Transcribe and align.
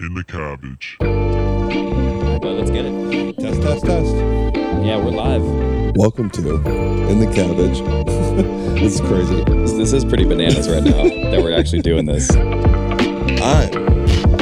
in 0.00 0.14
the 0.14 0.22
cabbage. 0.22 0.96
But 1.00 2.52
let's 2.52 2.70
get 2.70 2.84
it. 2.84 3.36
Test, 3.38 3.62
test, 3.62 3.84
test. 3.84 4.14
Yeah, 4.84 4.96
we're 4.96 5.10
live. 5.10 5.42
Welcome 5.96 6.30
to 6.30 6.54
In 7.10 7.18
the 7.18 7.26
Cabbage. 7.26 7.80
this 8.80 8.94
is 8.94 9.00
crazy. 9.00 9.42
This, 9.44 9.72
this 9.72 9.92
is 9.92 10.04
pretty 10.04 10.24
bananas 10.24 10.68
right 10.68 10.84
now 10.84 11.02
that 11.30 11.40
we're 11.42 11.58
actually 11.58 11.82
doing 11.82 12.06
this. 12.06 12.30
I'm 13.42 13.70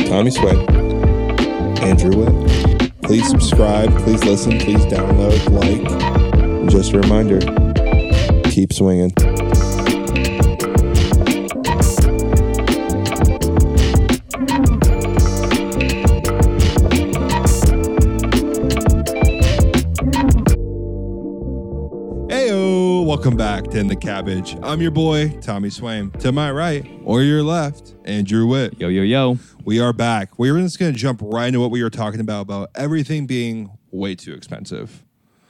Tommy 0.07 0.31
Swaim, 0.31 0.69
Andrew 1.81 2.25
Witt. 2.25 2.93
Please 3.03 3.29
subscribe, 3.29 3.91
please 4.01 4.23
listen, 4.25 4.59
please 4.59 4.85
download, 4.87 5.51
like. 5.53 5.91
And 6.39 6.71
just 6.71 6.93
a 6.93 7.01
reminder 7.01 7.41
keep 8.57 8.73
swinging. 8.73 9.13
Welcome 23.27 23.39
back 23.39 23.65
to 23.73 23.81
In 23.81 23.89
the 23.89 23.97
Cabbage. 23.97 24.57
I'm 24.63 24.81
your 24.81 24.93
boy, 24.93 25.31
Tommy 25.41 25.69
Swaim. 25.69 26.17
To 26.21 26.31
my 26.31 26.53
right 26.53 26.89
or 27.03 27.25
your 27.25 27.43
left, 27.43 27.97
Andrew 28.05 28.47
Witt. 28.47 28.79
Yo, 28.79 28.87
yo, 28.87 29.03
yo. 29.03 29.37
We 29.65 29.81
are 29.81 29.93
back. 29.93 30.39
We're 30.39 30.57
just 30.61 30.79
going 30.79 30.93
to 30.93 30.97
jump 30.97 31.21
right 31.25 31.49
into 31.49 31.59
what 31.59 31.73
we 31.73 31.83
were 31.83 31.91
talking 31.91 32.21
about 32.21 32.43
about 32.43 32.71
everything 32.77 33.27
being 33.27 33.77
way 33.91 34.15
too 34.15 34.33
expensive. 34.33 35.03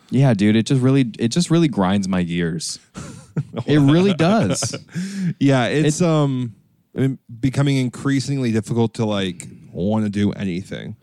Yeah, 0.09 0.33
dude, 0.33 0.57
it 0.57 0.65
just 0.65 0.81
really 0.81 1.13
it 1.19 1.29
just 1.29 1.51
really 1.51 1.69
grinds 1.69 2.09
my 2.09 2.23
gears. 2.23 2.79
it 3.67 3.79
really 3.79 4.15
does. 4.15 4.75
Yeah, 5.39 5.67
it's 5.67 6.01
um 6.01 6.57
I 6.97 7.01
mean, 7.01 7.19
becoming 7.41 7.77
increasingly 7.77 8.53
difficult 8.53 8.95
to 8.95 9.05
like 9.05 9.49
want 9.71 10.07
to 10.07 10.11
do 10.11 10.33
anything. 10.33 10.97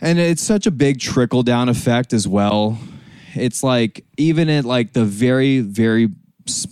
And 0.00 0.18
it's 0.18 0.42
such 0.42 0.66
a 0.66 0.70
big 0.70 1.00
trickle 1.00 1.42
down 1.42 1.68
effect 1.68 2.14
as 2.14 2.26
well. 2.26 2.78
It's 3.34 3.62
like 3.62 4.04
even 4.16 4.48
at 4.48 4.64
like 4.64 4.92
the 4.92 5.04
very 5.04 5.60
very 5.60 6.08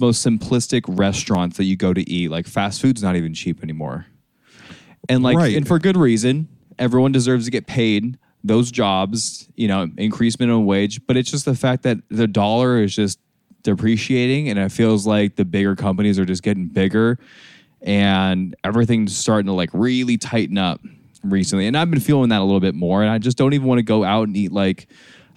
most 0.00 0.26
simplistic 0.26 0.82
restaurants 0.88 1.56
that 1.56 1.64
you 1.64 1.76
go 1.76 1.94
to 1.94 2.08
eat, 2.10 2.30
like 2.30 2.46
fast 2.46 2.80
food's 2.80 3.02
not 3.02 3.16
even 3.16 3.34
cheap 3.34 3.62
anymore. 3.62 4.06
And 5.08 5.22
like 5.22 5.36
Right. 5.36 5.56
and 5.56 5.66
for 5.66 5.78
good 5.78 5.96
reason. 5.96 6.48
Everyone 6.78 7.12
deserves 7.12 7.44
to 7.44 7.50
get 7.50 7.66
paid 7.66 8.18
those 8.42 8.70
jobs, 8.70 9.48
you 9.54 9.68
know, 9.68 9.90
increase 9.98 10.38
minimum 10.40 10.64
wage, 10.64 11.06
but 11.06 11.14
it's 11.18 11.30
just 11.30 11.44
the 11.44 11.54
fact 11.54 11.82
that 11.82 11.98
the 12.08 12.26
dollar 12.26 12.82
is 12.82 12.96
just 12.96 13.18
depreciating 13.62 14.48
and 14.48 14.58
it 14.58 14.72
feels 14.72 15.06
like 15.06 15.36
the 15.36 15.44
bigger 15.44 15.76
companies 15.76 16.18
are 16.18 16.24
just 16.24 16.42
getting 16.42 16.66
bigger 16.66 17.18
and 17.82 18.54
everything's 18.64 19.14
starting 19.16 19.46
to 19.46 19.52
like 19.52 19.68
really 19.74 20.16
tighten 20.16 20.56
up 20.56 20.80
recently 21.22 21.66
and 21.66 21.76
i've 21.76 21.90
been 21.90 22.00
feeling 22.00 22.30
that 22.30 22.40
a 22.40 22.44
little 22.44 22.60
bit 22.60 22.74
more 22.74 23.02
and 23.02 23.10
i 23.10 23.18
just 23.18 23.36
don't 23.36 23.52
even 23.52 23.66
want 23.66 23.78
to 23.78 23.82
go 23.82 24.02
out 24.02 24.26
and 24.26 24.36
eat 24.36 24.50
like 24.50 24.88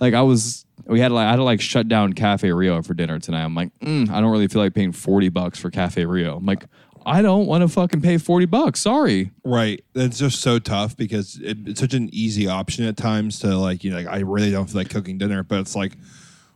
like 0.04 0.14
i 0.14 0.22
was 0.22 0.66
we 0.86 1.00
had 1.00 1.12
like 1.12 1.26
i 1.26 1.30
had 1.32 1.38
to 1.38 1.44
like 1.44 1.62
shut 1.62 1.88
down 1.88 2.14
cafe 2.14 2.52
rio 2.52 2.82
for 2.82 2.94
dinner 2.94 3.18
tonight. 3.20 3.44
I'm 3.44 3.56
like 3.56 3.72
mm, 3.80 4.10
i 4.10 4.20
don't 4.20 4.32
really 4.32 4.48
feel 4.48 4.62
like 4.62 4.74
paying 4.74 4.92
40 4.92 5.30
bucks 5.30 5.60
for 5.60 5.72
cafe 5.72 6.06
rio. 6.06 6.38
I'm 6.38 6.46
like 6.46 6.66
i 7.06 7.22
don't 7.22 7.46
want 7.48 7.62
to 7.62 7.68
fucking 7.68 8.02
pay 8.02 8.18
40 8.18 8.46
bucks. 8.46 8.80
Sorry. 8.80 9.32
Right. 9.44 9.84
That's 9.94 10.20
just 10.20 10.42
so 10.42 10.60
tough 10.60 10.96
because 10.96 11.40
it, 11.42 11.58
it's 11.68 11.80
such 11.80 11.94
an 11.94 12.10
easy 12.14 12.48
option 12.48 12.86
at 12.86 12.98
times 12.98 13.40
to 13.40 13.58
like, 13.58 13.84
you 13.84 13.92
know, 13.92 13.98
like 13.98 14.08
I 14.08 14.20
really 14.20 14.52
don't 14.52 14.68
feel 14.68 14.78
like 14.82 14.90
cooking 14.90 15.18
dinner, 15.18 15.44
but 15.44 15.60
it's 15.60 15.76
like, 15.76 15.94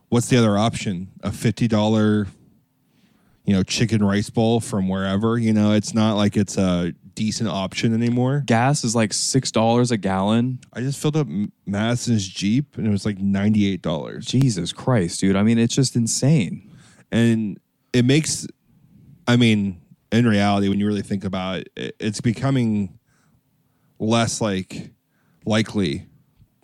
what's 0.08 0.28
the 0.28 0.38
other 0.38 0.56
option? 0.56 1.08
A 1.22 1.30
$50, 1.30 2.28
you 3.44 3.52
know, 3.54 3.62
chicken 3.62 4.02
rice 4.02 4.30
bowl 4.30 4.60
from 4.60 4.88
wherever, 4.88 5.38
you 5.38 5.52
know, 5.52 5.72
it's 5.72 5.92
not 5.94 6.16
like 6.16 6.36
it's 6.36 6.56
a 6.56 6.94
decent 7.18 7.50
option 7.50 7.92
anymore. 7.92 8.44
gas 8.46 8.84
is 8.84 8.94
like 8.94 9.12
six 9.12 9.50
dollars 9.50 9.90
a 9.90 9.96
gallon. 9.96 10.60
I 10.72 10.80
just 10.80 11.00
filled 11.00 11.16
up 11.16 11.26
Madison's 11.66 12.26
Jeep 12.26 12.76
and 12.78 12.86
it 12.86 12.90
was 12.90 13.04
like 13.04 13.18
$98. 13.18 14.24
jesus 14.24 14.72
christ 14.72 15.20
dude. 15.20 15.34
I 15.34 15.42
mean 15.42 15.58
it's 15.58 15.74
just 15.74 15.96
insane. 15.96 16.70
And 17.10 17.58
it 17.92 18.04
makes 18.04 18.46
i 19.26 19.36
mean 19.36 19.80
in 20.12 20.26
reality 20.26 20.68
when 20.68 20.78
you 20.78 20.86
really 20.86 21.02
think 21.02 21.24
about 21.24 21.64
it 21.76 21.96
it's 21.98 22.20
becoming 22.20 22.98
less 23.98 24.40
like 24.40 24.90
likely 25.44 26.06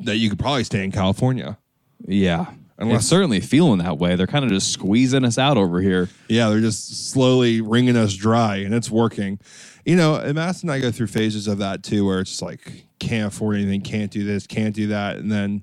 that 0.00 0.16
you 0.16 0.28
could 0.30 0.38
probably 0.38 0.64
stay 0.64 0.84
in 0.84 0.92
california. 0.92 1.58
Yeah 2.06 2.46
Unless- 2.78 3.00
it's 3.02 3.06
certainly 3.08 3.40
feeling 3.40 3.78
that 3.78 3.98
way. 3.98 4.16
They're 4.16 4.26
kind 4.26 4.44
of 4.44 4.50
just 4.50 4.72
squeezing 4.72 5.24
us 5.24 5.38
out 5.38 5.56
over 5.56 5.80
here. 5.80 6.08
Yeah 6.28 6.48
they're 6.48 6.60
just 6.60 7.10
slowly 7.10 7.60
wringing 7.60 7.96
us 7.96 8.14
dry 8.14 8.56
and 8.56 8.74
it's 8.74 8.90
working. 8.90 9.38
You 9.84 9.96
know 9.96 10.14
and 10.16 10.34
Madison 10.34 10.68
and 10.70 10.74
i 10.76 10.80
go 10.80 10.90
through 10.90 11.08
phases 11.08 11.46
of 11.46 11.58
that 11.58 11.82
too 11.82 12.04
where 12.06 12.20
it's 12.20 12.30
just 12.30 12.42
like 12.42 12.86
can't 12.98 13.28
afford 13.28 13.56
anything 13.56 13.82
can't 13.82 14.10
do 14.10 14.24
this 14.24 14.46
can't 14.46 14.74
do 14.74 14.86
that 14.88 15.16
and 15.18 15.30
then 15.30 15.62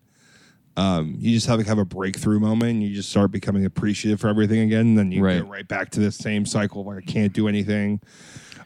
um, 0.77 1.15
you 1.17 1.31
just 1.33 1.47
have 1.47 1.59
to 1.59 1.65
have 1.65 1.79
a 1.79 1.85
breakthrough 1.85 2.39
moment 2.39 2.71
and 2.71 2.83
you 2.83 2.93
just 2.95 3.09
start 3.09 3.29
becoming 3.31 3.65
appreciative 3.65 4.21
for 4.21 4.27
everything 4.29 4.59
again 4.61 4.81
and 4.81 4.97
then 4.97 5.11
you 5.11 5.21
Right. 5.23 5.37
get 5.37 5.47
right 5.47 5.67
back 5.67 5.89
to 5.91 5.99
this 5.99 6.15
same 6.15 6.45
cycle 6.45 6.83
where 6.85 6.97
i 6.97 7.01
can't 7.01 7.33
do 7.33 7.47
anything. 7.47 7.99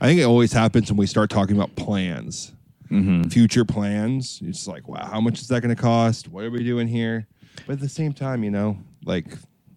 I 0.01 0.07
think 0.07 0.19
it 0.19 0.23
always 0.25 0.51
happens 0.53 0.91
when 0.91 0.97
we 0.97 1.07
start 1.07 1.29
talking 1.29 1.55
about 1.55 1.75
plans. 1.75 2.51
Future 3.29 3.66
plans. 3.66 4.39
It's 4.44 4.67
like 4.67 4.88
wow 4.88 5.05
how 5.05 5.19
much 5.19 5.41
is 5.41 5.47
that 5.47 5.61
going 5.61 5.75
to 5.75 5.81
cost? 5.81 6.28
What 6.28 6.44
are 6.44 6.51
we 6.51 6.63
doing 6.63 6.88
here 6.88 7.28
but 7.66 7.73
at 7.73 7.79
the 7.79 7.89
same 7.89 8.13
time 8.13 8.43
you 8.43 8.51
know 8.51 8.77
like 9.05 9.25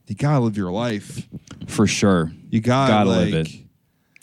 you 0.09 0.15
gotta 0.15 0.41
live 0.41 0.57
your 0.57 0.73
life. 0.73 1.29
For 1.67 1.87
sure. 1.87 2.33
You 2.49 2.61
gotta, 2.61 2.93
Gotta 2.93 3.11
like, 3.11 3.31
live 3.31 3.47
it. 3.47 3.53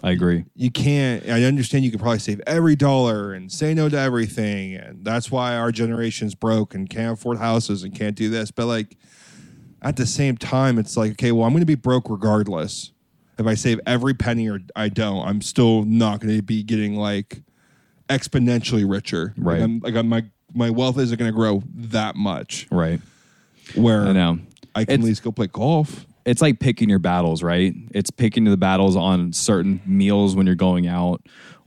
i 0.03 0.11
agree. 0.11 0.45
you 0.55 0.71
can't 0.71 1.27
i 1.29 1.43
understand 1.43 1.85
you 1.85 1.91
could 1.91 1.99
probably 1.99 2.17
save 2.19 2.41
every 2.47 2.75
dollar 2.75 3.33
and 3.33 3.51
say 3.51 3.73
no 3.75 3.87
to 3.87 3.97
everything 3.97 4.73
and 4.73 5.05
that's 5.05 5.29
why 5.29 5.55
our 5.55 5.71
generation's 5.71 6.33
broke 6.33 6.73
and 6.73 6.89
can't 6.89 7.13
afford 7.13 7.37
houses 7.37 7.83
and 7.83 7.93
can't 7.95 8.15
do 8.15 8.29
this. 8.29 8.49
But 8.51 8.65
like 8.65 8.97
at 9.83 9.95
the 9.95 10.07
same 10.07 10.37
time 10.37 10.79
it's 10.79 10.97
like 10.97 11.11
okay 11.11 11.31
well 11.31 11.45
i'm 11.45 11.53
going 11.53 11.59
to 11.61 11.65
be 11.67 11.75
broke 11.75 12.09
regardless. 12.09 12.91
If 13.37 13.45
i 13.45 13.53
save 13.53 13.79
every 13.85 14.15
penny 14.15 14.49
or 14.49 14.59
i 14.75 14.89
don't 14.89 15.27
i'm 15.27 15.41
still 15.41 15.83
not 15.83 16.19
going 16.19 16.35
to 16.35 16.41
be 16.41 16.63
getting 16.63 16.95
like 16.95 17.43
exponentially 18.09 18.89
richer. 18.89 19.33
Right. 19.37 19.59
like, 19.59 19.63
I'm, 19.63 19.79
like 19.79 19.95
I'm, 19.95 20.07
my 20.09 20.25
my 20.53 20.69
wealth 20.71 20.97
isn't 20.97 21.19
going 21.19 21.29
to 21.31 21.35
grow 21.35 21.61
that 21.75 22.15
much. 22.15 22.67
Right 22.71 23.01
where 23.73 24.03
i 24.03 24.11
know 24.13 24.39
i 24.75 24.85
can 24.85 24.93
It's- 24.93 24.99
at 24.99 25.05
least 25.05 25.23
go 25.23 25.31
play 25.31 25.47
golf 25.47 26.05
it's 26.25 26.41
like 26.41 26.59
picking 26.59 26.89
your 26.89 26.97
battles, 26.97 27.43
right? 27.43 27.71
It's 27.91 28.09
picking 28.09 28.45
the 28.45 28.57
battles 28.57 28.95
on 28.95 29.31
certain 29.31 29.79
meals 29.85 30.35
when 30.35 30.47
you're 30.47 30.55
going 30.55 30.87
out, 30.87 31.21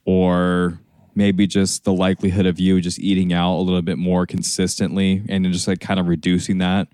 or 0.05 0.81
maybe 1.15 1.47
just 1.47 1.85
the 1.85 1.93
likelihood 1.93 2.45
of 2.45 2.59
you 2.59 2.81
just 2.81 2.99
eating 2.99 3.33
out 3.33 3.55
a 3.57 3.63
little 3.63 3.83
bit 3.83 3.99
more 3.99 4.27
consistently 4.27 5.23
and 5.29 5.45
then 5.45 5.53
just 5.53 5.69
like 5.69 5.79
kind 5.79 6.01
of 6.01 6.09
reducing 6.09 6.59
that, 6.59 6.89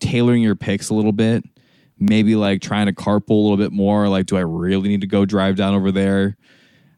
tailoring 0.00 0.42
your 0.42 0.54
picks 0.54 0.90
a 0.90 0.94
little 0.94 1.12
bit, 1.12 1.44
maybe 1.98 2.36
like 2.36 2.60
trying 2.60 2.84
to 2.84 2.92
carpool 2.92 3.30
a 3.30 3.42
little 3.42 3.56
bit 3.56 3.72
more. 3.72 4.06
Like, 4.10 4.26
do 4.26 4.36
I 4.36 4.40
really 4.40 4.90
need 4.90 5.00
to 5.00 5.06
go 5.06 5.24
drive 5.24 5.56
down 5.56 5.74
over 5.74 5.90
there? 5.90 6.36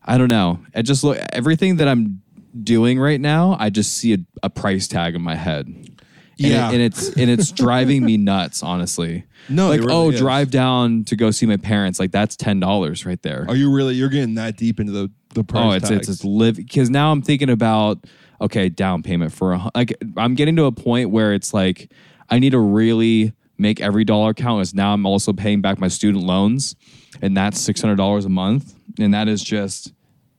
I 0.05 0.19
don't 0.19 0.31
know. 0.31 0.59
I 0.75 0.83
just 0.83 1.05
look 1.05 1.19
everything 1.33 1.77
that 1.77 1.87
I'm 1.87 2.21
doing 2.61 2.99
right 2.99 3.21
now, 3.21 3.57
I 3.61 3.71
just 3.71 3.97
see 3.97 4.15
a, 4.15 4.19
a 4.43 4.51
price 4.51 4.89
tag 4.89 5.15
in 5.15 5.23
my 5.23 5.37
head. 5.37 6.00
And 6.43 6.47
it- 6.47 6.51
Yeah. 6.51 6.71
and 6.73 6.83
it's 6.83 7.09
and 7.11 7.31
it's 7.31 7.51
driving 7.53 8.05
me 8.05 8.17
nuts, 8.17 8.63
honestly. 8.63 9.25
No, 9.49 9.69
like 9.69 9.81
oh, 9.81 9.85
really 9.85 9.95
oh, 9.97 10.11
is. 10.11 10.21
drive 10.21 10.51
down 10.51 11.05
to 11.05 11.17
go 11.17 11.31
see 11.31 11.47
my 11.47 11.57
parents. 11.57 11.99
Like 11.99 12.13
that's 12.13 12.37
ten 12.37 12.61
dollars 12.61 13.07
right 13.07 13.21
there. 13.23 13.47
are 13.49 13.57
you 13.57 13.73
really 13.73 13.95
you're 13.95 14.11
getting 14.11 14.35
that 14.35 14.57
deep 14.57 14.79
into 14.79 14.93
the 14.93 15.11
the 15.35 15.43
price 15.43 15.65
oh, 15.65 15.71
it's 15.73 15.89
tags. 15.89 16.09
it's 16.09 16.19
it's 16.21 16.25
live 16.25 16.57
because 16.57 16.91
now 16.91 17.11
I'm 17.11 17.23
thinking 17.23 17.49
about 17.51 18.05
okay, 18.41 18.69
down 18.69 19.03
payment 19.03 19.33
for 19.33 19.55
a 19.55 19.71
like 19.75 19.95
I'm 20.17 20.35
getting 20.35 20.57
to 20.57 20.65
a 20.67 20.73
point 20.73 21.11
where 21.11 21.33
it's 21.33 21.55
like 21.55 21.91
I 22.29 22.39
need 22.39 22.51
to 22.51 22.59
really 22.61 23.33
make 23.59 23.81
every 23.81 24.05
dollar 24.05 24.35
count. 24.35 24.61
As 24.61 24.75
now 24.75 24.93
I'm 24.93 25.07
also 25.07 25.33
paying 25.33 25.63
back 25.63 25.81
my 25.81 25.89
student 25.89 26.23
loans, 26.25 26.77
and 27.23 27.35
that's 27.37 27.59
six 27.61 27.81
hundred 27.81 27.97
dollars 27.97 28.27
a 28.27 28.31
month, 28.31 28.75
and 29.01 29.13
that 29.15 29.27
is 29.27 29.43
just 29.43 29.95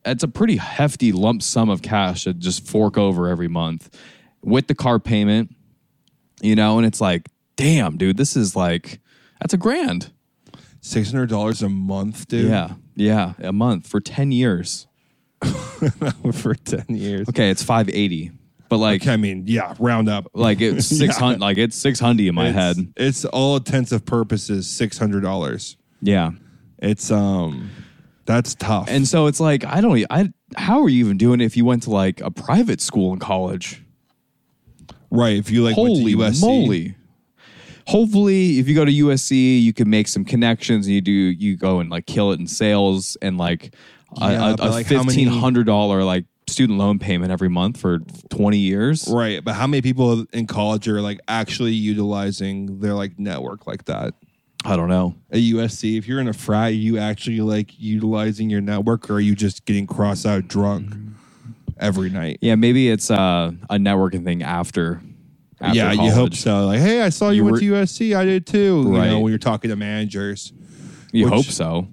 it's 0.05 0.23
a 0.23 0.27
pretty 0.27 0.57
hefty 0.57 1.11
lump 1.11 1.41
sum 1.41 1.69
of 1.69 1.81
cash 1.81 2.23
to 2.25 2.33
just 2.33 2.67
fork 2.67 2.97
over 2.97 3.27
every 3.27 3.47
month 3.47 3.97
with 4.43 4.67
the 4.67 4.75
car 4.75 4.99
payment, 4.99 5.53
you 6.41 6.55
know, 6.55 6.77
and 6.77 6.85
it's 6.85 6.99
like, 7.01 7.29
damn, 7.55 7.97
dude, 7.97 8.17
this 8.17 8.35
is 8.35 8.55
like 8.55 8.99
that's 9.39 9.53
a 9.53 9.57
grand. 9.57 10.11
Six 10.81 11.11
hundred 11.11 11.29
dollars 11.29 11.61
a 11.61 11.69
month, 11.69 12.27
dude. 12.27 12.49
Yeah, 12.49 12.73
yeah, 12.95 13.33
a 13.39 13.53
month 13.53 13.87
for 13.87 13.99
ten 13.99 14.31
years. 14.31 14.87
for 16.33 16.55
ten 16.55 16.85
years. 16.89 17.29
Okay, 17.29 17.49
it's 17.49 17.63
five 17.63 17.89
eighty, 17.89 18.31
but 18.69 18.77
like, 18.77 19.01
Okay, 19.03 19.13
I 19.13 19.17
mean, 19.17 19.43
yeah, 19.47 19.75
round 19.79 20.09
up. 20.09 20.27
like 20.33 20.61
it's 20.61 20.85
six 20.97 21.17
hundred, 21.17 21.39
like 21.39 21.57
it's 21.57 21.75
six 21.75 21.99
hundred 21.99 22.27
in 22.27 22.35
my 22.35 22.47
it's, 22.47 22.55
head. 22.55 22.93
It's 22.97 23.25
all 23.25 23.57
intents 23.57 23.91
of 23.91 24.05
purposes 24.05 24.67
six 24.67 24.97
hundred 24.97 25.21
dollars. 25.21 25.77
Yeah, 26.01 26.31
It's 26.79 27.11
um, 27.11 27.69
that's 28.25 28.55
tough. 28.55 28.87
and 28.89 29.07
so 29.07 29.27
it's 29.27 29.39
like 29.39 29.63
I 29.65 29.81
don't, 29.81 30.03
I 30.09 30.31
how 30.55 30.81
are 30.81 30.89
you 30.89 31.05
even 31.05 31.17
doing 31.17 31.41
it 31.41 31.45
if 31.45 31.55
you 31.57 31.63
went 31.65 31.83
to 31.83 31.91
like 31.91 32.21
a 32.21 32.31
private 32.31 32.81
school 32.81 33.13
in 33.13 33.19
college? 33.19 33.83
Right, 35.11 35.37
if 35.37 35.51
you 35.51 35.63
like 35.63 35.75
Holy 35.75 36.15
went 36.15 36.35
to 36.35 36.41
USC, 36.41 36.47
moly! 36.47 36.95
Hopefully, 37.87 38.59
if 38.59 38.67
you 38.67 38.75
go 38.75 38.85
to 38.85 38.91
USC, 38.91 39.61
you 39.61 39.73
can 39.73 39.89
make 39.89 40.07
some 40.07 40.23
connections. 40.25 40.87
And 40.87 40.95
you 40.95 41.01
do, 41.01 41.11
you 41.11 41.57
go 41.57 41.79
and 41.79 41.89
like 41.89 42.05
kill 42.05 42.31
it 42.31 42.39
in 42.39 42.47
sales 42.47 43.17
and 43.21 43.37
like 43.37 43.73
Yeah, 44.17 44.53
a, 44.53 44.57
but, 44.57 44.67
a, 44.67 44.69
like, 44.69 44.85
how 44.87 45.03
many- 45.03 45.07
fifteen 45.07 45.27
hundred 45.27 45.65
dollar 45.65 46.03
like 46.03 46.25
student 46.47 46.77
loan 46.77 46.99
payment 46.99 47.31
every 47.31 47.49
month 47.49 47.79
for 47.79 47.99
20 48.29 48.57
years. 48.57 49.07
Right, 49.07 49.43
but 49.43 49.53
how 49.53 49.67
many 49.67 49.81
people 49.81 50.25
in 50.33 50.47
college 50.47 50.87
are 50.87 51.01
like 51.01 51.19
actually 51.27 51.71
utilizing 51.71 52.79
their 52.79 52.93
like 52.93 53.17
network 53.17 53.65
like 53.65 53.85
that? 53.85 54.13
I 54.63 54.75
don't 54.75 54.89
know. 54.89 55.15
At 55.31 55.39
USC, 55.39 55.97
if 55.97 56.07
you're 56.07 56.19
in 56.19 56.27
a 56.27 56.33
frat, 56.33 56.69
are 56.69 56.75
you 56.75 56.99
actually 56.99 57.39
like 57.39 57.79
utilizing 57.79 58.49
your 58.49 58.61
network, 58.61 59.09
or 59.09 59.15
are 59.15 59.19
you 59.19 59.35
just 59.35 59.65
getting 59.65 59.87
cross 59.87 60.25
out 60.25 60.47
drunk 60.47 60.89
mm-hmm. 60.89 61.13
Every 61.79 62.09
night? 62.09 62.39
Yeah, 62.41 62.55
maybe 62.55 62.89
it's 62.89 63.09
uh, 63.11 63.51
a 63.69 63.75
networking 63.77 64.23
thing 64.23 64.43
after. 64.43 65.01
after 65.59 65.77
yeah, 65.77 65.91
you 65.91 66.11
hope 66.11 66.33
so. 66.33 66.65
Like, 66.67 66.79
hey, 66.79 67.01
I 67.01 67.09
saw 67.09 67.29
you, 67.29 67.37
You 67.37 67.43
went 67.45 67.53
were- 67.53 67.59
to 67.59 67.65
USC. 67.73 68.15
I 68.15 68.25
did 68.25 68.45
too. 68.47 68.83
You 68.87 68.97
Right. 68.97 69.07
know, 69.09 69.19
when 69.19 69.31
you're 69.31 69.39
talking 69.39 69.69
to 69.69 69.75
managers, 69.75 70.51
You 71.11 71.25
which- 71.25 71.33
hope 71.33 71.45
so. 71.45 71.87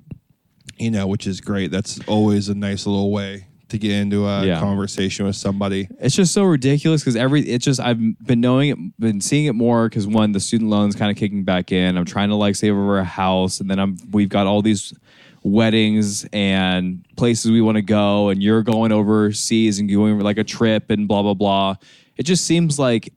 you 0.78 0.90
know, 0.90 1.06
which 1.06 1.26
is 1.26 1.40
great. 1.40 1.70
That's 1.70 1.98
always 2.06 2.48
a 2.48 2.54
nice 2.54 2.86
little 2.86 3.10
way 3.10 3.46
to 3.68 3.76
get 3.78 3.90
into 3.90 4.26
a 4.26 4.46
Yeah. 4.46 4.60
conversation 4.60 5.26
with 5.26 5.36
somebody. 5.36 5.88
It's 6.00 6.14
just 6.16 6.32
so 6.32 6.44
ridiculous 6.44 7.02
because 7.02 7.16
every 7.16 7.42
it's 7.42 7.64
just 7.64 7.80
I've 7.80 7.98
been 8.24 8.40
knowing 8.40 8.70
it, 8.70 8.78
been 8.98 9.20
seeing 9.20 9.44
it 9.46 9.54
more 9.54 9.88
because 9.90 10.06
one 10.06 10.32
the 10.32 10.40
student 10.40 10.70
loans 10.70 10.94
kind 10.96 11.10
of 11.10 11.16
kicking 11.18 11.44
back 11.44 11.70
in. 11.72 11.98
I'm 11.98 12.06
trying 12.06 12.30
to 12.30 12.34
like 12.36 12.56
save 12.56 12.72
over 12.72 12.98
a 12.98 13.04
house, 13.04 13.60
and 13.60 13.68
then 13.70 13.78
I'm 13.78 13.98
we've 14.10 14.30
got 14.30 14.46
all 14.46 14.62
these 14.62 14.94
weddings 15.42 16.26
and 16.32 17.04
places 17.16 17.50
we 17.50 17.60
want 17.60 17.76
to 17.76 17.82
go, 17.82 18.28
and 18.28 18.42
you're 18.42 18.62
going 18.62 18.92
overseas 18.92 19.78
and 19.78 19.90
going 19.90 20.18
like 20.18 20.38
a 20.38 20.44
trip 20.44 20.90
and 20.90 21.08
blah 21.08 21.22
blah 21.22 21.34
blah. 21.34 21.76
It 22.16 22.24
just 22.24 22.44
seems 22.44 22.78
like 22.78 23.12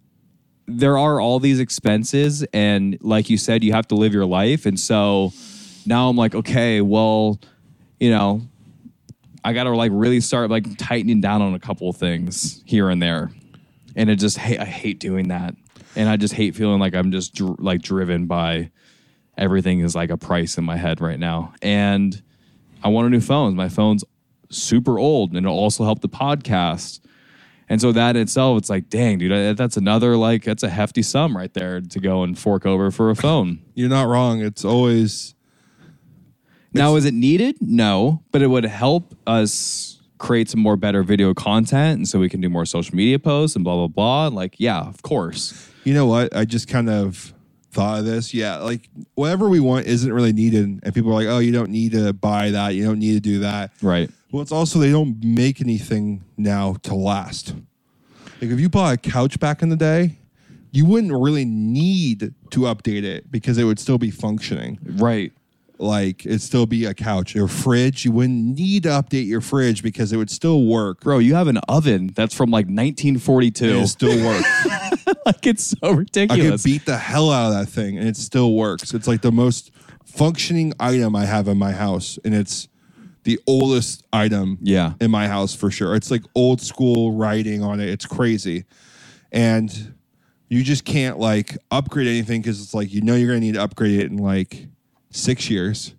there 0.68 0.98
are 0.98 1.20
all 1.20 1.40
these 1.40 1.60
expenses, 1.60 2.44
and 2.54 2.98
like 3.02 3.30
you 3.30 3.38
said, 3.38 3.64
you 3.64 3.74
have 3.74 3.88
to 3.88 3.96
live 3.96 4.14
your 4.14 4.26
life, 4.26 4.66
and 4.66 4.80
so 4.80 5.34
now 5.86 6.10
I'm 6.10 6.16
like, 6.16 6.36
okay, 6.36 6.82
well, 6.82 7.40
you 8.00 8.12
know, 8.12 8.42
I 9.44 9.54
got 9.54 9.64
to 9.64 9.72
like 9.72 9.92
really 9.94 10.22
start 10.22 10.50
like 10.50 10.78
tightening 10.78 11.22
down 11.22 11.42
on 11.42 11.54
a 11.54 11.60
couple 11.60 11.90
of 11.90 11.98
things 11.98 12.62
here 12.66 12.90
and 12.90 13.02
there, 13.02 13.32
and 13.96 14.10
it 14.10 14.18
just 14.18 14.38
I 14.40 14.66
hate 14.66 15.00
doing 15.00 15.30
that, 15.30 15.56
and 15.96 16.08
I 16.08 16.18
just 16.18 16.34
hate 16.34 16.56
feeling 16.56 16.80
like 16.80 16.94
I'm 16.94 17.12
just 17.12 17.34
dr- 17.34 17.60
like 17.60 17.82
driven 17.82 18.28
by 18.28 18.72
everything 19.38 19.80
is 19.80 19.96
like 19.96 20.10
a 20.10 20.18
price 20.18 20.58
in 20.58 20.64
my 20.64 20.78
head 20.78 21.02
right 21.02 21.20
now, 21.20 21.54
and 21.62 22.22
I 22.84 22.88
want 22.90 23.08
a 23.08 23.10
new 23.10 23.22
phone. 23.22 23.56
My 23.56 23.70
phone's 23.70 24.04
super 24.50 24.98
old, 25.00 25.30
and 25.32 25.46
it'll 25.46 25.58
also 25.58 25.84
help 25.84 26.02
the 26.02 26.10
podcast. 26.10 27.00
And 27.70 27.80
so 27.80 27.94
that 27.94 28.18
in 28.18 28.24
itself, 28.24 28.58
it's 28.58 28.70
like, 28.70 28.90
dang, 28.90 29.18
dude, 29.20 29.32
that- 29.32 29.56
that's 29.56 29.78
another 29.78 30.18
like 30.18 30.44
that's 30.44 30.64
a 30.64 30.70
hefty 30.70 31.02
sum 31.02 31.38
right 31.38 31.54
there 31.54 31.80
to 31.80 32.00
go 32.02 32.24
and 32.24 32.38
fork 32.38 32.66
over 32.66 32.92
for 32.92 33.10
a 33.10 33.16
phone. 33.16 33.60
You're 33.76 33.88
not 33.90 34.08
wrong. 34.10 34.42
It's 34.42 34.66
always 34.66 35.36
Now, 36.74 36.96
is 36.96 37.06
it 37.06 37.14
needed? 37.14 37.56
No, 37.62 38.24
but 38.32 38.42
it 38.42 38.48
would 38.48 38.66
help 38.66 39.16
us 39.28 40.00
create 40.18 40.50
some 40.50 40.60
more 40.62 40.76
better 40.78 41.02
video 41.04 41.34
content, 41.34 41.98
and 41.98 42.08
so 42.08 42.20
we 42.20 42.30
can 42.30 42.42
do 42.42 42.50
more 42.50 42.66
social 42.66 42.96
media 42.96 43.20
posts 43.20 43.56
and 43.56 43.64
blah 43.64 43.76
blah 43.76 43.88
blah. 43.88 44.28
Like, 44.28 44.56
yeah, 44.60 44.82
of 44.82 45.02
course. 45.02 45.70
You 45.84 45.94
know 45.94 46.06
what? 46.06 46.36
I 46.36 46.46
just 46.46 46.68
kind 46.68 46.90
of 46.90 47.34
thought 47.72 48.00
of 48.00 48.06
this. 48.06 48.34
Yeah, 48.34 48.58
like 48.58 48.90
whatever 49.16 49.50
we 49.50 49.60
want 49.60 49.88
isn't 49.88 50.12
really 50.12 50.34
needed, 50.34 50.82
and 50.84 50.94
people 50.94 51.12
are 51.12 51.16
like, 51.16 51.28
"Oh, 51.28 51.40
you 51.40 51.52
don't 51.52 51.70
need 51.72 51.94
to 51.94 52.14
buy 52.14 52.52
that. 52.52 52.76
You 52.76 52.86
don't 52.86 53.00
need 53.00 53.14
to 53.14 53.20
do 53.20 53.40
that." 53.40 53.72
Right. 53.82 54.10
Well, 54.32 54.42
it's 54.42 54.52
also 54.52 54.80
they 54.80 54.92
don't 54.92 55.24
make 55.24 55.62
anything 55.62 56.24
now 56.38 56.76
to 56.84 56.96
last. 56.96 57.54
Like 58.42 58.52
if 58.52 58.60
you 58.60 58.70
bought 58.70 58.94
a 58.94 58.98
couch 58.98 59.40
back 59.40 59.62
in 59.62 59.70
the 59.70 59.76
day, 59.76 60.18
you 60.72 60.86
wouldn't 60.86 61.14
really 61.14 61.46
need 61.46 62.34
to 62.52 62.60
update 62.62 63.04
it 63.04 63.32
because 63.32 63.58
it 63.58 63.66
would 63.66 63.80
still 63.80 63.98
be 63.98 64.10
functioning. 64.10 64.80
Right. 64.84 65.34
Like 65.78 66.26
it'd 66.26 66.42
still 66.42 66.66
be 66.66 66.86
a 66.86 66.94
couch. 66.94 67.36
Your 67.36 67.48
fridge, 67.48 68.06
you 68.06 68.12
wouldn't 68.12 68.58
need 68.58 68.84
to 68.84 68.90
update 68.90 69.28
your 69.28 69.42
fridge 69.42 69.84
because 69.84 70.14
it 70.14 70.18
would 70.18 70.30
still 70.30 70.66
work. 70.66 71.02
Bro, 71.02 71.20
you 71.20 71.36
have 71.36 71.48
an 71.48 71.58
oven 71.68 72.12
that's 72.16 72.34
from 72.34 72.52
like 72.52 72.66
1942. 72.66 73.66
It 73.66 73.88
still 73.88 74.26
works. 74.26 74.68
like 75.26 75.46
it's 75.48 75.76
so 75.80 75.92
ridiculous. 75.92 76.46
I 76.46 76.52
could 76.52 76.64
beat 76.64 76.86
the 76.86 76.98
hell 76.98 77.32
out 77.32 77.52
of 77.52 77.60
that 77.60 77.72
thing 77.72 77.98
and 77.98 78.08
it 78.08 78.16
still 78.18 78.54
works. 78.54 78.94
It's 78.94 79.08
like 79.08 79.22
the 79.22 79.32
most 79.32 79.72
functioning 80.06 80.74
item 80.80 81.16
I 81.16 81.26
have 81.26 81.48
in 81.48 81.58
my 81.58 81.72
house, 81.72 82.20
and 82.26 82.34
it's 82.34 82.68
the 83.24 83.40
oldest 83.48 84.04
item 84.12 84.58
Yeah. 84.62 84.94
in 85.00 85.12
my 85.12 85.28
house 85.28 85.54
for 85.54 85.70
sure. 85.72 85.96
It's 85.96 86.10
like 86.12 86.24
old 86.36 86.60
school 86.60 87.12
writing 87.14 87.62
on 87.64 87.80
it. 87.80 87.88
It's 87.90 88.06
crazy. 88.06 88.66
And 89.32 89.94
you 90.50 90.64
just 90.64 90.84
can't 90.86 91.18
like 91.20 91.58
upgrade 91.70 92.08
anything 92.08 92.42
because 92.42 92.62
it's 92.62 92.74
like 92.74 92.92
you 92.94 93.02
know 93.02 93.16
you're 93.16 93.28
gonna 93.30 93.40
need 93.40 93.54
to 93.54 93.62
upgrade 93.64 94.00
it 94.00 94.12
in 94.12 94.18
like 94.18 94.68
six 95.12 95.50
years. 95.50 95.94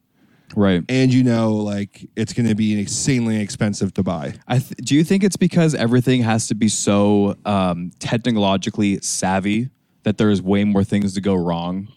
Right. 0.55 0.83
And 0.89 1.13
you 1.13 1.23
know 1.23 1.55
like 1.55 2.09
it's 2.17 2.33
gonna 2.33 2.55
be 2.55 2.79
insanely 2.79 3.41
expensive 3.41 3.95
to 3.95 4.03
buy. 4.03 4.35
I 4.49 4.59
th- 4.59 4.77
do 4.83 4.95
you 4.95 5.05
think 5.05 5.25
it's 5.25 5.37
because 5.37 5.75
everything 5.75 6.23
has 6.23 6.49
to 6.49 6.55
be 6.55 6.69
so 6.69 7.37
um, 7.45 7.91
technologically 7.99 9.01
savvy 9.01 9.71
that 10.03 10.19
there's 10.19 10.43
way 10.43 10.65
more 10.65 10.85
things 10.85 11.15
to 11.15 11.21
go 11.21 11.35
wrong 11.35 11.89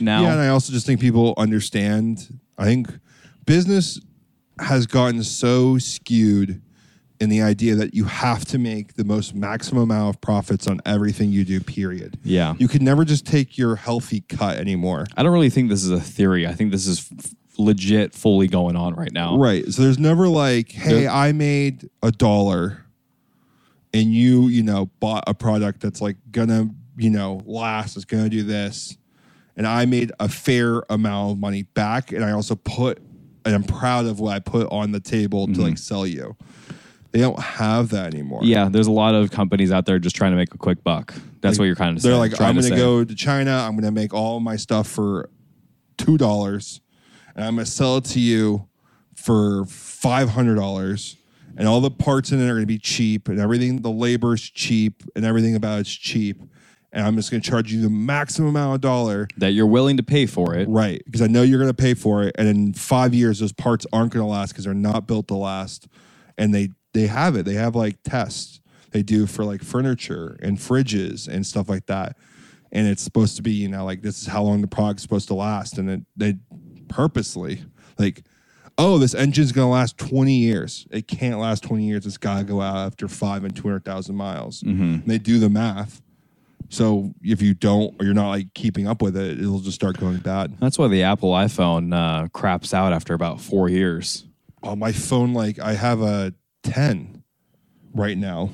now? 0.00 0.22
Yeah, 0.22 0.32
and 0.32 0.40
I 0.40 0.48
also 0.48 0.72
just 0.72 0.86
think 0.86 1.00
people 1.00 1.34
understand. 1.36 2.38
I 2.58 2.64
think 2.64 2.88
business 3.46 4.00
has 4.58 4.86
gotten 4.86 5.22
so 5.22 5.78
skewed 5.78 6.60
in 7.22 7.28
the 7.28 7.40
idea 7.40 7.76
that 7.76 7.94
you 7.94 8.04
have 8.04 8.44
to 8.44 8.58
make 8.58 8.94
the 8.94 9.04
most 9.04 9.32
maximum 9.32 9.84
amount 9.84 10.12
of 10.12 10.20
profits 10.20 10.66
on 10.66 10.80
everything 10.84 11.30
you 11.30 11.44
do, 11.44 11.60
period. 11.60 12.18
Yeah. 12.24 12.54
You 12.58 12.66
can 12.66 12.84
never 12.84 13.04
just 13.04 13.24
take 13.24 13.56
your 13.56 13.76
healthy 13.76 14.22
cut 14.22 14.56
anymore. 14.56 15.06
I 15.16 15.22
don't 15.22 15.32
really 15.32 15.48
think 15.48 15.68
this 15.68 15.84
is 15.84 15.90
a 15.90 16.00
theory. 16.00 16.48
I 16.48 16.52
think 16.52 16.72
this 16.72 16.84
is 16.84 17.08
f- 17.16 17.30
legit, 17.58 18.14
fully 18.14 18.48
going 18.48 18.76
on 18.76 18.94
right 18.94 19.12
now. 19.12 19.36
Right. 19.38 19.66
So 19.72 19.82
there's 19.82 19.98
never 19.98 20.28
like, 20.28 20.70
hey, 20.72 21.02
There- 21.02 21.10
I 21.10 21.32
made 21.32 21.88
a 22.02 22.10
dollar 22.10 22.84
and 23.94 24.12
you, 24.12 24.48
you 24.48 24.62
know, 24.62 24.86
bought 25.00 25.24
a 25.26 25.34
product 25.34 25.80
that's 25.80 26.00
like 26.00 26.16
gonna, 26.30 26.70
you 26.96 27.10
know, 27.10 27.42
last, 27.44 27.96
it's 27.96 28.04
gonna 28.04 28.28
do 28.28 28.42
this. 28.42 28.96
And 29.56 29.66
I 29.66 29.84
made 29.84 30.12
a 30.18 30.28
fair 30.28 30.82
amount 30.88 31.32
of 31.32 31.38
money 31.38 31.64
back. 31.64 32.10
And 32.12 32.24
I 32.24 32.32
also 32.32 32.54
put, 32.54 32.98
and 33.44 33.54
I'm 33.54 33.64
proud 33.64 34.06
of 34.06 34.18
what 34.18 34.34
I 34.34 34.38
put 34.38 34.66
on 34.72 34.92
the 34.92 35.00
table 35.00 35.46
to 35.46 35.60
like 35.60 35.76
sell 35.76 36.06
you. 36.06 36.36
They 37.10 37.20
don't 37.20 37.38
have 37.38 37.90
that 37.90 38.14
anymore. 38.14 38.40
Mm-hmm. 38.40 38.48
Yeah, 38.50 38.68
there's 38.70 38.86
a 38.86 38.92
lot 38.92 39.14
of 39.14 39.30
companies 39.30 39.70
out 39.70 39.84
there 39.84 39.98
just 39.98 40.16
trying 40.16 40.30
to 40.32 40.36
make 40.38 40.54
a 40.54 40.58
quick 40.58 40.82
buck. 40.82 41.12
That's 41.42 41.58
what 41.58 41.66
you're 41.66 41.74
kind 41.76 41.94
of 41.94 42.02
They're 42.02 42.12
saying. 42.12 42.18
like, 42.20 42.32
trying 42.34 42.48
I'm 42.48 42.54
to 42.54 42.60
going 42.62 42.70
to 42.72 42.76
say. 42.78 42.82
go 42.82 43.04
to 43.04 43.14
China. 43.14 43.50
I'm 43.50 43.72
going 43.72 43.84
to 43.84 43.90
make 43.90 44.14
all 44.14 44.40
my 44.40 44.56
stuff 44.56 44.86
for 44.88 45.28
two 45.98 46.16
dollars, 46.16 46.80
and 47.34 47.44
I'm 47.44 47.54
going 47.54 47.64
to 47.64 47.70
sell 47.70 47.96
it 47.98 48.04
to 48.06 48.20
you 48.20 48.68
for 49.14 49.64
five 49.66 50.30
hundred 50.30 50.56
dollars. 50.56 51.16
And 51.54 51.68
all 51.68 51.82
the 51.82 51.90
parts 51.90 52.32
in 52.32 52.40
it 52.40 52.44
are 52.44 52.54
going 52.54 52.62
to 52.62 52.66
be 52.66 52.78
cheap, 52.78 53.28
and 53.28 53.38
everything, 53.38 53.82
the 53.82 53.90
labor's 53.90 54.40
cheap, 54.40 55.02
and 55.14 55.24
everything 55.24 55.54
about 55.54 55.80
it's 55.80 55.92
cheap. 55.92 56.42
And 56.94 57.06
I'm 57.06 57.14
just 57.14 57.30
going 57.30 57.42
to 57.42 57.50
charge 57.50 57.72
you 57.72 57.82
the 57.82 57.90
maximum 57.90 58.48
amount 58.48 58.74
of 58.76 58.80
dollar, 58.80 59.28
that 59.36 59.52
you're 59.52 59.66
willing 59.66 59.98
to 59.98 60.02
pay 60.02 60.24
for 60.26 60.54
it. 60.54 60.68
right? 60.68 61.02
Because 61.04 61.20
I 61.22 61.26
know 61.26 61.42
you're 61.42 61.58
going 61.58 61.70
to 61.70 61.74
pay 61.74 61.94
for 61.94 62.22
it. 62.22 62.34
And 62.38 62.48
in 62.48 62.72
five 62.72 63.12
years, 63.12 63.38
those 63.38 63.52
parts 63.52 63.86
aren't 63.92 64.12
going 64.12 64.24
to 64.24 64.30
last 64.30 64.52
because 64.52 64.64
they're 64.64 64.74
not 64.74 65.06
built 65.06 65.28
to 65.28 65.34
last. 65.34 65.88
And 66.38 66.54
they 66.54 66.70
they 66.94 67.06
have 67.06 67.36
it. 67.36 67.44
They 67.44 67.54
have 67.54 67.74
like 67.74 68.02
tests 68.02 68.60
they 68.92 69.02
do 69.02 69.26
for 69.26 69.44
like 69.44 69.62
furniture 69.62 70.38
and 70.42 70.58
fridges 70.58 71.26
and 71.26 71.46
stuff 71.46 71.68
like 71.68 71.86
that. 71.86 72.16
And 72.70 72.86
it's 72.86 73.02
supposed 73.02 73.36
to 73.36 73.42
be, 73.42 73.52
you 73.52 73.68
know, 73.68 73.84
like 73.84 74.02
this 74.02 74.22
is 74.22 74.28
how 74.28 74.42
long 74.42 74.60
the 74.60 74.68
product's 74.68 75.02
supposed 75.02 75.28
to 75.28 75.34
last. 75.34 75.78
And 75.78 75.90
it, 75.90 76.00
they 76.16 76.36
purposely 76.94 77.64
like, 77.98 78.22
oh, 78.78 78.98
this 78.98 79.14
engine's 79.14 79.52
gonna 79.52 79.70
last 79.70 79.98
20 79.98 80.34
years. 80.34 80.86
It 80.90 81.06
can't 81.08 81.38
last 81.38 81.62
20 81.62 81.84
years. 81.84 82.06
It's 82.06 82.16
gotta 82.18 82.44
go 82.44 82.60
out 82.60 82.76
after 82.86 83.08
five 83.08 83.44
and 83.44 83.54
200,000 83.54 84.14
miles. 84.14 84.62
And 84.62 85.04
they 85.06 85.18
do 85.18 85.38
the 85.38 85.48
math. 85.50 86.00
So 86.68 87.12
if 87.22 87.42
you 87.42 87.52
don't, 87.54 87.94
or 88.00 88.04
you're 88.06 88.14
not 88.14 88.30
like 88.30 88.54
keeping 88.54 88.86
up 88.86 89.02
with 89.02 89.14
it, 89.16 89.38
it'll 89.38 89.60
just 89.60 89.74
start 89.74 89.98
going 89.98 90.18
bad. 90.18 90.56
That's 90.58 90.78
why 90.78 90.88
the 90.88 91.02
Apple 91.02 91.32
iPhone 91.32 91.92
uh, 91.94 92.28
craps 92.28 92.72
out 92.72 92.92
after 92.94 93.12
about 93.14 93.40
four 93.40 93.68
years. 93.68 94.24
on 94.62 94.78
my 94.78 94.92
phone 94.92 95.34
like 95.34 95.58
i 95.58 95.72
have 95.74 96.00
a 96.00 96.32
10 96.62 97.24
right 97.94 98.16
now 98.16 98.48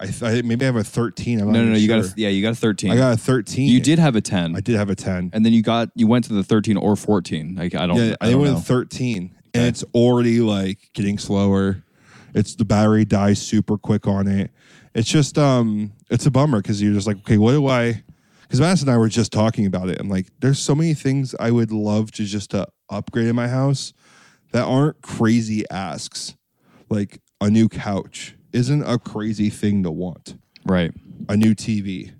i, 0.00 0.06
th- 0.06 0.22
I 0.22 0.42
maybe 0.42 0.64
i 0.64 0.66
have 0.66 0.76
a 0.76 0.84
13 0.84 1.40
I'm 1.40 1.46
not 1.46 1.52
No, 1.52 1.64
no, 1.64 1.70
no. 1.72 1.76
You 1.76 1.88
got 1.88 2.00
a, 2.04 2.12
yeah, 2.16 2.28
you 2.28 2.42
got 2.42 2.52
a 2.52 2.56
13. 2.56 2.90
i 2.90 2.96
got 2.96 3.12
a 3.12 3.16
13 3.16 3.68
you 3.68 3.80
did 3.80 3.98
have 3.98 4.16
a 4.16 4.20
10, 4.20 4.56
i 4.56 4.60
did 4.60 4.76
have 4.76 4.90
a 4.90 4.94
10 4.94 5.30
and 5.32 5.44
then 5.44 5.52
you 5.52 5.62
got 5.62 5.90
you 5.94 6.06
went 6.06 6.24
to 6.26 6.32
the 6.32 6.42
13 6.42 6.76
or 6.76 6.96
14. 6.96 7.54
Like 7.56 7.74
I 7.74 7.86
don't. 7.86 7.96
yeah 7.96 8.14
I 8.20 8.32
i 8.32 8.34
went 8.34 8.54
know. 8.54 8.60
13 8.60 9.34
and 9.54 9.64
it's 9.66 9.84
already 9.94 10.40
like 10.40 10.90
getting 10.94 11.18
slower 11.18 11.82
it's 12.34 12.54
the 12.54 12.64
battery 12.64 13.04
dies 13.04 13.40
super 13.42 13.76
quick 13.76 14.06
on 14.06 14.28
it 14.28 14.50
it's 14.94 15.08
just 15.08 15.38
um 15.38 15.92
it's 16.10 16.26
a 16.26 16.30
bummer 16.30 16.62
because 16.62 16.80
you're 16.80 16.94
just 16.94 17.06
like 17.06 17.18
okay 17.18 17.38
what 17.38 17.52
do 17.52 17.66
i 17.66 18.02
because 18.42 18.60
Mass 18.60 18.80
and 18.80 18.90
I 18.90 18.98
were 18.98 19.08
just 19.08 19.30
talking 19.30 19.64
about 19.64 19.88
it. 19.90 20.00
I'm 20.00 20.08
like, 20.08 20.26
there's 20.40 20.58
so 20.58 20.74
many 20.74 20.92
things 20.92 21.36
I 21.38 21.52
would 21.52 21.70
love 21.70 22.10
to 22.10 22.24
just 22.24 22.50
to 22.50 22.66
upgrade 22.88 23.28
in 23.28 23.36
my 23.36 23.46
house 23.46 23.92
that 24.50 24.64
aren't 24.64 25.00
crazy 25.02 25.64
asks. 25.70 26.34
Like 26.88 27.20
a 27.40 27.48
new 27.48 27.68
couch 27.68 28.34
isn't 28.52 28.82
a 28.82 28.98
crazy 28.98 29.50
thing 29.50 29.82
to 29.84 29.90
want. 29.90 30.36
right. 30.64 30.92
A 31.28 31.36
new 31.36 31.54
TV. 31.54 32.12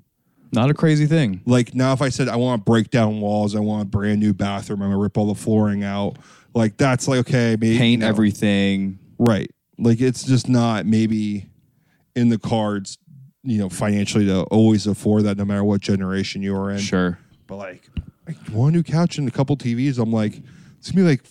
Not 0.53 0.69
a 0.71 0.75
crazy 0.75 1.07
thing. 1.07 1.41
Like 1.47 1.75
now, 1.75 1.93
if 1.93 2.03
I 2.03 2.11
said 2.11 2.29
I 2.29 2.37
want 2.37 2.61
to 2.61 2.65
break 2.71 2.91
down 2.91 3.21
walls, 3.21 3.57
I 3.57 3.61
want 3.61 3.83
a 3.83 3.87
brand 3.87 4.21
new 4.21 4.35
bathroom, 4.35 4.83
I'm 4.83 4.91
gonna 4.91 5.01
rip 5.03 5.17
all 5.17 5.27
the 5.27 5.35
flooring 5.35 5.83
out. 5.85 6.17
Like 6.55 6.77
that's 6.77 7.09
like 7.09 7.21
okay, 7.21 7.57
maybe 7.61 7.79
Paint 7.79 8.03
everything. 8.03 8.99
right. 9.19 9.51
Like 9.79 10.01
it's 10.01 10.23
just 10.25 10.49
not 10.49 10.85
maybe 10.87 11.47
in 12.15 12.29
the 12.29 12.39
cards, 12.39 12.99
you 13.43 13.59
know, 13.59 13.69
financially 13.71 14.27
to 14.27 14.43
always 14.45 14.87
afford 14.87 15.25
that 15.25 15.39
no 15.39 15.45
matter 15.47 15.65
what 15.65 15.81
generation 15.81 16.43
you 16.43 16.55
are 16.55 16.71
in. 16.71 16.79
Sure. 16.79 17.19
But 17.47 17.57
like, 17.57 17.89
like 18.27 18.37
one 18.51 18.73
new 18.75 18.83
couch 18.83 19.17
and 19.19 19.27
a 19.27 19.31
couple 19.31 19.57
TVs, 19.57 19.99
I'm 19.99 20.13
like, 20.13 20.43
it's 20.79 20.91
gonna 20.91 21.05
be 21.05 21.09
like 21.11 21.23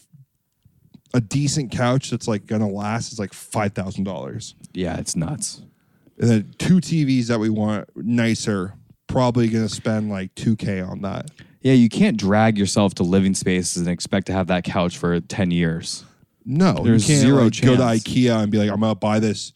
a 1.14 1.22
decent 1.22 1.72
couch 1.72 2.10
that's 2.12 2.28
like 2.28 2.46
gonna 2.46 2.70
last 2.70 3.12
is 3.12 3.20
like 3.20 3.34
five 3.34 3.74
thousand 3.74 4.04
dollars. 4.04 4.56
Yeah, 4.74 4.98
it's 4.98 5.16
nuts. 5.16 5.62
And 6.20 6.30
then 6.30 6.54
two 6.58 6.78
TVs 6.78 7.28
that 7.28 7.40
we 7.40 7.50
want 7.50 7.90
nicer, 7.96 8.74
probably 9.08 9.48
gonna 9.48 9.70
spend 9.70 10.10
like 10.10 10.34
two 10.36 10.56
K 10.56 10.82
on 10.82 11.02
that. 11.02 11.32
Yeah, 11.62 11.74
you 11.74 11.90
can't 11.90 12.18
drag 12.18 12.58
yourself 12.58 12.96
to 12.96 13.04
living 13.04 13.34
spaces 13.36 13.78
and 13.78 13.88
expect 13.90 14.28
to 14.28 14.34
have 14.34 14.48
that 14.48 14.64
couch 14.64 14.98
for 14.98 15.20
10 15.20 15.52
years. 15.52 16.06
No, 16.46 16.84
There's 16.84 17.08
you 17.08 17.16
can't 17.16 17.28
zero 17.28 17.44
like, 17.44 17.62
go 17.62 17.76
to. 17.76 17.82
IKEA 17.82 18.42
and 18.42 18.52
be 18.52 18.58
like, 18.58 18.70
I'm 18.70 18.80
gonna 18.80 18.96
buy 18.96 19.20
this 19.20 19.54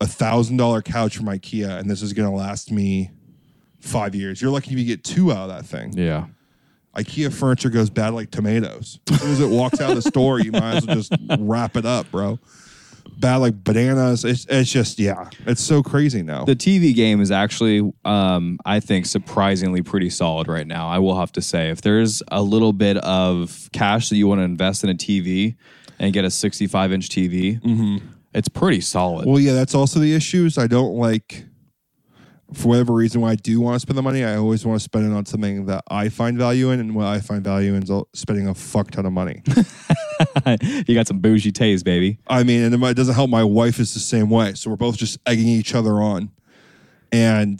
a 0.00 0.06
thousand 0.06 0.58
dollar 0.58 0.82
couch 0.82 1.16
from 1.16 1.26
IKEA, 1.26 1.78
and 1.78 1.88
this 1.90 2.02
is 2.02 2.12
gonna 2.12 2.34
last 2.34 2.70
me 2.70 3.10
five 3.80 4.14
years. 4.14 4.40
You're 4.40 4.50
lucky 4.50 4.72
if 4.72 4.78
you 4.78 4.84
get 4.84 5.02
two 5.04 5.32
out 5.32 5.48
of 5.50 5.56
that 5.56 5.66
thing. 5.66 5.92
Yeah. 5.96 6.26
IKEA 6.96 7.32
furniture 7.32 7.70
goes 7.70 7.90
bad 7.90 8.14
like 8.14 8.30
tomatoes. 8.30 9.00
As 9.10 9.20
soon 9.20 9.30
as 9.32 9.40
it 9.40 9.50
walks 9.50 9.80
out 9.80 9.90
of 9.90 9.96
the 9.96 10.02
store, 10.02 10.40
you 10.40 10.52
might 10.52 10.76
as 10.76 10.86
well 10.86 10.96
just 10.96 11.12
wrap 11.38 11.76
it 11.76 11.84
up, 11.84 12.10
bro. 12.10 12.38
Bad 13.18 13.36
like 13.36 13.62
bananas. 13.62 14.24
It's, 14.24 14.46
it's 14.48 14.70
just 14.70 14.98
yeah, 14.98 15.28
it's 15.46 15.62
so 15.62 15.82
crazy 15.82 16.22
now. 16.22 16.44
The 16.44 16.56
TV 16.56 16.94
game 16.94 17.20
is 17.20 17.30
actually, 17.30 17.92
um, 18.04 18.58
I 18.64 18.80
think, 18.80 19.06
surprisingly 19.06 19.82
pretty 19.82 20.10
solid 20.10 20.48
right 20.48 20.66
now. 20.66 20.88
I 20.88 20.98
will 20.98 21.16
have 21.18 21.30
to 21.32 21.42
say, 21.42 21.70
if 21.70 21.82
there's 21.82 22.22
a 22.32 22.42
little 22.42 22.72
bit 22.72 22.96
of 22.98 23.68
cash 23.72 24.08
that 24.08 24.16
you 24.16 24.26
want 24.26 24.40
to 24.40 24.44
invest 24.44 24.82
in 24.84 24.90
a 24.90 24.94
TV 24.94 25.54
and 25.98 26.12
get 26.12 26.24
a 26.24 26.30
65 26.30 26.92
inch 26.92 27.08
TV, 27.08 28.02
it's 28.34 28.48
pretty 28.48 28.80
solid. 28.80 29.26
well, 29.26 29.38
yeah, 29.38 29.52
that's 29.52 29.74
also 29.76 30.00
the 30.00 30.12
issues. 30.14 30.58
I 30.58 30.66
don't 30.66 30.94
like 30.96 31.44
for 32.56 32.68
whatever 32.68 32.92
reason 32.92 33.20
why 33.20 33.30
I 33.30 33.34
do 33.36 33.60
want 33.60 33.76
to 33.76 33.80
spend 33.80 33.98
the 33.98 34.02
money. 34.02 34.24
I 34.24 34.36
always 34.36 34.64
want 34.64 34.80
to 34.80 34.84
spend 34.84 35.10
it 35.10 35.14
on 35.14 35.26
something 35.26 35.66
that 35.66 35.84
I 35.88 36.08
find 36.08 36.38
value 36.38 36.70
in, 36.70 36.80
and 36.80 36.94
what 36.94 37.06
I 37.06 37.20
find 37.20 37.42
value 37.42 37.74
in 37.74 37.82
is 37.82 37.90
spending 38.12 38.48
a 38.48 38.54
fuck 38.54 38.90
ton 38.90 39.06
of 39.06 39.12
money. 39.12 39.42
you 40.86 40.94
got 40.94 41.06
some 41.06 41.18
bougie 41.18 41.52
taste, 41.52 41.84
baby. 41.84 42.18
I 42.26 42.42
mean, 42.42 42.62
and 42.62 42.74
it 42.84 42.96
doesn't 42.96 43.14
help. 43.14 43.30
My 43.30 43.44
wife 43.44 43.78
is 43.78 43.94
the 43.94 44.00
same 44.00 44.30
way, 44.30 44.54
so 44.54 44.70
we're 44.70 44.76
both 44.76 44.96
just 44.96 45.18
egging 45.26 45.48
each 45.48 45.74
other 45.74 45.94
on. 45.94 46.30
And 47.12 47.58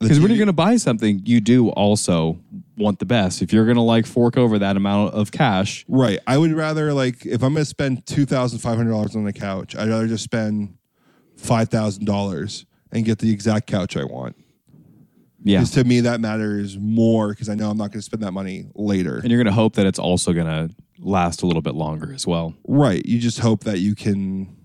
Because 0.00 0.20
when 0.20 0.30
you're 0.30 0.38
going 0.38 0.46
to 0.46 0.52
buy 0.52 0.76
something, 0.76 1.22
you 1.24 1.40
do 1.40 1.68
also 1.70 2.38
want 2.76 2.98
the 2.98 3.06
best. 3.06 3.42
If 3.42 3.52
you're 3.52 3.64
going 3.64 3.76
to 3.76 3.82
like 3.82 4.06
fork 4.06 4.36
over 4.36 4.58
that 4.58 4.76
amount 4.76 5.14
of 5.14 5.30
cash, 5.30 5.84
Right. 5.88 6.18
I 6.26 6.38
would 6.38 6.52
rather 6.52 6.92
like 6.92 7.24
if 7.26 7.42
I'm 7.42 7.52
going 7.52 7.64
to 7.64 7.64
spend 7.64 8.06
two 8.06 8.26
thousand 8.26 8.60
five 8.60 8.76
hundred 8.76 8.90
dollars 8.90 9.14
on 9.14 9.24
the 9.24 9.32
couch, 9.32 9.76
I'd 9.76 9.88
rather 9.88 10.06
just 10.06 10.24
spend 10.24 10.76
five 11.36 11.68
thousand 11.68 12.04
dollars 12.06 12.64
and 12.94 13.04
get 13.04 13.18
the 13.18 13.30
exact 13.30 13.66
couch 13.66 13.96
I 13.96 14.04
want. 14.04 14.36
yeah. 15.42 15.58
Because 15.58 15.72
to 15.72 15.84
me, 15.84 16.00
that 16.00 16.20
matters 16.20 16.78
more 16.78 17.30
because 17.30 17.48
I 17.48 17.54
know 17.54 17.68
I'm 17.68 17.76
not 17.76 17.90
going 17.90 17.98
to 17.98 18.02
spend 18.02 18.22
that 18.22 18.32
money 18.32 18.66
later. 18.74 19.18
And 19.18 19.30
you're 19.30 19.42
going 19.42 19.52
to 19.52 19.60
hope 19.60 19.74
that 19.74 19.84
it's 19.86 19.98
also 19.98 20.32
going 20.32 20.46
to 20.46 20.74
last 21.00 21.42
a 21.42 21.46
little 21.46 21.60
bit 21.62 21.74
longer 21.74 22.12
as 22.14 22.26
well. 22.26 22.54
Right. 22.66 23.04
You 23.04 23.18
just 23.18 23.40
hope 23.40 23.64
that 23.64 23.80
you 23.80 23.94
can, 23.94 24.56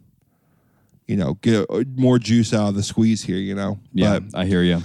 you 1.07 1.17
know, 1.17 1.33
get 1.41 1.65
uh, 1.69 1.83
more 1.95 2.19
juice 2.19 2.53
out 2.53 2.69
of 2.69 2.75
the 2.75 2.83
squeeze 2.83 3.23
here. 3.23 3.37
You 3.37 3.55
know. 3.55 3.79
Yeah, 3.93 4.19
But 4.19 4.39
I 4.39 4.45
hear 4.45 4.61
you. 4.61 4.83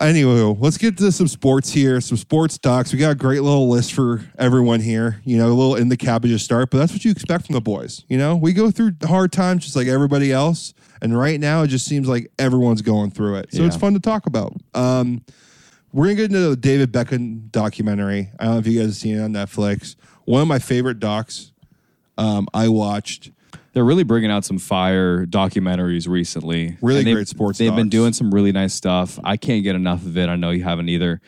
Anyway, 0.00 0.56
let's 0.58 0.78
get 0.78 0.96
to 0.96 1.12
some 1.12 1.28
sports 1.28 1.70
here, 1.70 2.00
some 2.00 2.16
sports 2.16 2.56
docs. 2.56 2.92
We 2.94 2.98
got 2.98 3.10
a 3.10 3.14
great 3.14 3.42
little 3.42 3.68
list 3.68 3.92
for 3.92 4.24
everyone 4.38 4.80
here. 4.80 5.20
You 5.24 5.36
know, 5.36 5.48
a 5.48 5.52
little 5.54 5.74
in 5.76 5.88
the 5.88 5.98
cabbage 5.98 6.30
to 6.30 6.38
start, 6.38 6.70
but 6.70 6.78
that's 6.78 6.92
what 6.92 7.04
you 7.04 7.10
expect 7.10 7.46
from 7.46 7.52
the 7.54 7.60
boys. 7.60 8.04
You 8.08 8.16
know, 8.16 8.34
we 8.34 8.54
go 8.54 8.70
through 8.70 8.92
hard 9.04 9.32
times 9.32 9.64
just 9.64 9.76
like 9.76 9.88
everybody 9.88 10.32
else, 10.32 10.72
and 11.02 11.18
right 11.18 11.38
now 11.38 11.62
it 11.62 11.68
just 11.68 11.84
seems 11.84 12.08
like 12.08 12.30
everyone's 12.38 12.80
going 12.80 13.10
through 13.10 13.36
it. 13.36 13.52
So 13.52 13.64
it's 13.64 13.76
fun 13.76 13.92
to 13.94 14.00
talk 14.00 14.26
about. 14.26 14.54
Um, 14.72 15.24
we're 15.92 16.06
gonna 16.06 16.14
get 16.14 16.24
into 16.26 16.48
the 16.48 16.56
David 16.56 16.92
Beckham 16.92 17.50
documentary. 17.50 18.30
I 18.38 18.44
don't 18.44 18.54
know 18.54 18.60
if 18.60 18.66
you 18.66 18.78
guys 18.78 18.86
have 18.88 18.96
seen 18.96 19.18
it 19.18 19.22
on 19.22 19.32
Netflix. 19.32 19.96
One 20.24 20.40
of 20.40 20.48
my 20.48 20.60
favorite 20.60 21.00
docs 21.00 21.52
um, 22.16 22.48
I 22.54 22.68
watched. 22.68 23.32
They're 23.72 23.84
really 23.84 24.04
bringing 24.04 24.30
out 24.30 24.44
some 24.44 24.58
fire 24.58 25.26
documentaries 25.26 26.06
recently. 26.06 26.76
Really 26.80 27.04
great 27.04 27.28
sports 27.28 27.58
They've 27.58 27.74
been 27.74 27.88
doing 27.88 28.12
some 28.12 28.32
really 28.32 28.52
nice 28.52 28.74
stuff. 28.74 29.18
I 29.24 29.36
can't 29.36 29.64
get 29.64 29.74
enough 29.74 30.04
of 30.04 30.16
it. 30.16 30.28
I 30.28 30.36
know 30.36 30.50
you 30.50 30.62
haven't 30.62 30.88
either. 30.88 31.20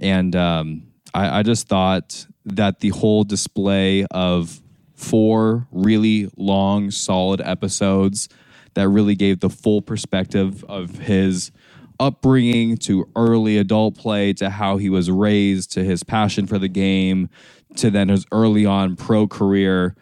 And 0.00 0.34
um, 0.34 0.88
I, 1.14 1.38
I 1.38 1.42
just 1.44 1.68
thought 1.68 2.26
that 2.46 2.80
the 2.80 2.88
whole 2.90 3.22
display 3.22 4.06
of 4.10 4.60
four 4.96 5.68
really 5.70 6.30
long, 6.36 6.90
solid 6.90 7.40
episodes 7.40 8.28
that 8.74 8.88
really 8.88 9.14
gave 9.16 9.40
the 9.40 9.50
full 9.50 9.82
perspective 9.82 10.64
of 10.64 10.98
his 10.98 11.52
upbringing 12.00 12.76
to 12.76 13.08
early 13.16 13.58
adult 13.58 13.96
play 13.96 14.32
to 14.34 14.50
how 14.50 14.76
he 14.78 14.90
was 14.90 15.10
raised 15.10 15.72
to 15.72 15.84
his 15.84 16.02
passion 16.02 16.46
for 16.46 16.58
the 16.58 16.68
game 16.68 17.28
to 17.76 17.90
then 17.90 18.08
his 18.08 18.26
early 18.32 18.66
on 18.66 18.96
pro 18.96 19.26
career 19.28 19.94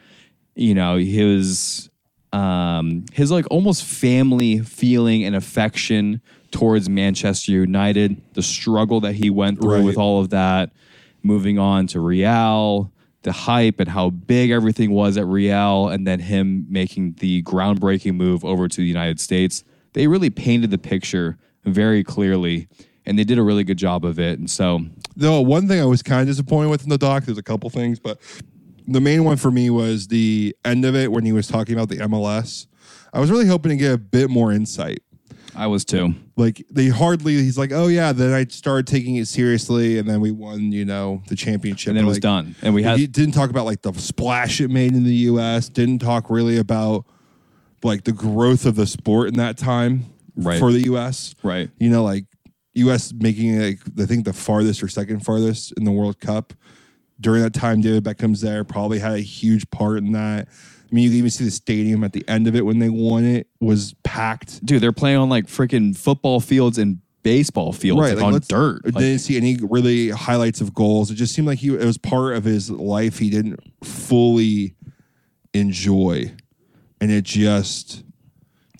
you 0.54 0.74
know 0.74 0.98
his 0.98 1.90
um 2.32 3.04
his 3.12 3.30
like 3.30 3.46
almost 3.50 3.84
family 3.84 4.60
feeling 4.60 5.24
and 5.24 5.36
affection 5.36 6.20
towards 6.50 6.88
Manchester 6.88 7.52
United 7.52 8.20
the 8.34 8.42
struggle 8.42 9.00
that 9.00 9.14
he 9.14 9.30
went 9.30 9.60
through 9.60 9.76
Right. 9.76 9.84
with 9.84 9.98
all 9.98 10.20
of 10.20 10.30
that 10.30 10.72
moving 11.24 11.58
on 11.58 11.86
to 11.88 12.00
Real 12.00 12.91
the 13.22 13.32
hype 13.32 13.80
and 13.80 13.88
how 13.88 14.10
big 14.10 14.50
everything 14.50 14.90
was 14.90 15.16
at 15.16 15.26
Real 15.26 15.88
and 15.88 16.06
then 16.06 16.20
him 16.20 16.66
making 16.68 17.14
the 17.14 17.42
groundbreaking 17.42 18.14
move 18.14 18.44
over 18.44 18.68
to 18.68 18.76
the 18.76 18.86
United 18.86 19.20
States 19.20 19.64
they 19.92 20.06
really 20.06 20.30
painted 20.30 20.70
the 20.70 20.78
picture 20.78 21.38
very 21.64 22.02
clearly 22.02 22.68
and 23.04 23.18
they 23.18 23.24
did 23.24 23.38
a 23.38 23.42
really 23.42 23.64
good 23.64 23.78
job 23.78 24.04
of 24.04 24.18
it 24.18 24.38
and 24.38 24.50
so 24.50 24.86
Though 25.16 25.40
one 25.40 25.68
thing 25.68 25.80
I 25.80 25.84
was 25.84 26.02
kind 26.02 26.22
of 26.22 26.26
disappointed 26.26 26.70
with 26.70 26.82
in 26.84 26.88
the 26.88 26.98
doc, 26.98 27.24
there's 27.24 27.38
a 27.38 27.42
couple 27.42 27.68
things, 27.70 27.98
but 27.98 28.18
the 28.86 29.00
main 29.00 29.24
one 29.24 29.36
for 29.36 29.50
me 29.50 29.70
was 29.70 30.08
the 30.08 30.56
end 30.64 30.84
of 30.84 30.94
it 30.96 31.12
when 31.12 31.24
he 31.24 31.32
was 31.32 31.46
talking 31.46 31.74
about 31.74 31.88
the 31.88 31.98
MLS. 31.98 32.66
I 33.12 33.20
was 33.20 33.30
really 33.30 33.46
hoping 33.46 33.70
to 33.70 33.76
get 33.76 33.92
a 33.92 33.98
bit 33.98 34.30
more 34.30 34.52
insight. 34.52 35.02
I 35.54 35.66
was 35.66 35.84
too 35.84 36.14
Like 36.36 36.64
they 36.70 36.88
hardly, 36.88 37.34
he's 37.34 37.58
like, 37.58 37.72
oh 37.72 37.86
yeah. 37.88 38.12
Then 38.12 38.32
I 38.32 38.44
started 38.46 38.86
taking 38.86 39.16
it 39.16 39.28
seriously, 39.28 39.98
and 39.98 40.08
then 40.08 40.20
we 40.20 40.30
won, 40.30 40.72
you 40.72 40.84
know, 40.84 41.22
the 41.28 41.36
championship. 41.36 41.88
and 41.90 41.96
then 41.98 42.04
it 42.04 42.08
was 42.08 42.16
like, 42.16 42.22
done 42.22 42.54
and 42.62 42.74
we 42.74 42.82
had 42.82 42.98
he 42.98 43.06
didn't 43.06 43.32
talk 43.34 43.50
about 43.50 43.66
like 43.66 43.82
the 43.82 43.92
splash 43.94 44.60
it 44.60 44.68
made 44.70 44.92
in 44.94 45.04
the 45.04 45.14
U.S. 45.30 45.68
Didn't 45.68 45.98
talk 45.98 46.30
really 46.30 46.58
about 46.58 47.04
like 47.82 48.04
the 48.04 48.12
growth 48.12 48.64
of 48.66 48.76
the 48.76 48.86
sport 48.86 49.28
in 49.28 49.34
that 49.34 49.56
time 49.58 50.06
Right. 50.34 50.58
for 50.58 50.72
the 50.72 50.80
U.S. 50.84 51.34
right 51.42 51.68
You 51.78 51.90
know, 51.90 52.02
like 52.02 52.24
U.S. 52.74 53.12
making 53.12 53.60
like 53.60 53.80
I 54.00 54.06
think 54.06 54.24
the 54.24 54.32
farthest 54.32 54.82
or 54.82 54.88
second 54.88 55.20
farthest 55.26 55.72
in 55.76 55.84
the 55.84 55.90
World 55.92 56.18
Cup 56.20 56.54
during 57.20 57.42
that 57.42 57.52
time. 57.52 57.82
David 57.82 58.02
Beckham's 58.04 58.40
there, 58.40 58.64
probably 58.64 58.98
had 58.98 59.12
a 59.12 59.20
huge 59.20 59.68
part 59.70 59.98
in 59.98 60.12
that. 60.12 60.48
I 60.92 60.94
mean, 60.94 61.04
you 61.04 61.10
can 61.10 61.18
even 61.18 61.30
see 61.30 61.44
the 61.44 61.50
stadium 61.50 62.04
at 62.04 62.12
the 62.12 62.22
end 62.28 62.46
of 62.46 62.54
it 62.54 62.66
when 62.66 62.78
they 62.78 62.90
won 62.90 63.24
it 63.24 63.46
was 63.60 63.94
packed. 64.04 64.64
dude, 64.64 64.82
they're 64.82 64.92
playing 64.92 65.16
on 65.16 65.30
like 65.30 65.46
freaking 65.46 65.96
football 65.96 66.38
fields 66.38 66.76
and 66.76 66.98
baseball 67.22 67.72
fields 67.72 68.12
like, 68.12 68.22
on 68.22 68.38
dirt. 68.46 68.84
Like, 68.84 68.94
didn't 68.96 69.20
see 69.20 69.38
any 69.38 69.56
really 69.62 70.10
highlights 70.10 70.60
of 70.60 70.74
goals. 70.74 71.10
It 71.10 71.14
just 71.14 71.34
seemed 71.34 71.48
like 71.48 71.60
he 71.60 71.68
it 71.68 71.84
was 71.84 71.96
part 71.96 72.36
of 72.36 72.44
his 72.44 72.70
life 72.70 73.18
he 73.18 73.30
didn't 73.30 73.58
fully 73.82 74.74
enjoy, 75.54 76.32
and 77.00 77.10
it 77.10 77.24
just 77.24 78.04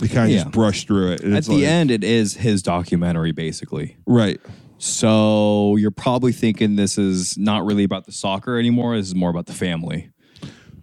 we 0.01 0.09
kind 0.09 0.27
of 0.27 0.31
Yeah. 0.37 0.43
just 0.43 0.53
brushed 0.53 0.89
through 0.89 1.13
it. 1.13 1.25
At 1.25 1.45
the 1.45 1.53
like- 1.55 1.65
end, 1.65 1.91
it 1.91 2.03
is 2.05 2.35
his 2.35 2.63
documentary, 2.63 3.33
basically. 3.33 3.97
right? 4.07 4.41
So 4.79 5.77
you're 5.77 5.93
probably 5.93 6.33
thinking 6.33 6.75
this 6.75 6.99
is 6.99 7.39
not 7.39 7.65
really 7.65 7.85
about 7.85 8.05
the 8.05 8.11
soccer 8.13 8.59
anymore. 8.59 8.97
This 8.97 9.07
is 9.07 9.15
more 9.15 9.31
about 9.31 9.47
the 9.47 9.53
family. 9.53 10.11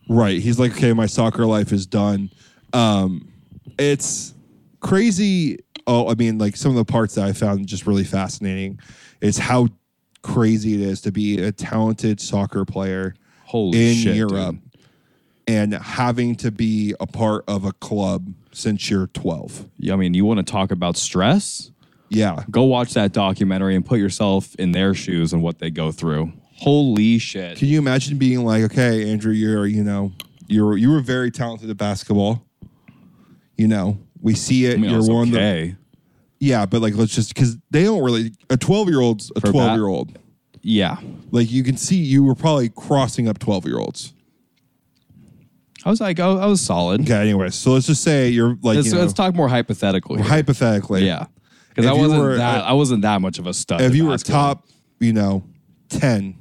Right. 0.10 0.42
He's 0.42 0.60
like, 0.60 0.72
okay, 0.72 0.92
my 0.92 1.06
soccer 1.06 1.46
life 1.46 1.72
is 1.72 1.86
done. 1.86 2.32
Um, 2.74 3.32
it's 3.78 4.34
crazy. 4.82 5.60
Oh, 5.88 6.10
I 6.10 6.16
mean, 6.16 6.40
like 6.40 6.56
some 6.58 6.72
of 6.72 6.76
the 6.78 6.86
parts 6.86 7.16
that 7.16 7.26
I 7.26 7.34
found 7.34 7.68
just 7.68 7.88
really 7.88 8.04
fascinating 8.04 8.80
is 9.22 9.38
how 9.38 9.68
crazy 10.24 10.74
it 10.74 10.82
is 10.82 11.02
to 11.02 11.12
be 11.12 11.42
a 11.42 11.52
talented 11.52 12.20
soccer 12.20 12.66
player 12.66 13.16
Holy 13.46 13.90
in 13.90 13.96
shit, 13.96 14.16
Europe 14.16 14.56
dude. 14.56 14.82
and 15.48 15.74
having 15.76 16.36
to 16.38 16.52
be 16.52 16.94
a 17.00 17.08
part 17.08 17.44
of 17.48 17.64
a 17.66 17.72
club 17.74 18.34
since 18.52 18.90
you're 18.90 19.08
12. 19.08 19.70
Yeah, 19.78 19.94
I 19.94 19.96
mean, 19.96 20.14
you 20.14 20.26
want 20.26 20.46
to 20.46 20.52
talk 20.52 20.72
about 20.72 20.98
stress? 20.98 21.72
Yeah. 22.10 22.44
Go 22.50 22.64
watch 22.64 22.94
that 22.96 23.14
documentary 23.14 23.76
and 23.76 23.86
put 23.86 24.00
yourself 24.00 24.56
in 24.56 24.72
their 24.72 24.94
shoes 24.96 25.34
and 25.34 25.44
what 25.44 25.60
they 25.60 25.70
go 25.70 25.92
through. 25.92 26.34
Holy 26.60 27.18
shit. 27.18 27.58
Can 27.58 27.68
you 27.68 27.80
imagine 27.80 28.18
being 28.18 28.44
like, 28.44 28.64
okay, 28.64 29.12
Andrew, 29.12 29.32
you're, 29.32 29.66
you 29.66 29.84
know, 29.84 30.12
you're 30.48 30.78
you 30.78 30.92
were 30.92 31.00
very 31.00 31.32
talented 31.32 31.70
at 31.70 31.78
basketball. 31.78 32.46
You 33.56 33.68
know, 33.68 34.00
we 34.22 34.36
see 34.36 34.66
it. 34.66 34.76
I 34.76 34.78
mean, 34.78 34.92
you're 34.92 35.04
one 35.04 35.30
of 35.30 35.34
the. 35.34 35.76
Yeah, 36.40 36.66
but 36.66 36.82
like 36.82 36.96
let's 36.96 37.14
just 37.14 37.34
because 37.34 37.58
they 37.70 37.84
don't 37.84 38.04
really 38.04 38.32
a 38.50 38.58
twelve 38.58 38.88
year 38.90 39.02
old's 39.02 39.32
a 39.36 39.42
For 39.42 39.52
twelve 39.52 39.78
year 39.78 39.88
old. 39.88 40.18
Yeah. 40.62 40.98
Like 41.32 41.52
you 41.52 41.64
can 41.64 41.78
see 41.78 41.98
you 41.98 42.24
were 42.24 42.36
probably 42.36 42.70
crossing 42.70 43.28
up 43.28 43.40
twelve 43.40 43.66
year 43.66 43.78
olds. 43.78 44.14
I 45.86 45.90
was 45.90 46.02
like, 46.02 46.20
oh, 46.20 46.38
I 46.38 46.46
was 46.46 46.60
solid. 46.62 47.02
Okay, 47.02 47.14
anyways, 47.14 47.56
so 47.56 47.72
let's 47.72 47.88
just 47.88 48.04
say 48.04 48.30
you're 48.30 48.50
like 48.62 48.76
Let's, 48.76 48.88
you 48.88 48.96
know, 48.96 49.00
let's 49.02 49.14
talk 49.14 49.34
more 49.34 49.48
hypothetical. 49.48 50.18
Here. 50.18 50.26
hypothetically. 50.26 51.06
yeah, 51.06 51.28
because 51.70 51.86
I 51.86 51.94
wasn't 51.94 52.22
were, 52.22 52.36
that. 52.38 52.64
uh, 52.64 52.66
I 52.66 52.74
wasn't 52.74 53.02
that 53.04 53.22
much 53.22 53.40
of 53.40 53.48
a 53.48 53.54
stud. 53.54 53.82
If 53.82 53.96
you 53.96 54.08
were 54.08 54.18
top, 54.18 54.68
you 55.00 55.14
know, 55.14 55.44
ten, 55.88 56.38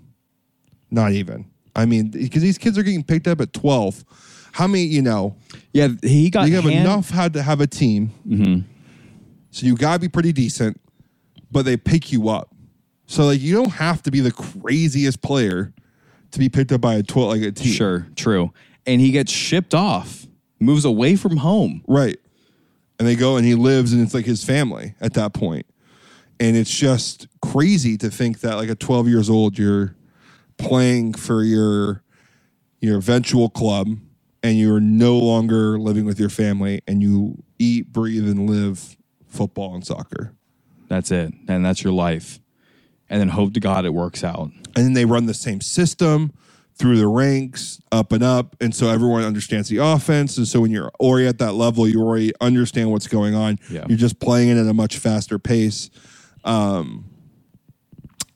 not 0.90 1.12
even. 1.12 1.50
I 1.75 1.85
mean, 1.87 2.09
because 2.09 2.42
these 2.42 2.59
kids 2.59 2.76
are 2.78 2.83
getting 2.83 3.04
picked 3.04 3.28
up 3.28 3.40
at 3.40 3.52
twelve. 3.52 4.04
How 4.52 4.66
many? 4.66 4.85
You 4.85 5.02
know, 5.02 5.37
yeah, 5.73 5.88
he 6.02 6.30
got 6.30 6.49
you 6.49 6.57
have 6.57 6.64
hand- 6.64 6.87
enough 6.87 7.11
had 7.11 7.35
to 7.35 7.42
have 7.42 7.61
a 7.61 7.66
team. 7.66 8.11
Mm-hmm. 8.26 8.61
So 9.50 9.66
you 9.66 9.76
gotta 9.76 10.00
be 10.00 10.09
pretty 10.09 10.33
decent, 10.33 10.80
but 11.50 11.64
they 11.64 11.76
pick 11.76 12.12
you 12.12 12.28
up. 12.28 12.54
So 13.07 13.25
like 13.26 13.40
you 13.40 13.54
don't 13.54 13.73
have 13.73 14.02
to 14.04 14.11
be 14.11 14.21
the 14.21 14.33
craziest 14.33 15.23
player 15.23 15.73
to 16.33 16.38
be 16.38 16.49
picked 16.49 16.73
up 16.73 16.80
by 16.80 16.95
a 16.95 17.02
twelve 17.02 17.30
like 17.30 17.42
a 17.42 17.52
team. 17.52 17.73
Sure, 17.73 18.07
true. 18.16 18.52
And 18.87 19.00
he 19.00 19.11
gets 19.11 19.30
shipped 19.30 19.75
off, 19.75 20.26
moves 20.61 20.85
away 20.85 21.16
from 21.16 21.37
home. 21.38 21.83
Right. 21.87 22.18
And 22.99 23.07
they 23.07 23.14
go 23.14 23.37
and 23.37 23.47
he 23.47 23.54
lives 23.54 23.92
and 23.92 24.02
it's 24.02 24.14
like 24.14 24.25
his 24.25 24.42
family 24.42 24.95
at 25.00 25.14
that 25.14 25.33
point. 25.33 25.66
And 26.40 26.57
it's 26.57 26.71
just 26.71 27.28
crazy 27.42 27.97
to 27.99 28.11
think 28.11 28.40
that 28.40 28.57
like 28.57 28.68
at 28.68 28.80
12 28.80 29.09
years 29.09 29.30
old 29.30 29.59
you're 29.59 29.95
playing 30.59 31.15
for 31.15 31.43
your 31.43 32.03
your 32.81 32.99
eventual 32.99 33.49
club 33.49 33.88
and 34.43 34.57
you're 34.57 34.81
no 34.81 35.19
longer 35.19 35.79
living 35.79 36.05
with 36.05 36.21
your 36.21 36.29
family 36.29 36.81
and 36.87 37.03
you 37.03 37.43
eat, 37.59 37.93
breathe 37.93 38.29
and 38.29 38.49
live 38.49 38.97
football 39.27 39.75
and 39.75 39.85
soccer. 39.85 40.35
That's 40.88 41.11
it, 41.11 41.35
and 41.49 41.65
that's 41.65 41.83
your 41.83 41.93
life. 41.93 42.41
And 43.11 43.21
then 43.21 43.29
hope 43.29 43.55
to 43.55 43.61
God 43.61 43.85
it 43.85 43.95
works 43.95 44.23
out. 44.23 44.50
And 44.77 44.85
then 44.85 44.93
they 44.93 45.05
run 45.05 45.27
the 45.27 45.35
same 45.35 45.61
system 45.61 46.33
through 46.75 46.99
the 46.99 47.09
ranks, 47.09 47.81
up 47.91 48.12
and 48.12 48.23
up. 48.23 48.55
And 48.61 48.75
so 48.75 48.88
everyone 48.88 49.25
understands 49.25 49.69
the 49.69 49.79
offense. 49.79 50.38
And 50.38 50.47
so 50.47 50.61
when 50.61 50.71
you're 50.71 50.93
already 51.00 51.27
at 51.27 51.38
that 51.38 51.55
level, 51.55 51.88
you 51.88 52.00
already 52.00 52.33
understand 52.41 52.91
what's 52.93 53.09
going 53.09 53.35
on. 53.35 53.59
Yeah. 53.69 53.85
You're 53.88 53.99
just 53.99 54.21
playing 54.21 54.50
it 54.50 54.61
at 54.61 54.67
a 54.67 54.75
much 54.75 54.99
faster 54.99 55.38
pace, 55.38 55.91
um, 56.45 57.07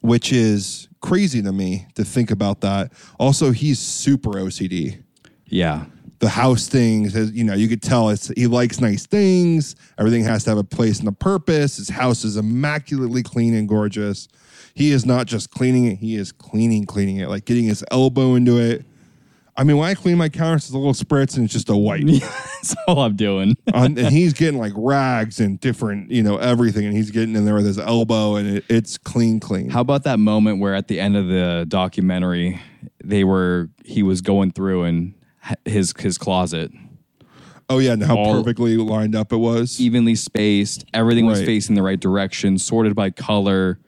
which 0.01 0.33
is 0.33 0.89
crazy 1.03 1.43
to 1.43 1.53
me 1.53 1.87
to 1.95 2.05
think 2.05 2.31
about 2.31 2.63
that. 2.63 2.93
Also, 3.19 3.51
he's 3.51 3.79
super 3.79 4.31
OCD. 4.31 5.03
Yeah, 5.47 5.85
The 6.21 6.31
house 6.31 6.67
things, 6.69 7.15
you 7.33 7.45
know, 7.45 7.53
you 7.53 7.69
could 7.69 7.83
tell 7.83 8.09
it's 8.09 8.29
he 8.29 8.47
likes 8.47 8.81
nice 8.81 9.05
things. 9.07 9.77
Everything 9.99 10.25
has 10.25 10.45
to 10.45 10.51
have 10.51 10.59
a 10.59 10.65
place 10.65 11.01
and 11.01 11.09
a 11.09 11.13
purpose. 11.13 11.77
His 11.77 11.91
house 11.91 12.25
is 12.25 12.39
immaculately 12.39 13.23
clean 13.23 13.53
and 13.55 13.69
gorgeous. 13.69 14.29
He 14.75 14.93
is 14.93 15.05
not 15.05 15.27
just 15.27 15.51
cleaning 15.51 15.85
it; 15.87 15.99
he 15.99 16.17
is 16.17 16.33
cleaning, 16.33 16.87
cleaning 16.87 17.19
it, 17.19 17.29
like 17.29 17.45
getting 17.45 17.65
his 17.65 17.85
elbow 17.91 18.35
into 18.35 18.59
it. 18.59 18.87
I 19.57 19.65
mean, 19.65 19.77
when 19.77 19.89
I 19.89 19.95
clean 19.95 20.17
my 20.17 20.31
counters, 20.31 20.65
it's 20.65 20.73
a 20.73 20.79
little 20.79 20.95
spritz 20.95 21.37
and 21.37 21.45
it's 21.45 21.53
just 21.53 21.69
a 21.69 21.77
white. 21.77 22.07
that's 22.07 22.75
all 22.87 23.01
I'm 23.01 23.17
doing. 23.17 23.57
On- 23.75 23.85
um, 23.85 23.99
and 23.99 24.09
he's 24.09 24.33
getting 24.33 24.59
like 24.59 24.73
rags 24.75 25.41
and 25.41 25.61
different, 25.61 26.11
you 26.11 26.23
know, 26.23 26.39
everything, 26.39 26.87
and 26.87 26.97
he's 26.97 27.11
getting 27.11 27.37
in 27.37 27.45
there 27.45 27.57
with 27.57 27.67
his 27.67 27.79
elbow, 27.79 28.37
and 28.37 28.57
it, 28.59 28.65
it's 28.69 28.97
clean, 28.97 29.41
clean. 29.41 29.69
How 29.69 29.83
about 29.83 30.05
that 30.05 30.19
moment 30.19 30.61
where 30.61 30.75
at 30.75 30.89
the 30.89 30.99
end 30.99 31.17
of 31.17 31.29
the 31.29 31.67
documentary, 31.69 32.61
they 33.05 33.25
were 33.25 33.69
he 33.85 34.03
was 34.03 34.23
going 34.23 34.53
through 34.53 34.85
and 34.85 35.15
his 35.65 35.93
his 35.99 36.17
closet 36.19 36.71
oh 37.69 37.79
yeah, 37.79 37.93
and 37.93 38.03
how 38.03 38.17
all- 38.17 38.35
perfectly 38.35 38.77
lined 38.77 39.15
up 39.15 39.33
it 39.33 39.37
was. 39.37 39.81
evenly 39.81 40.15
spaced, 40.15 40.85
everything 40.95 41.27
was 41.27 41.41
facing 41.43 41.75
the 41.75 41.83
right 41.83 42.01
direction, 42.01 42.59
sorted 42.59 42.95
by 42.95 43.11
color, 43.11 43.79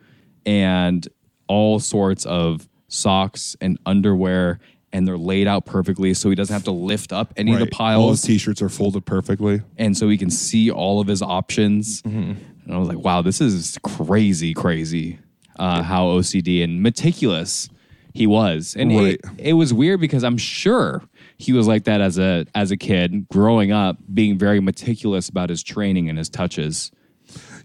and 0.46 1.06
all 1.48 1.78
sorts 1.78 2.24
of 2.26 2.68
socks 2.88 3.56
and 3.60 3.78
underwear, 3.86 4.58
and 4.94 5.06
they're 5.06 5.18
laid 5.18 5.46
out 5.46 5.66
perfectly 5.66 6.14
so 6.14 6.30
he 6.30 6.34
doesn't 6.34 6.54
have 6.54 6.64
to 6.64 6.70
lift 6.70 7.12
up 7.12 7.34
any 7.36 7.52
of 7.52 7.58
Right. 7.60 7.70
the 7.70 7.76
All 7.76 8.10
his 8.10 8.20
piles, 8.20 8.22
t-shirts 8.22 8.62
are 8.62 8.68
folded 8.70 9.04
perfectly. 9.04 9.60
and 9.76 9.94
so 9.96 10.08
he 10.08 10.16
can 10.16 10.30
see 10.30 10.70
all 10.70 11.00
of 11.00 11.06
his 11.08 11.20
options. 11.20 12.00
Mm-hmm. 12.02 12.32
And 12.64 12.72
I 12.74 12.78
was 12.78 12.88
like, 12.88 12.98
wow, 12.98 13.20
this 13.20 13.40
is 13.42 13.78
crazy, 13.82 14.54
crazy. 14.54 15.18
Uh, 15.58 15.82
how 15.82 16.06
OCD 16.06 16.64
and 16.64 16.82
meticulous 16.82 17.68
he 18.14 18.26
was, 18.26 18.74
and 18.78 18.90
Right. 18.96 19.14
it, 19.14 19.20
it 19.38 19.52
was 19.54 19.74
weird 19.74 20.00
because 20.00 20.22
I'm 20.24 20.36
sure 20.38 21.02
he 21.36 21.52
was 21.52 21.66
like 21.66 21.84
that 21.84 22.00
as 22.00 22.16
a 22.18 22.46
as 22.54 22.70
a 22.70 22.76
kid 22.76 23.28
growing 23.28 23.70
up, 23.72 23.96
being 24.12 24.38
very 24.38 24.60
meticulous 24.60 25.28
about 25.28 25.50
his 25.50 25.62
training 25.64 26.08
and 26.08 26.16
his 26.18 26.28
touches. 26.28 26.90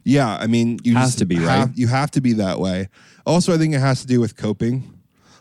Yeah, 0.04 0.38
I 0.40 0.48
mean, 0.48 0.80
you 0.84 0.96
Has 0.96 1.10
just 1.10 1.20
to 1.20 1.26
be, 1.26 1.36
have- 1.36 1.46
right? 1.70 1.78
You 1.78 1.88
have 1.88 2.10
to 2.12 2.22
be 2.22 2.34
that 2.34 2.60
way. 2.60 2.90
Also, 3.26 3.54
I 3.54 3.58
think 3.58 3.74
it 3.76 3.80
has 3.80 4.02
to 4.02 4.08
do 4.08 4.20
with 4.20 4.36
coping. 4.36 4.92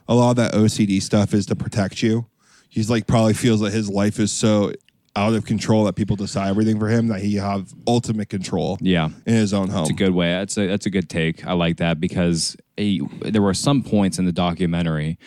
A 0.08 0.14
lot 0.14 0.30
of 0.30 0.36
that 0.36 0.54
OCD 0.54 1.02
stuff 1.02 1.34
is 1.34 1.46
to 1.46 1.56
protect 1.56 2.02
you. 2.02 2.26
He's 2.68 2.90
like 2.90 3.06
probably 3.06 3.34
feels 3.34 3.60
that 3.60 3.72
his 3.72 3.88
life 3.88 4.18
is 4.18 4.32
so 4.32 4.72
out 5.16 5.34
of 5.34 5.44
control 5.44 5.84
that 5.84 5.94
people 5.94 6.16
decide 6.16 6.48
everything 6.48 6.78
for 6.78 6.88
him 6.88 7.08
that 7.08 7.20
he 7.20 7.34
have 7.36 7.74
ultimate 7.86 8.28
control. 8.28 8.78
Yeah. 8.80 9.08
in 9.26 9.34
his 9.34 9.52
own 9.52 9.68
home. 9.68 9.82
It's 9.82 9.90
a 9.90 9.94
good 9.94 10.14
way. 10.14 10.28
That's 10.30 10.56
a 10.56 10.66
that's 10.66 10.86
a 10.86 10.90
good 10.90 11.08
take. 11.08 11.46
I 11.46 11.54
like 11.54 11.78
that 11.78 12.00
because 12.00 12.56
eh, 12.76 12.98
there 13.22 13.42
were 13.42 13.54
some 13.54 13.82
points 13.82 14.18
in 14.18 14.26
the 14.26 14.32
documentary 14.32 15.18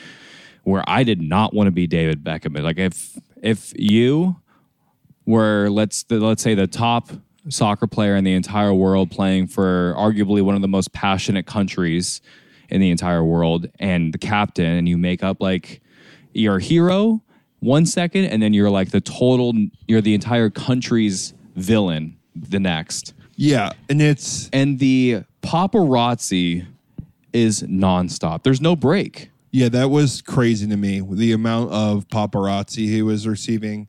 where 0.63 0.84
I 0.88 1.04
did 1.04 1.22
not 1.22 1.54
want 1.54 1.67
to 1.67 1.72
be 1.72 1.88
David 1.88 2.24
Beckham. 2.24 2.60
Like 2.62 2.78
if 2.78 3.17
if 3.41 3.74
you 3.78 4.38
were 5.26 5.70
let's 5.70 6.06
let's 6.10 6.41
say 6.41 6.56
the 6.56 6.67
top 6.67 7.10
soccer 7.50 7.88
player 7.88 8.15
in 8.15 8.24
the 8.24 8.34
entire 8.34 8.74
world 8.74 9.12
playing 9.12 9.48
for 9.48 9.94
arguably 9.98 10.41
one 10.41 10.56
of 10.56 10.62
the 10.62 10.67
most 10.67 10.94
passionate 10.94 11.46
countries 11.46 12.22
in 12.72 12.82
the 12.82 12.90
entire 12.90 13.24
world 13.24 13.68
and 13.80 14.14
the 14.14 14.18
captain 14.18 14.66
and 14.66 14.88
you 14.88 14.98
make 14.98 15.24
up 15.24 15.42
like 15.42 15.82
you're 16.34 16.60
hero 16.60 17.22
one 17.60 17.86
second 17.86 18.26
and 18.26 18.42
then 18.42 18.54
you're 18.54 18.70
like 18.70 18.92
the 18.92 19.02
total 19.02 19.54
you're 19.88 20.02
the 20.02 20.14
entire 20.14 20.50
country's 20.50 21.34
villain 21.56 22.18
the 22.36 22.60
next 22.60 23.14
yeah, 23.42 23.72
and 23.90 24.00
it's 24.02 24.50
and 24.54 24.78
the 24.78 25.24
paparazzi 25.42 26.68
is 27.34 27.64
nonstop. 27.64 28.44
There's 28.44 28.62
no 28.62 28.76
break. 28.76 29.32
yeah 29.50 29.68
that 29.70 29.90
was 29.90 30.22
crazy 30.22 30.68
to 30.68 30.78
me. 30.78 31.02
The 31.02 31.32
amount 31.32 31.72
of 31.72 32.08
paparazzi 32.08 32.86
he 32.86 33.02
was 33.02 33.28
receiving 33.28 33.88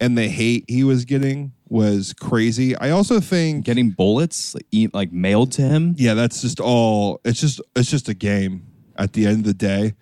and 0.00 0.16
the 0.16 0.28
hate 0.28 0.64
he 0.66 0.82
was 0.82 1.04
getting 1.04 1.52
was 1.70 2.12
crazy. 2.12 2.76
I 2.76 2.90
also 2.90 3.20
think 3.20 3.64
Getting 3.64 3.90
bullets 3.90 4.54
like, 4.54 4.66
e- 4.70 4.88
like 4.92 5.12
mailed 5.12 5.52
to 5.52 5.62
him. 5.62 5.94
yeah, 5.96 6.14
that's 6.14 6.42
just 6.42 6.60
all. 6.60 7.20
It's 7.24 7.40
just 7.40 7.60
it's 7.76 7.90
just 7.90 8.08
a 8.08 8.14
game. 8.14 8.66
At 8.96 9.14
the 9.14 9.24
end 9.26 9.38
of 9.38 9.44
the 9.44 9.54
day, 9.54 9.94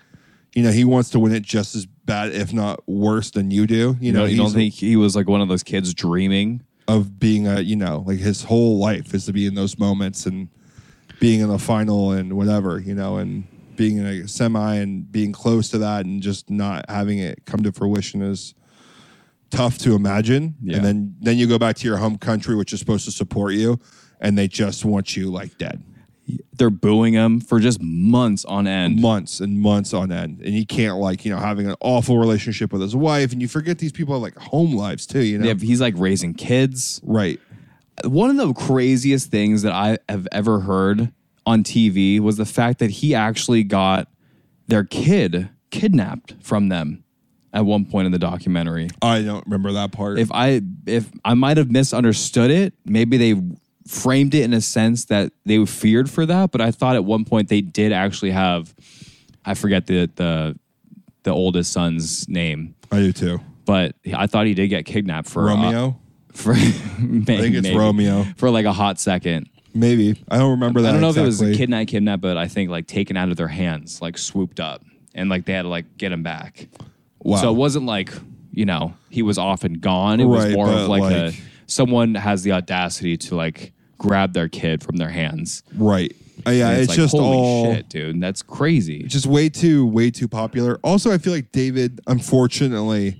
you 0.54 0.62
know, 0.64 0.72
he 0.72 0.82
wants 0.84 1.10
to 1.10 1.20
win 1.20 1.32
it 1.32 1.44
just 1.44 1.76
as 1.76 1.86
bad, 1.86 2.32
if 2.32 2.52
not 2.52 2.88
worse, 2.88 3.30
than 3.30 3.52
you 3.52 3.64
do. 3.66 3.96
You 4.00 4.12
know, 4.12 4.20
know, 4.20 4.24
you 4.24 4.36
don't 4.38 4.50
think 4.50 4.74
he 4.74 4.96
was 4.96 5.14
like 5.14 5.28
one 5.28 5.40
of 5.40 5.48
those 5.48 5.62
kids 5.62 5.94
dreaming? 5.94 6.64
of 6.88 7.20
being 7.20 7.46
a 7.46 7.60
you 7.60 7.76
know 7.76 8.02
like 8.06 8.18
his 8.18 8.44
whole 8.44 8.78
life 8.78 9.12
is 9.12 9.26
to 9.26 9.32
be 9.32 9.46
in 9.46 9.54
those 9.54 9.78
moments 9.78 10.24
and 10.24 10.48
being 11.20 11.40
in 11.40 11.48
the 11.48 11.58
final 11.58 12.12
and 12.12 12.32
whatever 12.32 12.80
you 12.80 12.94
know 12.94 13.18
and 13.18 13.46
being 13.76 13.98
in 13.98 14.06
a 14.06 14.26
semi 14.26 14.76
and 14.76 15.12
being 15.12 15.30
close 15.30 15.68
to 15.68 15.76
that 15.76 16.06
and 16.06 16.22
just 16.22 16.48
not 16.48 16.86
having 16.88 17.18
it 17.18 17.44
come 17.44 17.62
to 17.62 17.70
fruition 17.70 18.22
is 18.22 18.54
tough 19.50 19.78
to 19.78 19.94
imagine. 19.94 20.56
Yeah. 20.62 20.76
and 20.76 20.84
then 20.84 21.16
then 21.20 21.38
you 21.38 21.46
go 21.46 21.58
back 21.58 21.76
to 21.76 21.86
your 21.86 21.96
home 21.96 22.18
country 22.18 22.54
which 22.54 22.72
is 22.72 22.80
supposed 22.80 23.04
to 23.06 23.10
support 23.10 23.54
you 23.54 23.80
and 24.20 24.36
they 24.36 24.48
just 24.48 24.84
want 24.84 25.16
you 25.16 25.30
like 25.30 25.58
dead. 25.58 25.82
They're 26.52 26.68
booing 26.68 27.14
him 27.14 27.40
for 27.40 27.58
just 27.58 27.80
months 27.80 28.44
on 28.44 28.66
end. 28.66 29.00
months 29.00 29.40
and 29.40 29.58
months 29.60 29.94
on 29.94 30.12
end. 30.12 30.40
And 30.40 30.52
he 30.52 30.66
can't 30.66 30.96
like 30.96 31.24
you 31.24 31.32
know 31.32 31.38
having 31.38 31.68
an 31.68 31.76
awful 31.80 32.18
relationship 32.18 32.72
with 32.72 32.82
his 32.82 32.94
wife. 32.94 33.32
And 33.32 33.40
you 33.40 33.48
forget 33.48 33.78
these 33.78 33.92
people 33.92 34.14
have 34.14 34.22
like 34.22 34.36
home 34.36 34.74
lives 34.74 35.06
too 35.06 35.22
you 35.22 35.38
know? 35.38 35.46
Yeah, 35.46 35.54
he's 35.54 35.80
like 35.80 35.94
raising 35.96 36.34
kids. 36.34 37.00
right. 37.04 37.40
One 38.04 38.30
of 38.30 38.36
the 38.36 38.52
craziest 38.54 39.28
things 39.28 39.62
that 39.62 39.72
I 39.72 39.98
have 40.08 40.28
ever 40.30 40.60
heard 40.60 41.10
on 41.44 41.64
TV 41.64 42.20
was 42.20 42.36
the 42.36 42.44
fact 42.44 42.78
that 42.78 42.90
he 42.90 43.12
actually 43.12 43.64
got 43.64 44.06
their 44.68 44.84
kid 44.84 45.48
kidnapped 45.70 46.34
from 46.40 46.68
them 46.68 47.02
at 47.58 47.64
one 47.64 47.84
point 47.84 48.06
in 48.06 48.12
the 48.12 48.18
documentary. 48.18 48.88
i 49.02 49.20
don't 49.22 49.44
remember 49.46 49.72
that 49.72 49.92
part 49.92 50.18
if 50.18 50.30
I 50.32 50.62
if 50.86 51.10
I 51.24 51.34
might 51.34 51.56
have 51.56 51.70
misunderstood 51.70 52.50
it, 52.50 52.74
maybe 52.84 53.16
they 53.16 53.40
framed 53.86 54.34
it 54.34 54.42
in 54.42 54.52
a 54.52 54.60
sense 54.60 55.06
that 55.06 55.32
they 55.44 55.64
feared 55.66 56.08
for 56.10 56.24
that. 56.26 56.52
But 56.52 56.60
I 56.60 56.70
thought 56.70 56.96
at 56.96 57.04
one 57.04 57.24
point 57.24 57.48
they 57.48 57.60
did 57.60 57.92
actually 57.92 58.30
have, 58.30 58.74
I 59.44 59.54
forget 59.54 59.86
the 59.86 60.10
the 60.14 60.58
the 61.24 61.30
oldest 61.30 61.72
son's 61.72 62.28
name, 62.28 62.74
i 62.92 62.98
do 62.98 63.12
too 63.12 63.40
but 63.64 63.94
I 64.14 64.26
thought 64.26 64.46
he 64.46 64.54
did 64.54 64.68
get 64.68 64.86
kidnapped 64.86 65.28
for 65.28 65.50
uh, 65.50 65.54
romeo 65.54 66.00
for 66.32 66.54
I 66.54 66.56
think 66.56 67.54
it's 67.54 67.68
Romeo. 67.68 68.24
for 68.36 68.48
like 68.48 68.64
a 68.64 68.72
hot 68.72 68.98
second. 69.00 69.50
Maybe 69.74 70.22
I 70.30 70.38
don't 70.38 70.52
remember 70.52 70.80
that. 70.82 70.88
I 70.88 70.92
don't 70.92 71.00
know 71.00 71.10
if 71.10 71.16
it 71.16 71.22
was 71.22 71.40
exactly. 71.40 71.54
a 71.54 71.58
kidnap, 71.58 71.86
kidnap, 71.88 72.20
but 72.20 72.38
I 72.38 72.48
think 72.48 72.70
like 72.70 72.86
taken 72.86 73.16
out 73.16 73.28
of 73.28 73.36
their 73.36 73.48
hands, 73.48 74.00
like 74.00 74.16
swooped 74.16 74.60
up, 74.60 74.82
and 75.14 75.28
like 75.28 75.44
they 75.44 75.52
had 75.52 75.62
to 75.62 75.68
like 75.68 75.98
get 75.98 76.12
him 76.12 76.22
back. 76.22 76.68
Wow. 77.22 77.36
So 77.38 77.50
it 77.50 77.56
wasn't 77.56 77.86
like 77.86 78.12
you 78.52 78.64
know 78.64 78.94
he 79.10 79.22
was 79.22 79.38
off 79.38 79.64
and 79.64 79.80
gone. 79.80 80.20
It 80.20 80.24
was 80.24 80.44
Right, 80.44 80.54
more 80.54 80.66
but, 80.66 80.78
of 80.82 80.88
like, 80.88 81.02
a 81.02 81.24
like- 81.26 81.42
someone 81.66 82.14
has 82.14 82.42
the 82.42 82.52
audacity 82.52 83.16
to 83.18 83.34
like 83.36 83.72
grab 83.98 84.32
their 84.32 84.48
kid 84.48 84.82
from 84.82 84.96
their 84.96 85.10
hands. 85.10 85.62
right. 85.76 86.14
Uh, 86.46 86.50
yeah, 86.50 86.70
And 86.70 86.78
it's, 86.80 86.88
like, 86.90 86.96
just 86.96 87.12
holy 87.16 87.36
all 87.36 87.74
shit, 87.74 87.88
dude. 87.88 88.20
That's 88.20 88.42
crazy. 88.42 89.02
just 89.02 89.26
way 89.26 89.48
too 89.48 89.84
way 89.84 90.08
too 90.12 90.28
popular. 90.28 90.78
Also, 90.84 91.10
I 91.10 91.18
feel 91.18 91.32
like 91.32 91.50
David, 91.50 92.00
unfortunately, 92.06 93.16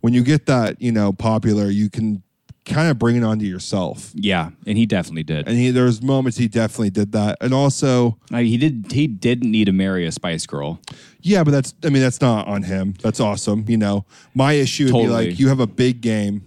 when 0.00 0.14
you 0.14 0.22
get 0.24 0.46
that, 0.46 0.80
you 0.80 0.90
know, 0.90 1.12
popular, 1.12 1.68
you 1.68 1.90
can 1.90 2.22
kind 2.66 2.88
of 2.90 2.98
bring 2.98 3.16
it 3.16 3.22
onto 3.24 3.44
yourself. 3.46 4.10
Yeah, 4.14 4.50
and 4.66 4.76
he 4.76 4.84
definitely 4.84 5.22
did. 5.22 5.48
And 5.48 5.56
he, 5.56 5.70
there's 5.70 6.02
moments 6.02 6.36
he 6.36 6.48
definitely 6.48 6.90
did 6.90 7.12
that. 7.12 7.38
And 7.40 7.54
also, 7.54 8.18
he 8.30 8.56
did. 8.58 8.92
He 8.92 9.06
didn't 9.06 9.50
need 9.50 9.64
to 9.66 9.72
marry 9.72 10.04
a 10.06 10.12
Spice 10.12 10.46
Girl. 10.46 10.80
yeah, 11.22 11.42
but 11.44 11.52
that's, 11.52 11.72
I 11.84 11.88
mean, 11.90 12.02
that's 12.02 12.20
not 12.20 12.46
on 12.46 12.64
him. 12.64 12.94
That's 13.02 13.20
awesome. 13.20 13.64
You 13.68 13.76
know, 13.78 14.04
my 14.34 14.52
issue 14.54 14.84
would 14.86 14.92
Totally. 14.92 15.24
be 15.26 15.30
like, 15.30 15.38
you 15.40 15.48
have 15.48 15.60
a 15.60 15.66
big 15.66 16.00
game 16.00 16.42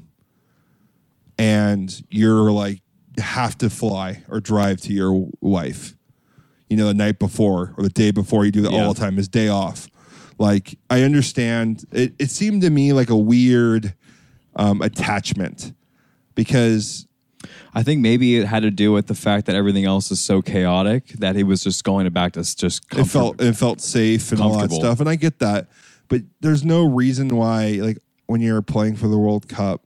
and 1.38 2.04
you're 2.10 2.52
like, 2.52 2.82
have 3.18 3.58
to 3.58 3.70
fly 3.70 4.24
or 4.30 4.40
drive 4.40 4.80
to 4.82 4.94
your 4.94 5.28
wife, 5.42 5.96
you 6.70 6.78
know, 6.78 6.88
the 6.88 6.94
night 6.94 7.20
before 7.20 7.74
or 7.78 7.84
the 7.84 7.90
day 7.90 8.12
before 8.12 8.46
you 8.46 8.52
do 8.52 8.62
that 8.62 8.72
Yeah. 8.72 8.86
all 8.86 8.94
the 8.94 9.00
time, 9.00 9.18
his 9.18 9.28
day 9.28 9.48
off. 9.50 9.90
Like, 10.38 10.78
I 10.90 11.02
understand. 11.04 11.84
It, 11.92 12.14
it 12.18 12.30
seemed 12.30 12.62
to 12.62 12.70
me 12.70 12.94
like 12.94 13.10
a 13.10 13.18
weird 13.18 13.94
um, 14.56 14.82
attachment 14.82 15.74
because 16.44 17.08
I 17.74 17.84
think 17.84 18.02
maybe 18.02 18.38
it 18.38 18.46
had 18.48 18.64
to 18.64 18.72
do 18.72 18.92
with 18.92 19.08
the 19.08 19.16
fact 19.16 19.46
that 19.48 19.56
everything 19.56 19.86
else 19.86 20.12
is 20.12 20.22
so 20.22 20.42
chaotic 20.42 21.08
that 21.20 21.36
he 21.36 21.44
was 21.44 21.64
just 21.64 21.84
going 21.84 22.08
back 22.10 22.34
to 22.34 22.56
just 22.56 22.84
it 22.96 23.06
felt 23.06 23.42
it 23.42 23.54
felt 23.54 23.82
safe 23.82 24.32
and 24.32 24.42
all 24.42 24.54
that 24.54 24.60
Comfortable. 24.60 24.82
stuff 24.82 25.00
and 25.00 25.10
i 25.10 25.16
get 25.16 25.40
that. 25.40 25.68
But 26.08 26.22
there's 26.42 26.64
no 26.66 26.86
reason 26.88 27.30
why 27.36 27.80
like 27.82 28.00
when 28.26 28.42
you're 28.42 28.62
playing 28.62 28.96
for 28.96 29.08
the 29.08 29.18
world 29.18 29.48
cup 29.48 29.84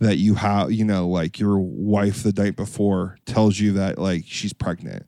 that 0.00 0.16
you 0.18 0.34
have 0.34 0.70
you 0.72 0.84
know 0.84 1.08
like 1.08 1.38
your 1.38 1.58
wife 1.58 2.22
the 2.22 2.32
night 2.32 2.56
before 2.56 3.16
tells 3.26 3.58
you 3.58 3.72
that 3.72 3.98
like 3.98 4.24
she's 4.26 4.52
pregnant. 4.52 5.06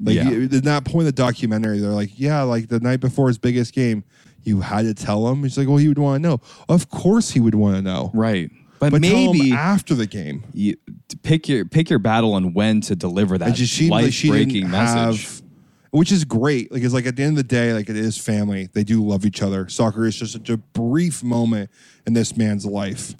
Like 0.00 0.16
Yeah. 0.16 0.28
you, 0.30 0.44
at 0.44 0.64
that 0.64 0.84
point 0.84 1.00
in 1.00 1.06
the 1.06 1.12
documentary 1.12 1.78
they're 1.78 1.90
like 1.90 2.18
yeah 2.18 2.42
like 2.42 2.68
the 2.68 2.80
night 2.80 3.00
before 3.00 3.28
his 3.28 3.38
biggest 3.38 3.74
game. 3.74 4.04
You 4.42 4.60
had 4.60 4.82
to 4.82 4.94
tell 4.94 5.26
him? 5.28 5.42
He's 5.42 5.58
like 5.58 5.66
well 5.66 5.78
he 5.78 5.88
would 5.88 5.98
want 5.98 6.22
to 6.22 6.28
know. 6.28 6.40
Of 6.68 6.88
course 6.88 7.30
he 7.30 7.40
would 7.40 7.56
want 7.56 7.74
to 7.76 7.82
know. 7.82 8.12
Right. 8.14 8.50
But, 8.78 8.92
but 8.92 9.00
maybe 9.00 9.52
after 9.52 9.94
the 9.94 10.06
game 10.06 10.44
you 10.52 10.76
pick 11.22 11.48
your 11.48 11.64
pick 11.64 11.88
your 11.88 11.98
battle 11.98 12.34
on 12.34 12.52
when 12.52 12.80
to 12.82 12.96
deliver 12.96 13.38
that 13.38 13.46
life 13.90 14.22
breaking 14.26 14.70
message. 14.70 15.24
have, 15.24 15.42
which 15.90 16.12
is 16.12 16.24
great. 16.24 16.70
Like 16.70 16.82
it's 16.82 16.92
like 16.92 17.06
at 17.06 17.16
the 17.16 17.22
end 17.22 17.38
of 17.38 17.48
the 17.48 17.48
day, 17.48 17.72
like 17.72 17.88
it 17.88 17.96
is 17.96 18.18
family. 18.18 18.68
They 18.72 18.84
do 18.84 19.02
love 19.02 19.24
each 19.24 19.42
other. 19.42 19.68
Soccer 19.68 20.04
is 20.04 20.16
just 20.16 20.32
such 20.32 20.50
a 20.50 20.58
brief 20.58 21.22
moment 21.22 21.70
in 22.06 22.12
this 22.12 22.36
man's 22.36 22.66
life. 22.66 23.14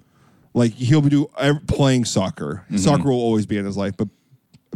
Like 0.53 0.73
he'll 0.73 1.01
be 1.01 1.09
do 1.09 1.27
playing 1.67 2.05
soccer. 2.05 2.63
Mm-hmm. 2.65 2.77
Soccer 2.77 3.09
will 3.09 3.19
always 3.19 3.45
be 3.45 3.57
in 3.57 3.65
his 3.65 3.77
life, 3.77 3.95
but 3.97 4.09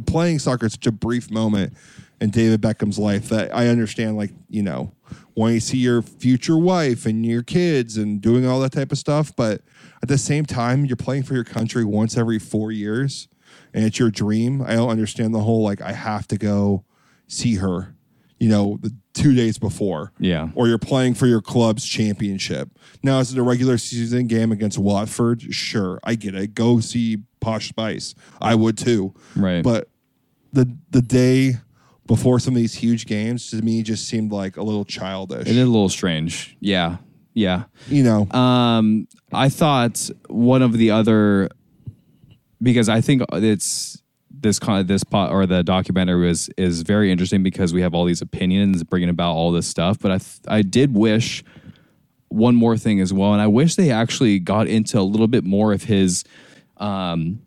playing 0.06 0.40
soccer 0.40 0.66
is 0.66 0.74
such 0.74 0.88
a 0.88 0.92
brief 0.92 1.30
moment 1.30 1.74
in 2.20 2.30
David 2.30 2.62
Beckham's 2.62 3.00
life 3.00 3.30
that 3.30 3.56
I 3.56 3.68
understand. 3.68 4.18
Like 4.18 4.32
you 4.50 4.64
know, 4.64 4.92
when 5.34 5.54
you 5.54 5.60
see 5.60 5.78
your 5.78 6.02
future 6.02 6.58
wife 6.58 7.06
and 7.06 7.26
your 7.26 7.44
kids 7.44 7.98
and 7.98 8.22
doing 8.22 8.48
all 8.48 8.60
that 8.62 8.72
type 8.72 8.92
of 8.92 8.98
stuff, 8.98 9.36
but 9.36 9.62
at 10.02 10.10
the 10.10 10.18
same 10.18 10.46
time, 10.46 10.86
you're 10.86 10.96
playing 10.96 11.24
for 11.24 11.34
your 11.34 11.44
country 11.44 11.86
once 11.86 12.18
every 12.18 12.40
four 12.40 12.72
years, 12.72 13.28
and 13.74 13.84
it's 13.86 14.00
your 14.00 14.10
dream. 14.10 14.62
I 14.62 14.76
don't 14.76 14.90
understand 14.90 15.34
the 15.34 15.42
whole 15.42 15.64
like 15.64 15.82
I 15.82 15.92
have 15.92 16.28
to 16.30 16.38
go 16.38 16.86
see 17.28 17.56
her, 17.56 17.96
you 18.40 18.50
know, 18.50 18.78
the 18.82 18.96
two 19.14 19.36
days 19.36 19.58
before. 19.58 20.12
Yeah. 20.20 20.50
Or 20.56 20.68
you're 20.68 20.78
playing 20.78 21.14
for 21.14 21.28
your 21.28 21.42
club's 21.42 21.86
championship. 21.86 22.70
Now, 23.04 23.20
is 23.20 23.32
it 23.32 23.38
a 23.38 23.44
regular 23.44 23.78
season 23.78 24.28
game 24.28 24.52
against 24.52 24.78
Watford? 24.78 25.42
Sure, 25.54 26.00
I 26.04 26.16
get 26.16 26.36
it. 26.36 26.56
Go 26.56 26.80
see 26.80 27.24
Posh 27.40 27.70
Spice. 27.70 28.16
I 28.42 28.56
would 28.56 28.78
too. 28.78 29.14
Right. 29.36 29.64
But 29.64 29.90
the 30.54 30.76
the 30.90 31.02
day 31.02 31.56
before 32.08 32.40
some 32.40 32.54
of 32.54 32.58
these 32.58 32.76
huge 32.76 33.06
games 33.06 33.52
to 33.52 33.58
me 33.58 33.84
just 33.84 34.08
seemed 34.08 34.32
like 34.32 34.58
a 34.58 34.64
little 34.64 34.84
childish. 34.84 35.48
It 35.48 35.56
is 35.56 35.68
a 35.68 35.72
little 35.72 35.90
strange. 35.90 36.58
Yeah. 36.60 36.98
Yeah. 37.34 37.64
You 37.88 38.04
know, 38.04 38.30
Um, 38.32 39.08
I 39.32 39.50
thought 39.50 40.10
one 40.28 40.62
of 40.62 40.74
the 40.74 40.92
other 40.92 41.50
because 42.62 42.90
I 42.90 43.02
think 43.02 43.24
it's 43.34 44.02
this 44.30 44.60
kind 44.60 44.88
this 44.88 45.04
pot 45.04 45.32
or 45.32 45.46
the 45.46 45.64
documentary 45.64 46.28
was 46.28 46.50
is 46.58 46.82
very 46.82 47.12
interesting 47.12 47.44
because 47.44 47.74
we 47.74 47.82
have 47.82 47.94
all 47.94 48.06
these 48.06 48.22
opinions 48.22 48.84
bringing 48.84 49.10
about 49.10 49.34
all 49.34 49.52
this 49.52 49.68
stuff. 49.68 50.00
But 50.00 50.12
I 50.12 50.18
th- 50.18 50.40
I 50.48 50.62
did 50.62 50.96
wish 50.96 51.44
one 52.30 52.56
more 52.56 52.78
thing 52.78 53.00
as 53.02 53.14
well, 53.14 53.34
and 53.34 53.42
I 53.42 53.48
wish 53.48 53.76
they 53.76 53.92
actually 53.92 54.40
got 54.40 54.68
into 54.68 55.00
a 55.00 55.04
little 55.04 55.28
bit 55.28 55.44
more 55.44 55.74
of 55.74 55.84
his 55.84 56.24
um, 56.78 57.42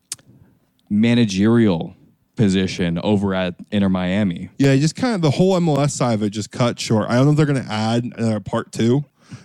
managerial 0.90 1.96
position 2.36 2.98
over 2.98 3.34
at 3.34 3.54
Inter 3.70 3.88
Miami. 3.88 4.50
yeah, 4.58 4.74
just 4.76 4.96
kind 4.96 5.14
of 5.14 5.22
the 5.22 5.30
whole 5.30 5.58
MLS 5.60 5.90
side 5.90 6.14
of 6.14 6.22
it 6.22 6.30
just 6.30 6.50
cut 6.50 6.78
short. 6.80 7.08
I 7.08 7.14
don't 7.14 7.26
know 7.26 7.30
if 7.32 7.36
they're 7.36 7.46
going 7.46 7.64
to 7.64 7.72
add 7.72 8.04
another 8.04 8.40
part 8.40 8.72
two 8.72 9.04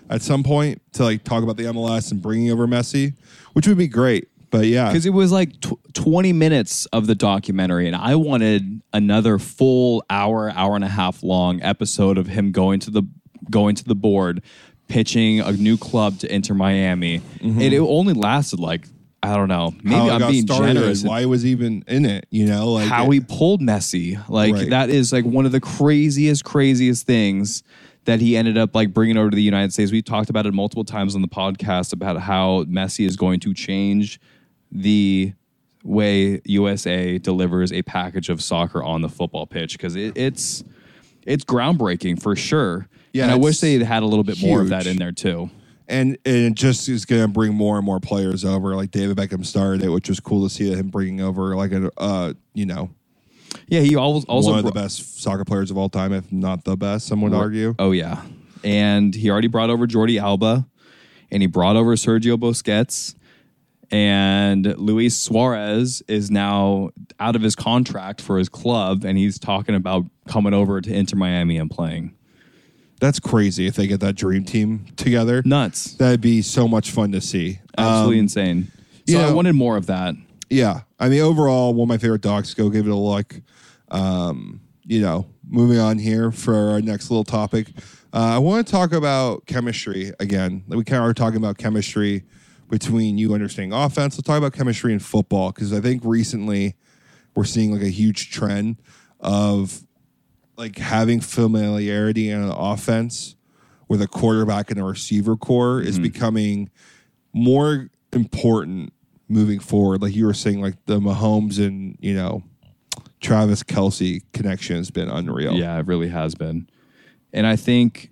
at 0.09 0.21
some 0.21 0.43
point 0.43 0.81
to 0.93 1.03
like 1.03 1.23
talk 1.23 1.43
about 1.43 1.57
the 1.57 1.63
MLS 1.65 2.11
and 2.11 2.21
bringing 2.21 2.51
over 2.51 2.67
Messi, 2.67 3.13
which 3.53 3.67
would 3.67 3.77
be 3.77 3.87
great. 3.87 4.27
But 4.51 4.65
yeah, 4.65 4.87
because 4.87 5.05
it 5.05 5.11
was 5.11 5.31
like 5.31 5.59
tw- 5.61 5.77
20 5.93 6.33
minutes 6.33 6.87
of 6.87 7.05
the 7.05 7.13
documentary 7.13 7.85
and 7.85 7.95
i 7.95 8.15
wanted 8.15 8.81
another 8.93 9.37
full 9.37 10.03
hour 10.09 10.49
hour 10.49 10.73
and 10.75 10.83
a 10.83 10.87
half 10.87 11.21
long 11.21 11.61
episode 11.61 12.17
of 12.17 12.25
him 12.25 12.51
going 12.51 12.79
to 12.79 12.89
the 12.89 13.03
going 13.51 13.75
to 13.75 13.83
the 13.83 13.93
board 13.93 14.41
pitching 14.89 15.39
a 15.39 15.51
new 15.53 15.77
club 15.77 16.19
to 16.19 16.33
Inter 16.33 16.53
Miami. 16.55 17.19
Mm-hmm. 17.19 17.61
And 17.61 17.73
it 17.73 17.79
only 17.79 18.13
lasted 18.13 18.59
like 18.59 18.87
i 19.23 19.35
don't 19.35 19.47
know 19.49 19.73
maybe 19.83 19.95
how 19.95 20.09
i'm 20.09 20.31
being 20.31 20.45
started, 20.45 20.73
generous 20.73 21.03
why 21.03 21.19
he 21.21 21.25
was 21.25 21.45
even 21.45 21.83
in 21.87 22.05
it, 22.05 22.25
you 22.29 22.45
know, 22.45 22.71
like 22.73 22.87
how 22.87 23.09
he 23.09 23.19
pulled 23.19 23.61
Messi. 23.61 24.17
Like 24.29 24.53
Right. 24.53 24.69
that 24.69 24.89
is 24.89 25.11
like 25.11 25.25
one 25.25 25.45
of 25.45 25.51
the 25.51 25.59
craziest, 25.59 26.43
craziest 26.45 27.05
things 27.05 27.63
that 28.05 28.21
he 28.21 28.37
ended 28.37 28.57
up 28.57 28.73
like 28.73 28.93
bringing 28.93 29.17
over 29.17 29.29
to 29.29 29.35
the 29.35 29.43
United 29.43 29.73
States. 29.73 29.91
We 29.91 30.01
talked 30.01 30.29
about 30.29 30.45
it 30.45 30.53
multiple 30.53 30.85
times 30.85 31.15
on 31.15 31.21
the 31.21 31.27
podcast 31.27 31.91
about 31.93 32.21
how 32.21 32.63
Messi 32.63 33.05
is 33.05 33.15
going 33.17 33.39
to 33.41 33.53
change 33.53 34.19
the 34.71 35.33
way 35.83 36.41
USA 36.45 37.17
delivers 37.17 37.71
a 37.73 37.81
package 37.83 38.29
of 38.29 38.41
soccer 38.41 38.81
on 38.83 39.01
the 39.01 39.09
football 39.09 39.45
pitch 39.45 39.73
because 39.77 39.95
it, 39.95 40.17
it's 40.17 40.63
it's 41.25 41.43
groundbreaking 41.43 42.21
for 42.21 42.35
sure. 42.35 42.87
Yeah, 43.13 43.23
and 43.23 43.31
I 43.31 43.35
wish 43.35 43.59
they 43.59 43.73
had 43.73 43.81
had 43.83 44.03
a 44.03 44.05
little 44.05 44.23
bit 44.23 44.41
more 44.41 44.61
of 44.61 44.69
that 44.69 44.87
in 44.87 44.97
there 44.97 45.11
too. 45.11 45.49
And, 45.89 46.17
and 46.23 46.35
it 46.35 46.53
just 46.53 46.87
is 46.87 47.05
going 47.05 47.23
to 47.23 47.27
bring 47.27 47.53
more 47.53 47.77
and 47.77 47.85
more 47.85 47.99
players 47.99 48.45
over. 48.45 48.75
Like 48.75 48.91
David 48.91 49.17
Beckham 49.17 49.45
started 49.45 49.83
it, 49.83 49.89
which 49.89 50.07
was 50.07 50.19
cool 50.19 50.47
to 50.47 50.53
see 50.53 50.71
him 50.71 50.89
bringing 50.89 51.21
over 51.21 51.55
like 51.55 51.71
a 51.71 51.91
uh, 51.97 52.33
you 52.53 52.65
know 52.65 52.91
Yeah, 53.67 53.81
he 53.81 53.95
always 53.95 54.23
also 54.25 54.51
one 54.51 54.59
of 54.59 54.65
the 54.65 54.71
best 54.71 55.21
soccer 55.21 55.43
players 55.43 55.71
of 55.71 55.77
all 55.77 55.89
time, 55.89 56.13
if 56.13 56.31
not 56.31 56.63
the 56.63 56.77
best. 56.77 57.07
Some 57.07 57.21
would 57.21 57.33
argue. 57.33 57.75
Oh 57.79 57.91
yeah, 57.91 58.21
and 58.63 59.13
he 59.13 59.29
already 59.29 59.47
brought 59.47 59.69
over 59.69 59.87
Jordi 59.87 60.21
Alba, 60.21 60.65
and 61.31 61.41
he 61.41 61.47
brought 61.47 61.75
over 61.75 61.95
Sergio 61.95 62.37
Busquets, 62.37 63.15
and 63.91 64.65
Luis 64.77 65.17
Suarez 65.17 66.03
is 66.07 66.29
now 66.29 66.91
out 67.19 67.35
of 67.35 67.41
his 67.41 67.55
contract 67.55 68.21
for 68.21 68.37
his 68.37 68.49
club, 68.49 69.03
and 69.03 69.17
he's 69.17 69.39
talking 69.39 69.75
about 69.75 70.05
coming 70.27 70.53
over 70.53 70.81
to 70.81 70.93
Inter 70.93 71.17
Miami 71.17 71.57
and 71.57 71.69
playing. 71.71 72.15
That's 72.99 73.19
crazy 73.19 73.65
if 73.67 73.75
they 73.75 73.87
get 73.87 73.99
that 74.01 74.15
dream 74.15 74.43
team 74.43 74.85
together. 74.97 75.41
Nuts, 75.45 75.93
That'd 75.93 76.21
be 76.21 76.41
so 76.41 76.67
much 76.67 76.91
fun 76.91 77.11
to 77.13 77.21
see. 77.21 77.59
absolutely 77.77 78.17
Um, 78.17 78.23
insane. 78.23 78.71
So 79.07 79.19
you 79.19 79.19
I 79.19 79.31
wanted 79.33 79.53
more 79.53 79.77
of 79.77 79.85
that. 79.87 80.15
yeah, 80.49 80.81
I 80.99 81.09
mean, 81.09 81.21
overall, 81.21 81.73
one 81.73 81.85
of 81.85 81.89
my 81.89 81.97
favorite 81.97 82.21
docs. 82.21 82.53
Go 82.53 82.69
give 82.69 82.85
it 82.87 82.91
a 82.91 82.95
look. 82.95 83.41
Um, 83.89 84.61
you 84.85 85.01
know, 85.01 85.27
moving 85.47 85.79
on 85.79 85.97
here 85.97 86.31
for 86.31 86.55
our 86.71 86.81
next 86.81 87.09
little 87.09 87.23
topic. 87.23 87.69
Uh, 88.13 88.35
I 88.35 88.37
want 88.39 88.65
to 88.65 88.71
talk 88.71 88.91
about 88.91 89.45
chemistry 89.45 90.11
again. 90.19 90.63
We 90.67 90.83
kind 90.83 91.01
of 91.03 91.09
are 91.09 91.13
talking 91.13 91.37
about 91.37 91.57
chemistry 91.57 92.23
between 92.69 93.17
you 93.17 93.33
understanding 93.33 93.71
offense. 93.73 94.15
Let's 94.17 94.27
talk 94.27 94.37
about 94.37 94.53
chemistry 94.53 94.93
in 94.93 94.99
football 94.99 95.51
because 95.51 95.73
I 95.73 95.79
think 95.79 96.01
recently 96.05 96.75
we're 97.35 97.45
seeing 97.45 97.71
like 97.71 97.81
a 97.81 97.89
huge 97.89 98.31
trend 98.31 98.77
of 99.19 99.83
like 100.59 100.77
having 100.77 101.21
familiarity 101.21 102.29
in 102.29 102.43
an 102.43 102.51
offense 102.51 103.37
with 103.87 104.01
a 104.01 104.07
quarterback 104.07 104.69
and 104.69 104.79
a 104.79 104.83
receiver 104.83 105.37
corps 105.37 105.79
is 105.79 105.95
mm-hmm. 105.95 106.03
becoming 106.03 106.69
more 107.31 107.89
important 108.11 108.91
moving 109.29 109.59
forward. 109.59 110.01
Like 110.01 110.13
you 110.13 110.25
were 110.25 110.33
saying, 110.33 110.61
like 110.61 110.75
the 110.85 110.99
Mahomes 110.99 111.65
and 111.65 111.97
you 112.01 112.13
know 112.13 112.43
Travis 113.21 113.63
Kelce 113.63 114.21
connection 114.33 114.75
has 114.75 114.91
been 114.91 115.09
unreal. 115.09 115.53
Yeah, 115.53 115.79
it 115.79 115.87
really 115.87 116.09
has 116.09 116.35
been. 116.35 116.69
And 117.31 117.47
I 117.47 117.55
think 117.55 118.11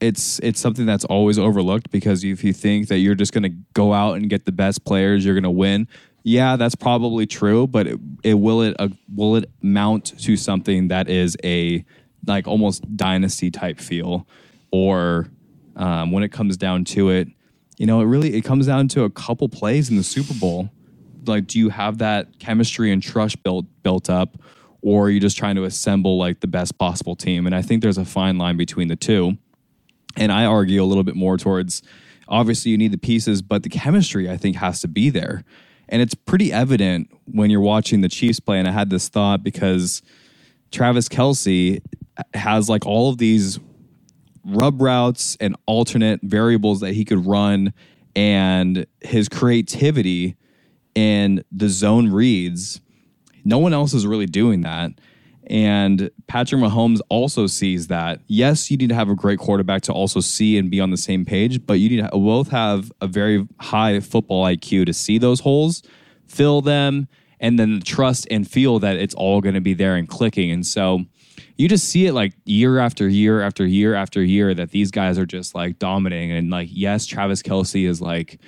it's 0.00 0.40
it's 0.40 0.58
something 0.58 0.86
that's 0.86 1.04
always 1.04 1.38
overlooked 1.38 1.92
because 1.92 2.24
if 2.24 2.42
you 2.42 2.52
think 2.52 2.88
that 2.88 2.98
you're 2.98 3.14
just 3.14 3.32
going 3.32 3.44
to 3.44 3.56
go 3.74 3.92
out 3.92 4.16
and 4.16 4.28
get 4.28 4.44
the 4.44 4.52
best 4.52 4.84
players, 4.84 5.24
you're 5.24 5.34
going 5.34 5.44
to 5.44 5.50
win. 5.50 5.86
Yeah, 6.22 6.56
that's 6.56 6.74
probably 6.74 7.26
true, 7.26 7.66
but 7.66 7.86
it, 7.86 7.98
it 8.22 8.34
will 8.34 8.62
it 8.62 8.76
uh, 8.78 8.88
will 9.14 9.36
it 9.36 9.50
mount 9.62 10.18
to 10.20 10.36
something 10.36 10.88
that 10.88 11.08
is 11.08 11.36
a 11.42 11.84
like 12.26 12.46
almost 12.46 12.96
dynasty 12.96 13.50
type 13.50 13.80
feel, 13.80 14.26
or 14.70 15.28
um, 15.76 16.12
when 16.12 16.22
it 16.22 16.30
comes 16.30 16.56
down 16.56 16.84
to 16.84 17.08
it, 17.08 17.28
you 17.78 17.86
know, 17.86 18.00
it 18.00 18.04
really 18.04 18.34
it 18.34 18.44
comes 18.44 18.66
down 18.66 18.88
to 18.88 19.04
a 19.04 19.10
couple 19.10 19.48
plays 19.48 19.88
in 19.88 19.96
the 19.96 20.02
Super 20.02 20.34
Bowl. 20.34 20.70
Like, 21.26 21.46
do 21.46 21.58
you 21.58 21.70
have 21.70 21.98
that 21.98 22.38
chemistry 22.38 22.92
and 22.92 23.02
trust 23.02 23.42
built 23.42 23.64
built 23.82 24.10
up, 24.10 24.36
or 24.82 25.06
are 25.06 25.10
you 25.10 25.20
just 25.20 25.38
trying 25.38 25.56
to 25.56 25.64
assemble 25.64 26.18
like 26.18 26.40
the 26.40 26.46
best 26.46 26.76
possible 26.76 27.16
team? 27.16 27.46
And 27.46 27.54
I 27.54 27.62
think 27.62 27.82
there's 27.82 27.98
a 27.98 28.04
fine 28.04 28.36
line 28.36 28.58
between 28.58 28.88
the 28.88 28.96
two. 28.96 29.38
And 30.16 30.32
I 30.32 30.44
argue 30.44 30.82
a 30.82 30.84
little 30.84 31.04
bit 31.04 31.14
more 31.14 31.38
towards 31.38 31.82
obviously 32.28 32.70
you 32.70 32.78
need 32.78 32.92
the 32.92 32.98
pieces, 32.98 33.42
but 33.42 33.62
the 33.62 33.68
chemistry 33.68 34.30
I 34.30 34.36
think 34.36 34.56
has 34.56 34.80
to 34.80 34.88
be 34.88 35.08
there. 35.08 35.44
And 35.90 36.00
it's 36.00 36.14
pretty 36.14 36.52
evident 36.52 37.10
when 37.26 37.50
you're 37.50 37.60
watching 37.60 38.00
the 38.00 38.08
Chiefs 38.08 38.40
play. 38.40 38.58
And 38.58 38.66
I 38.66 38.70
had 38.72 38.88
this 38.90 39.08
thought 39.08 39.42
because 39.42 40.00
Travis 40.70 41.08
Kelce 41.08 41.82
has 42.34 42.68
like 42.68 42.86
all 42.86 43.10
of 43.10 43.18
these 43.18 43.58
rub 44.44 44.80
routes 44.80 45.36
and 45.40 45.56
alternate 45.66 46.20
variables 46.22 46.80
that 46.80 46.94
he 46.94 47.04
could 47.04 47.26
run, 47.26 47.74
and 48.16 48.86
his 49.02 49.28
creativity 49.28 50.36
in 50.94 51.44
the 51.52 51.68
zone 51.68 52.10
reads. 52.10 52.80
No 53.44 53.58
one 53.58 53.72
else 53.72 53.92
is 53.94 54.06
really 54.06 54.26
doing 54.26 54.62
that. 54.62 54.92
And 55.50 56.12
Patrick 56.28 56.62
Mahomes 56.62 57.00
also 57.08 57.48
sees 57.48 57.88
that. 57.88 58.20
Yes, 58.28 58.70
you 58.70 58.76
need 58.76 58.88
to 58.90 58.94
have 58.94 59.08
a 59.08 59.16
great 59.16 59.40
quarterback 59.40 59.82
to 59.82 59.92
also 59.92 60.20
see 60.20 60.56
and 60.56 60.70
be 60.70 60.78
on 60.78 60.90
the 60.90 60.96
same 60.96 61.24
page, 61.24 61.66
but 61.66 61.74
you 61.74 61.88
need 61.88 62.08
to 62.08 62.08
both 62.12 62.50
have 62.50 62.92
a 63.00 63.08
very 63.08 63.48
high 63.58 63.98
football 63.98 64.44
IQ 64.44 64.86
to 64.86 64.92
see 64.92 65.18
those 65.18 65.40
holes, 65.40 65.82
fill 66.28 66.60
them, 66.60 67.08
and 67.40 67.58
then 67.58 67.80
trust 67.84 68.28
and 68.30 68.48
feel 68.48 68.78
that 68.78 68.96
it's 68.96 69.14
all 69.14 69.40
going 69.40 69.56
to 69.56 69.60
be 69.60 69.74
there 69.74 69.96
and 69.96 70.08
clicking. 70.08 70.52
And 70.52 70.64
so 70.64 71.00
you 71.56 71.68
just 71.68 71.88
see 71.88 72.06
it 72.06 72.12
like 72.12 72.32
year 72.44 72.78
after 72.78 73.08
year 73.08 73.42
after 73.42 73.66
year 73.66 73.96
after 73.96 74.22
year 74.22 74.54
that 74.54 74.70
these 74.70 74.92
guys 74.92 75.18
are 75.18 75.26
just 75.26 75.52
like 75.52 75.80
dominating. 75.80 76.30
And 76.30 76.50
like, 76.50 76.68
yes, 76.70 77.06
Travis 77.06 77.42
Kelce 77.42 77.88
is 77.88 78.00
like, 78.00 78.38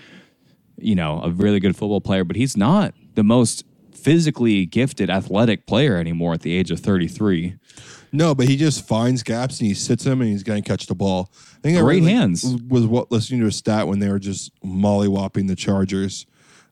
you 0.78 0.94
know, 0.94 1.20
a 1.24 1.30
really 1.30 1.58
good 1.58 1.74
football 1.74 2.00
player, 2.00 2.22
but 2.22 2.36
he's 2.36 2.56
not 2.56 2.94
the 3.14 3.24
most 3.24 3.64
physically 4.02 4.66
gifted 4.66 5.10
athletic 5.10 5.66
player 5.66 5.96
anymore 5.96 6.34
at 6.34 6.40
the 6.42 6.52
age 6.52 6.70
of 6.70 6.80
33. 6.80 7.54
No, 8.12 8.34
but 8.34 8.46
he 8.48 8.56
just 8.56 8.86
finds 8.86 9.22
gaps 9.22 9.58
and 9.58 9.66
he 9.68 9.74
sits 9.74 10.04
him 10.04 10.20
and 10.20 10.30
he's 10.30 10.42
going 10.42 10.62
to 10.62 10.68
catch 10.68 10.86
the 10.86 10.94
ball. 10.94 11.30
I 11.32 11.60
think 11.62 11.78
Great 11.78 11.96
read, 11.96 12.04
like, 12.04 12.12
hands. 12.12 12.56
Was 12.68 12.86
what 12.86 13.10
listening 13.10 13.40
to 13.40 13.46
a 13.46 13.52
stat 13.52 13.88
when 13.88 14.00
they 14.00 14.08
were 14.10 14.18
just 14.18 14.52
mollywhopping 14.62 15.48
the 15.48 15.56
Chargers. 15.56 16.26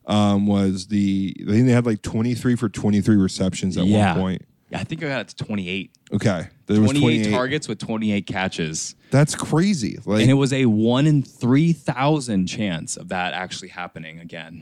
Um, 0.05 0.45
was 0.47 0.87
the 0.87 1.35
I 1.47 1.51
think 1.51 1.67
they 1.67 1.71
had 1.73 1.85
like 1.85 2.01
twenty 2.01 2.33
three 2.33 2.55
for 2.55 2.67
twenty 2.69 3.01
three 3.01 3.15
receptions 3.15 3.77
at 3.77 3.85
Yeah. 3.85 4.13
one 4.13 4.21
point. 4.21 4.41
Yeah, 4.71 4.79
I 4.79 4.83
think 4.83 5.03
I 5.03 5.07
got 5.09 5.21
it 5.21 5.27
to 5.29 5.43
28. 5.43 5.91
Okay, 6.13 6.47
there 6.67 6.79
was 6.81 6.91
28, 6.91 6.99
twenty 7.01 7.19
eight. 7.27 7.31
targets 7.31 7.67
with 7.67 7.77
28 7.79 8.25
catches. 8.25 8.95
That's 9.11 9.35
crazy. 9.35 9.99
Like 10.05 10.21
And 10.21 10.31
it 10.31 10.35
was 10.35 10.53
a 10.53 10.65
1 10.65 11.07
in 11.07 11.23
3,000 11.23 12.47
chance 12.47 12.95
of 12.95 13.09
that 13.09 13.33
actually 13.33 13.67
happening 13.69 14.19
again. 14.19 14.61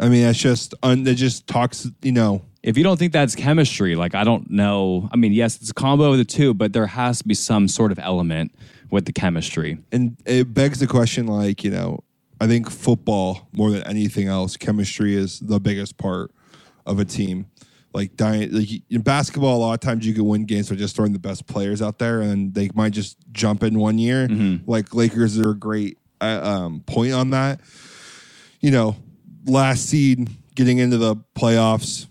I 0.00 0.08
mean, 0.08 0.22
that's 0.22 0.38
just 0.38 0.74
un, 0.82 1.06
it 1.06 1.14
just 1.14 1.46
talks. 1.46 1.86
You 2.02 2.12
know, 2.12 2.42
If 2.62 2.76
you 2.78 2.82
don't 2.84 2.98
think 2.98 3.12
that's 3.12 3.34
chemistry, 3.34 3.94
like 3.96 4.14
I 4.14 4.24
don't 4.24 4.50
know. 4.50 5.08
I 5.12 5.16
mean, 5.16 5.32
yes, 5.32 5.56
it's 5.56 5.70
a 5.70 5.74
combo 5.74 6.12
of 6.12 6.18
the 6.18 6.24
two, 6.24 6.54
but 6.54 6.72
there 6.72 6.86
has 6.86 7.18
to 7.18 7.28
be 7.28 7.34
some 7.34 7.68
sort 7.68 7.92
of 7.92 7.98
element 7.98 8.52
with 8.90 9.04
the 9.04 9.12
chemistry. 9.12 9.78
and 9.92 10.16
it 10.26 10.52
begs 10.54 10.80
the 10.80 10.86
question. 10.86 11.26
Like 11.26 11.62
you 11.62 11.70
know, 11.70 12.00
I 12.40 12.46
think 12.46 12.70
football 12.70 13.48
more 13.52 13.70
than 13.70 13.82
anything 13.86 14.26
else, 14.26 14.56
chemistry 14.56 15.14
is 15.14 15.38
the 15.40 15.60
biggest 15.60 15.96
part 15.98 16.32
of 16.86 16.98
a 16.98 17.04
team. 17.04 17.46
Like, 17.92 18.16
dying, 18.16 18.52
like 18.52 18.68
in 18.88 19.00
basketball, 19.02 19.56
a 19.56 19.58
lot 19.58 19.72
of 19.74 19.80
times 19.80 20.06
you 20.06 20.14
can 20.14 20.24
win 20.24 20.44
games 20.44 20.70
by 20.70 20.76
just 20.76 20.94
throwing 20.94 21.12
the 21.12 21.18
best 21.18 21.48
players 21.48 21.82
out 21.82 21.98
there, 21.98 22.20
and 22.20 22.54
they 22.54 22.70
might 22.72 22.92
just 22.92 23.16
jump 23.32 23.64
in 23.64 23.78
one 23.80 23.98
year. 23.98 24.28
Like 24.64 24.94
Lakers 24.94 25.36
are 25.40 25.50
a 25.50 25.54
great 25.56 25.98
uh, 26.20 26.40
um, 26.40 26.80
point 26.86 27.12
on 27.12 27.30
that. 27.30 27.60
You 28.60 28.70
know, 28.70 28.94
last 29.46 29.86
seed 29.86 30.28
getting 30.54 30.78
into 30.78 30.98
the 30.98 31.16
playoffs, 31.36 32.06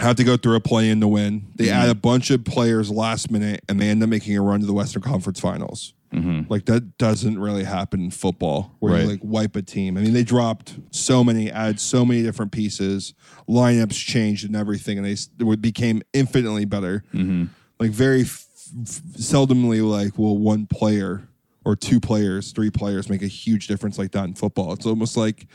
have 0.00 0.16
to 0.16 0.24
go 0.24 0.36
through 0.36 0.56
a 0.56 0.60
play 0.60 0.90
in 0.90 1.00
to 1.00 1.08
win. 1.08 1.46
They 1.54 1.66
mm-hmm. 1.66 1.74
add 1.74 1.88
a 1.88 1.94
bunch 1.94 2.30
of 2.30 2.44
players 2.44 2.90
last 2.90 3.30
minute, 3.30 3.62
and 3.68 3.80
they 3.80 3.88
end 3.88 4.02
up 4.02 4.08
making 4.08 4.36
a 4.36 4.42
run 4.42 4.60
to 4.60 4.66
the 4.66 4.72
Western 4.72 5.02
Conference 5.02 5.40
Finals. 5.40 5.94
Mm-hmm. 6.12 6.42
Like 6.48 6.66
that 6.66 6.96
doesn't 6.96 7.38
really 7.38 7.64
happen 7.64 8.00
in 8.00 8.10
football, 8.10 8.76
where 8.78 8.94
Right. 8.94 9.02
you 9.02 9.08
like 9.08 9.20
wipe 9.22 9.56
a 9.56 9.62
team. 9.62 9.96
I 9.96 10.00
mean, 10.00 10.12
they 10.12 10.22
dropped 10.22 10.78
so 10.90 11.24
many, 11.24 11.50
added 11.50 11.80
so 11.80 12.04
many 12.04 12.22
different 12.22 12.52
pieces, 12.52 13.14
lineups 13.48 13.94
changed 13.94 14.44
and 14.44 14.54
everything, 14.54 14.98
and 14.98 15.06
they 15.06 15.56
became 15.56 16.02
infinitely 16.12 16.64
better. 16.66 17.04
Mm-hmm. 17.12 17.44
Like 17.80 17.90
very 17.90 18.22
f- 18.22 18.46
f- 18.80 19.02
seldomly, 19.16 19.82
like 19.88 20.16
will 20.16 20.38
one 20.38 20.66
player 20.66 21.28
or 21.64 21.76
two 21.76 22.00
players, 22.00 22.52
three 22.52 22.70
players 22.70 23.08
make 23.08 23.22
a 23.22 23.26
huge 23.26 23.66
difference 23.66 23.98
like 23.98 24.12
that 24.12 24.24
in 24.24 24.34
football. 24.34 24.72
It's 24.72 24.86
almost 24.86 25.16
like 25.16 25.46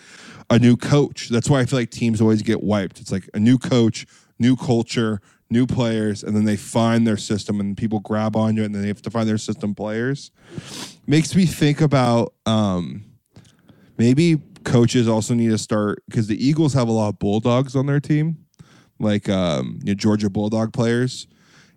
a 0.50 0.58
new 0.58 0.76
coach. 0.76 1.30
That's 1.30 1.50
why 1.50 1.60
I 1.60 1.66
feel 1.66 1.80
like 1.80 1.92
teams 1.92 2.22
always 2.22 2.42
get 2.42 2.64
wiped. 2.64 3.00
It's 3.00 3.12
like 3.12 3.30
a 3.34 3.40
new 3.40 3.58
coach, 3.58 4.06
new 4.40 4.56
culture, 4.56 5.22
new 5.50 5.66
players, 5.66 6.24
and 6.24 6.36
then 6.36 6.46
they 6.46 6.56
find 6.56 7.06
their 7.06 7.18
system 7.18 7.60
and 7.60 7.76
people 7.76 8.00
grab 8.00 8.36
onto 8.36 8.62
it 8.62 8.66
and 8.66 8.76
then 8.76 8.82
they 8.82 8.88
have 8.88 9.02
to 9.02 9.10
find 9.12 9.28
their 9.28 9.38
system 9.38 9.76
players. 9.76 10.32
Makes 11.08 11.36
me 11.36 11.46
think 11.46 11.82
about 11.82 12.34
um, 12.46 13.04
maybe 13.98 14.38
coaches 14.64 15.08
also 15.08 15.34
need 15.34 15.50
to 15.50 15.58
start 15.58 16.04
because 16.08 16.28
the 16.28 16.44
Eagles 16.44 16.74
have 16.74 16.88
a 16.88 16.92
lot 16.92 17.10
of 17.10 17.20
Bulldogs 17.20 17.76
on 17.76 17.86
their 17.86 18.00
team, 18.00 18.46
like 19.00 19.30
um, 19.30 19.80
you 19.84 19.94
know, 19.94 19.96
Georgia 19.96 20.30
Bulldog 20.30 20.74
players. 20.74 21.28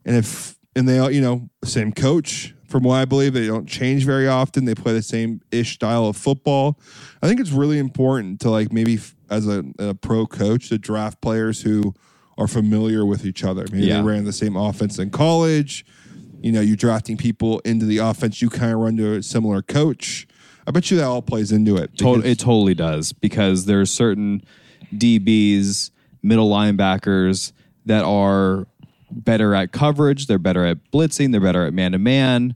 And 0.05 0.17
if 0.17 0.57
and 0.75 0.89
they 0.89 0.99
all, 0.99 1.11
you 1.11 1.21
know, 1.21 1.49
same 1.65 1.93
coach. 1.93 2.55
From 2.73 2.85
what 2.85 2.95
I 2.95 3.05
believe, 3.05 3.35
they 3.35 3.47
don't 3.47 3.69
change 3.69 4.07
very 4.07 4.27
often. 4.27 4.65
They 4.65 4.75
play 4.75 4.95
the 4.95 5.03
same 5.03 5.43
ish 5.51 5.75
style 5.75 6.07
of 6.07 6.17
football. 6.17 6.81
I 7.23 7.29
think 7.29 7.39
it's 7.39 7.51
really 7.51 7.79
important 7.79 8.41
to 8.41 8.51
like 8.51 8.73
maybe 8.73 8.95
f- 8.95 9.15
as 9.29 9.47
a, 9.47 9.63
a 9.79 9.93
pro 9.95 10.25
coach 10.27 10.71
to 10.71 10.79
draft 10.79 11.21
players 11.21 11.61
who 11.61 11.93
are 12.39 12.49
familiar 12.49 13.05
with 13.05 13.27
each 13.27 13.45
other. 13.45 13.67
Maybe 13.71 13.89
Yeah. 13.89 13.99
they 13.99 14.03
ran 14.09 14.25
the 14.25 14.33
same 14.33 14.57
offense 14.57 14.99
in 14.99 15.11
college. 15.11 15.85
You 16.41 16.51
know, 16.51 16.63
you're 16.63 16.77
drafting 16.77 17.19
people 17.19 17.59
into 17.61 17.85
the 17.85 17.99
offense. 17.99 18.41
You 18.41 18.49
kind 18.49 18.73
of 18.73 18.79
run 18.79 18.97
to 18.97 19.17
a 19.17 19.23
similar 19.23 19.61
coach. 19.61 20.27
I 20.67 20.71
bet 20.71 20.91
you 20.91 20.97
that 20.97 21.05
all 21.05 21.21
plays 21.21 21.53
into 21.53 21.77
it. 21.77 21.91
Because- 21.93 22.25
it 22.25 22.39
totally 22.39 22.75
does 22.75 23.13
because 23.13 23.67
there's 23.67 23.91
certain 23.91 24.43
DBs, 24.97 25.91
middle 26.23 26.49
linebackers 26.49 27.53
that 27.85 28.05
are 28.05 28.67
better 29.13 29.55
at 29.55 29.73
coverage. 29.73 30.27
They're 30.27 30.39
better 30.39 30.65
at 30.65 30.91
blitzing. 30.93 31.33
They're 31.33 31.41
better 31.41 31.67
at 31.67 31.73
man 31.75 31.93
to 31.93 31.99
man. 31.99 32.55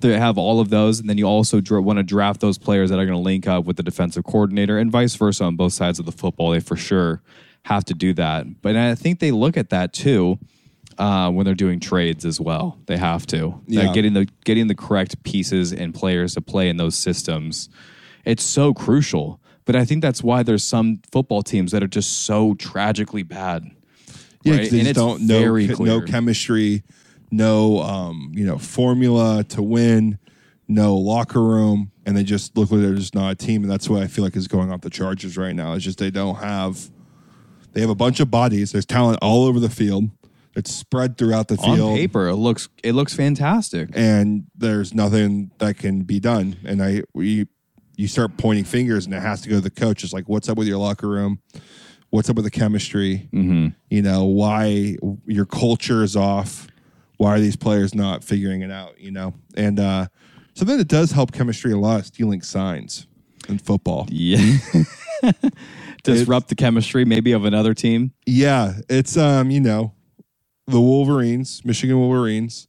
They 0.00 0.18
have 0.18 0.38
all 0.38 0.60
of 0.60 0.70
those, 0.70 1.00
and 1.00 1.08
then 1.08 1.18
you 1.18 1.26
also 1.26 1.60
dra- 1.60 1.82
want 1.82 1.98
to 1.98 2.02
draft 2.02 2.40
those 2.40 2.58
players 2.58 2.90
that 2.90 2.98
are 2.98 3.06
going 3.06 3.16
to 3.16 3.22
link 3.22 3.46
up 3.46 3.64
with 3.64 3.76
the 3.76 3.82
defensive 3.82 4.24
coordinator, 4.24 4.78
and 4.78 4.90
vice 4.90 5.14
versa 5.14 5.44
on 5.44 5.56
both 5.56 5.72
sides 5.72 5.98
of 5.98 6.06
the 6.06 6.12
football. 6.12 6.50
They 6.50 6.60
for 6.60 6.76
sure 6.76 7.22
have 7.64 7.84
to 7.86 7.94
do 7.94 8.12
that, 8.14 8.62
but 8.62 8.76
I 8.76 8.94
think 8.94 9.20
they 9.20 9.30
look 9.30 9.56
at 9.56 9.70
that 9.70 9.92
too. 9.92 10.38
Uh, 10.98 11.30
when 11.30 11.46
they're 11.46 11.54
doing 11.54 11.80
trades 11.80 12.26
as 12.26 12.38
well, 12.38 12.78
they 12.86 12.98
have 12.98 13.26
to. 13.26 13.58
Yeah. 13.66 13.84
Like 13.84 13.94
getting 13.94 14.12
the 14.12 14.28
getting 14.44 14.66
the 14.66 14.74
correct 14.74 15.22
pieces 15.22 15.72
and 15.72 15.94
players 15.94 16.34
to 16.34 16.42
play 16.42 16.68
in 16.68 16.76
those 16.76 16.96
systems 16.96 17.70
it's 18.24 18.42
so 18.42 18.72
crucial. 18.74 19.40
But 19.64 19.76
I 19.76 19.84
think 19.84 20.02
that's 20.02 20.22
why 20.22 20.42
there's 20.42 20.64
some 20.64 21.00
football 21.10 21.42
teams 21.42 21.72
that 21.72 21.82
are 21.82 21.88
just 21.88 22.24
so 22.24 22.54
tragically 22.54 23.22
bad. 23.22 23.70
Yeah, 24.42 24.56
right? 24.56 24.70
they 24.70 24.78
And 24.78 24.86
just 24.86 24.90
it's 24.90 24.98
don't 24.98 25.26
know 25.26 25.56
no 25.78 26.00
chemistry, 26.02 26.82
no 27.30 27.80
um, 27.80 28.32
you 28.34 28.44
know 28.46 28.58
formula 28.58 29.44
to 29.44 29.62
win, 29.62 30.18
no 30.68 30.96
locker 30.96 31.42
room, 31.42 31.92
and 32.06 32.16
they 32.16 32.24
just 32.24 32.56
look 32.56 32.70
like 32.70 32.80
they're 32.80 32.94
just 32.94 33.14
not 33.14 33.32
a 33.32 33.34
team. 33.34 33.62
And 33.62 33.70
that's 33.70 33.88
what 33.88 34.02
I 34.02 34.06
feel 34.06 34.24
like 34.24 34.36
is 34.36 34.48
going 34.48 34.72
off 34.72 34.80
the 34.80 34.90
Chargers 34.90 35.36
right 35.36 35.54
now. 35.54 35.74
It's 35.74 35.84
just 35.84 35.98
they 35.98 36.10
don't 36.10 36.36
have 36.36 36.90
they 37.72 37.80
have 37.80 37.90
a 37.90 37.94
bunch 37.94 38.20
of 38.20 38.30
bodies. 38.30 38.72
There's 38.72 38.86
talent 38.86 39.18
all 39.22 39.44
over 39.44 39.60
the 39.60 39.70
field. 39.70 40.04
It's 40.54 40.74
spread 40.74 41.16
throughout 41.16 41.48
the 41.48 41.56
field. 41.56 41.80
On 41.80 41.96
paper, 41.96 42.28
it 42.28 42.36
looks 42.36 42.68
it 42.82 42.92
looks 42.92 43.14
fantastic. 43.14 43.90
and 43.94 44.44
there's 44.54 44.92
nothing 44.92 45.50
that 45.58 45.78
can 45.78 46.02
be 46.02 46.20
done. 46.20 46.56
And 46.64 46.82
I 46.82 47.02
we 47.14 47.46
you 47.96 48.08
start 48.08 48.36
pointing 48.36 48.64
fingers, 48.64 49.06
and 49.06 49.14
it 49.14 49.20
has 49.20 49.40
to 49.42 49.48
go 49.48 49.56
to 49.56 49.60
the 49.60 49.70
coach. 49.70 50.02
It's 50.04 50.12
like, 50.12 50.28
what's 50.28 50.48
up 50.48 50.58
with 50.58 50.66
your 50.66 50.78
locker 50.78 51.08
room? 51.08 51.40
What's 52.12 52.28
up 52.28 52.36
with 52.36 52.44
the 52.44 52.50
chemistry? 52.50 53.26
Mm-hmm. 53.32 53.68
You 53.88 54.02
know, 54.02 54.24
why 54.24 54.98
your 55.24 55.46
culture 55.46 56.02
is 56.02 56.14
off? 56.14 56.66
Why 57.16 57.30
are 57.30 57.40
these 57.40 57.56
players 57.56 57.94
not 57.94 58.22
figuring 58.22 58.60
it 58.60 58.70
out? 58.70 59.00
You 59.00 59.12
know, 59.12 59.32
and 59.56 59.80
uh, 59.80 60.08
something 60.52 60.76
that 60.76 60.88
does 60.88 61.12
help 61.12 61.32
chemistry 61.32 61.72
a 61.72 61.78
lot 61.78 62.00
is 62.00 62.08
stealing 62.08 62.42
signs 62.42 63.06
in 63.48 63.56
football. 63.56 64.06
Yeah. 64.10 64.58
Disrupt 66.02 66.48
the 66.48 66.54
chemistry 66.54 67.06
maybe 67.06 67.32
of 67.32 67.46
another 67.46 67.72
team. 67.72 68.12
Yeah, 68.26 68.74
it's 68.90 69.16
um, 69.16 69.50
you 69.50 69.60
know, 69.60 69.94
the 70.66 70.82
Wolverines, 70.82 71.64
Michigan 71.64 71.98
Wolverines, 71.98 72.68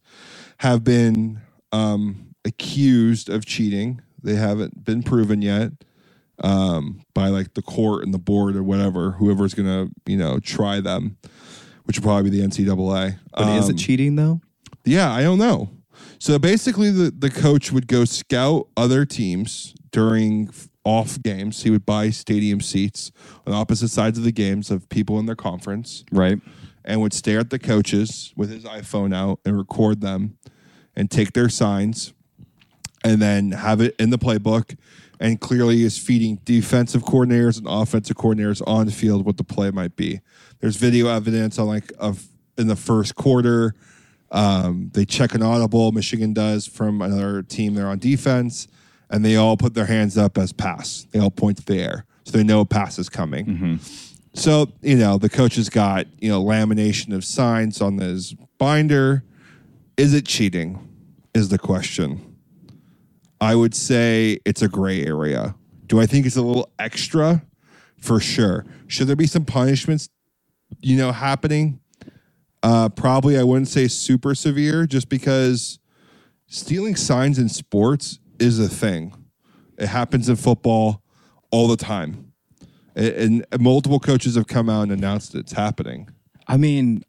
have 0.60 0.86
been 0.86 1.41
um 1.73 2.34
accused 2.45 3.27
of 3.27 3.45
cheating. 3.45 4.01
They 4.23 4.36
haven't 4.36 4.86
been 4.86 5.03
proven 5.03 5.41
yet 5.41 5.73
um 6.39 7.02
by 7.13 7.28
like 7.30 7.54
the 7.54 7.62
court 7.62 8.04
and 8.04 8.13
the 8.13 8.17
board 8.19 8.56
or 8.56 8.63
whatever, 8.63 9.12
whoever's 9.12 9.54
gonna, 9.54 9.88
you 10.06 10.17
know, 10.17 10.39
try 10.39 10.80
them, 10.80 11.17
which 11.86 11.98
would 12.00 12.04
probably 12.04 12.30
be 12.30 12.39
the 12.39 12.48
NCAA. 12.48 13.17
But 13.38 13.58
is 13.58 13.65
Um, 13.65 13.72
it 13.72 13.78
cheating 13.78 14.15
though? 14.15 14.41
yeah, 14.86 15.12
I 15.12 15.22
don't 15.24 15.38
know. 15.39 15.69
So 16.19 16.39
basically, 16.39 16.89
the, 16.89 17.12
the 17.12 17.30
coach 17.30 17.72
would 17.72 17.88
go 17.88 18.06
scout 18.06 18.67
other 18.78 19.06
teams 19.06 19.74
during 19.91 20.50
off 20.86 21.22
games. 21.22 21.63
He 21.63 21.69
would 21.69 21.86
buy 21.86 22.10
stadium 22.10 22.62
seats 22.62 23.12
on 23.46 23.54
opposite 23.54 23.89
sides 23.89 24.17
of 24.17 24.24
the 24.24 24.32
games 24.32 24.72
of 24.72 24.88
people 24.89 25.19
in 25.19 25.26
their 25.28 25.36
conference 25.36 26.04
Right. 26.12 26.39
and 26.84 27.02
would 27.02 27.13
stare 27.13 27.39
at 27.39 27.50
the 27.52 27.60
coaches 27.60 28.34
with 28.36 28.50
his 28.50 28.63
iPhone 28.63 29.13
out 29.13 29.39
and 29.46 29.58
record 29.58 30.02
them 30.02 30.38
and 30.96 31.10
take 31.12 31.34
their 31.34 31.48
signs 31.50 32.13
and 33.04 33.22
then 33.22 33.52
have 33.52 33.80
it 33.82 33.96
in 34.00 34.10
the 34.10 34.17
playbook 34.17 34.76
and 35.19 35.39
clearly 35.39 35.84
is 35.84 35.97
feeding 35.97 36.39
defensive 36.43 37.04
coordinators 37.04 37.58
and 37.58 37.67
offensive 37.69 38.17
coordinators 38.17 38.62
on 38.67 38.86
the 38.86 38.91
field 38.91 39.26
what 39.26 39.38
the 39.38 39.43
play 39.43 39.71
might 39.71 39.95
be. 39.95 40.19
There's 40.60 40.76
video 40.76 41.08
evidence 41.08 41.60
on 41.60 41.67
like 41.67 41.91
of 41.99 42.28
in 42.58 42.67
the 42.67 42.76
first 42.76 43.15
quarter. 43.15 43.76
Um, 44.32 44.89
they 44.93 45.06
check 45.06 45.36
an 45.36 45.43
audible, 45.43 45.91
Michigan 45.91 46.34
does 46.34 46.65
from 46.65 47.02
another 47.02 47.43
team 47.43 47.76
there 47.76 47.88
on 47.88 47.99
defense, 47.99 48.67
and 49.10 49.23
they 49.23 49.36
all 49.36 49.58
put 49.58 49.76
their 49.76 49.86
hands 49.86 50.17
up 50.17 50.38
as 50.38 50.52
pass. 50.52 51.06
They 51.12 51.19
all 51.19 51.30
point 51.32 51.58
to 51.58 51.65
the 51.65 51.80
air. 51.80 52.06
So 52.26 52.38
they 52.38 52.43
know 52.43 52.62
a 52.62 52.65
pass 52.65 52.97
is 52.97 53.10
coming. 53.10 53.45
So, 54.34 54.71
you 54.82 54.95
know, 54.95 55.19
the 55.19 55.30
coach 55.30 55.56
has 55.58 55.69
got, 55.69 56.08
you 56.19 56.30
know, 56.30 56.43
lamination 56.43 57.13
of 57.13 57.23
signs 57.23 57.82
on 57.82 57.99
his 57.99 58.34
binder. 58.58 59.23
Is 59.97 60.13
it 60.15 60.26
cheating? 60.26 60.89
Is 61.36 61.49
the 61.49 61.60
question. 61.60 62.33
I 63.43 63.56
would 63.56 63.75
say 63.75 64.39
it's 64.45 64.62
a 64.62 64.69
gray 64.69 65.06
area. 65.06 65.56
Do 65.88 65.99
I 65.99 66.06
think 66.06 66.25
it's 66.25 66.38
a 66.38 66.41
little 66.41 66.71
extra? 66.79 67.43
For 67.99 68.21
sure. 68.21 68.65
Should 68.88 69.08
there 69.08 69.17
be 69.17 69.27
some 69.27 69.43
punishments, 69.43 70.08
you 70.82 70.95
know, 70.95 71.12
happening? 71.12 71.82
Uh, 72.63 72.88
probably 72.88 73.38
I 73.38 73.43
wouldn't 73.43 73.67
say 73.67 73.89
super 73.89 74.34
severe 74.34 74.88
just 74.88 75.10
because 75.10 75.79
stealing 76.47 76.95
signs 76.95 77.38
in 77.38 77.49
sports 77.49 78.19
is 78.39 78.60
a 78.60 78.69
thing. 78.69 79.13
It 79.77 79.88
happens 79.88 80.29
in 80.29 80.38
football 80.38 81.01
all 81.51 81.67
the 81.67 81.77
time. 81.77 82.32
And, 82.95 83.45
multiple 83.60 83.99
coaches 83.99 84.36
have 84.36 84.47
come 84.47 84.69
out 84.69 84.84
and 84.84 84.91
announced 84.93 85.36
it's 85.36 85.51
happening. 85.51 86.10
I 86.47 86.56
mean, 86.56 87.03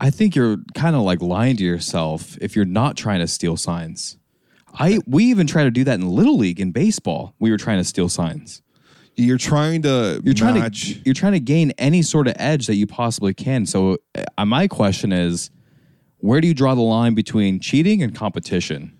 I 0.00 0.10
think 0.10 0.36
you're 0.36 0.58
kind 0.74 0.94
of 0.94 1.02
like 1.02 1.20
lying 1.20 1.56
to 1.56 1.64
yourself 1.64 2.38
if 2.40 2.54
you're 2.54 2.64
not 2.64 2.96
trying 2.96 3.20
to 3.20 3.26
steal 3.26 3.56
signs. 3.56 4.18
I 4.76 4.98
we 5.06 5.24
even 5.26 5.46
try 5.46 5.64
to 5.64 5.70
do 5.70 5.84
that 5.84 5.94
in 5.94 6.08
little 6.08 6.36
league 6.36 6.60
in 6.60 6.72
baseball. 6.72 7.34
We 7.38 7.50
were 7.50 7.56
trying 7.56 7.78
to 7.78 7.84
steal 7.84 8.08
signs. 8.08 8.62
You're 9.16 9.38
trying 9.38 9.82
to 9.82 10.20
You're 10.24 10.34
trying 10.34 10.58
match. 10.58 10.94
to 10.94 11.00
you're 11.04 11.14
trying 11.14 11.32
to 11.34 11.40
gain 11.40 11.70
any 11.78 12.02
sort 12.02 12.26
of 12.26 12.34
edge 12.36 12.66
that 12.66 12.74
you 12.74 12.86
possibly 12.86 13.32
can. 13.32 13.64
So 13.66 13.98
uh, 14.36 14.44
my 14.44 14.66
question 14.66 15.12
is, 15.12 15.50
where 16.18 16.40
do 16.40 16.48
you 16.48 16.54
draw 16.54 16.74
the 16.74 16.82
line 16.82 17.14
between 17.14 17.60
cheating 17.60 18.02
and 18.02 18.14
competition? 18.14 18.96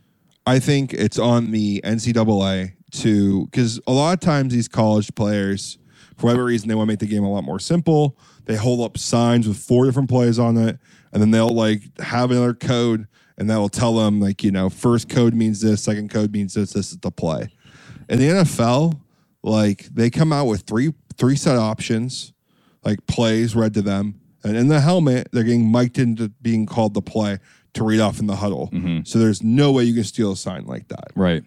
I 0.46 0.58
think 0.60 0.92
it's 0.92 1.18
on 1.18 1.50
the 1.50 1.80
NCAA 1.84 2.74
to 2.92 3.46
because 3.46 3.80
a 3.86 3.92
lot 3.92 4.12
of 4.12 4.20
times 4.20 4.52
these 4.52 4.68
college 4.68 5.12
players, 5.16 5.78
for 6.16 6.26
whatever 6.26 6.44
reason, 6.44 6.68
they 6.68 6.74
want 6.76 6.86
to 6.88 6.92
make 6.92 7.00
the 7.00 7.06
game 7.06 7.24
a 7.24 7.32
lot 7.32 7.42
more 7.42 7.58
simple. 7.58 8.16
They 8.44 8.56
hold 8.56 8.80
up 8.82 8.96
signs 8.98 9.48
with 9.48 9.56
four 9.56 9.84
different 9.86 10.08
plays 10.08 10.38
on 10.38 10.56
it, 10.56 10.78
and 11.12 11.20
then 11.20 11.32
they'll 11.32 11.48
like 11.48 11.98
have 11.98 12.30
another 12.30 12.54
code, 12.54 13.08
and 13.38 13.50
that 13.50 13.56
will 13.56 13.68
tell 13.68 13.94
them 13.94 14.20
like 14.20 14.42
you 14.42 14.50
know 14.50 14.70
first 14.70 15.08
code 15.08 15.34
means 15.34 15.60
this, 15.60 15.82
second 15.82 16.10
code 16.10 16.32
means 16.32 16.54
this. 16.54 16.72
This 16.72 16.92
is 16.92 16.98
the 16.98 17.10
play. 17.10 17.48
In 18.08 18.18
the 18.18 18.28
NFL, 18.28 19.00
like 19.42 19.86
they 19.86 20.10
come 20.10 20.32
out 20.32 20.46
with 20.46 20.62
three 20.62 20.92
three 21.16 21.36
set 21.36 21.56
options, 21.56 22.32
like 22.84 23.06
plays 23.06 23.54
read 23.54 23.74
to 23.74 23.82
them, 23.82 24.20
and 24.42 24.56
in 24.56 24.68
the 24.68 24.80
helmet 24.80 25.28
they're 25.32 25.44
getting 25.44 25.70
mic'd 25.70 25.98
into 25.98 26.28
being 26.42 26.66
called 26.66 26.94
the 26.94 27.02
play 27.02 27.38
to 27.74 27.84
read 27.84 28.00
off 28.00 28.20
in 28.20 28.26
the 28.26 28.36
huddle. 28.36 28.70
Mm-hmm. 28.72 29.00
So 29.04 29.18
there's 29.18 29.42
no 29.42 29.72
way 29.72 29.84
you 29.84 29.94
can 29.94 30.04
steal 30.04 30.32
a 30.32 30.36
sign 30.36 30.64
like 30.66 30.88
that. 30.88 31.08
Right. 31.16 31.42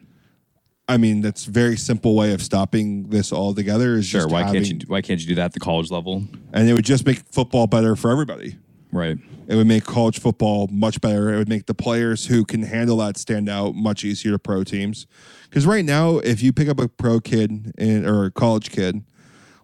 I 0.90 0.98
mean, 0.98 1.22
that's 1.22 1.44
very 1.46 1.76
simple 1.76 2.16
way 2.16 2.34
of 2.34 2.42
stopping 2.42 3.10
this 3.10 3.32
all 3.34 3.54
together. 3.54 3.96
Is 3.96 4.06
Sure. 4.06 4.28
Why 4.28 4.44
having- 4.44 4.64
can't 4.64 4.82
you 4.84 4.88
why 4.88 5.02
can't 5.02 5.20
you 5.20 5.28
do 5.28 5.36
that 5.36 5.46
at 5.46 5.54
the 5.54 5.60
college 5.60 5.92
level? 5.92 6.24
And 6.54 6.70
it 6.70 6.74
would 6.74 6.86
just 6.86 7.06
make 7.06 7.20
football 7.32 7.68
better 7.68 7.96
for 7.96 8.10
everybody. 8.12 8.58
Right. 8.98 9.18
It 9.48 9.56
would 9.56 9.68
make 9.68 9.84
college 9.84 10.20
football 10.20 10.68
much 10.72 11.00
better. 11.00 11.32
It 11.32 11.38
would 11.38 11.48
make 11.48 11.68
the 11.68 11.76
players 11.76 12.26
who 12.26 12.44
can 12.44 12.64
handle 12.64 12.98
that 12.98 13.16
stand 13.16 13.48
out 13.48 13.76
much 13.76 14.04
easier 14.04 14.32
to 14.32 14.40
pro 14.40 14.64
teams. 14.64 15.06
Because 15.48 15.68
right 15.68 15.86
now, 15.86 16.18
if 16.18 16.42
you 16.42 16.52
pick 16.52 16.68
up 16.68 16.80
a 16.80 16.88
pro 16.88 17.20
kid 17.20 17.74
in, 17.78 18.06
or 18.08 18.26
a 18.26 18.32
college 18.32 18.72
kid, 18.72 19.04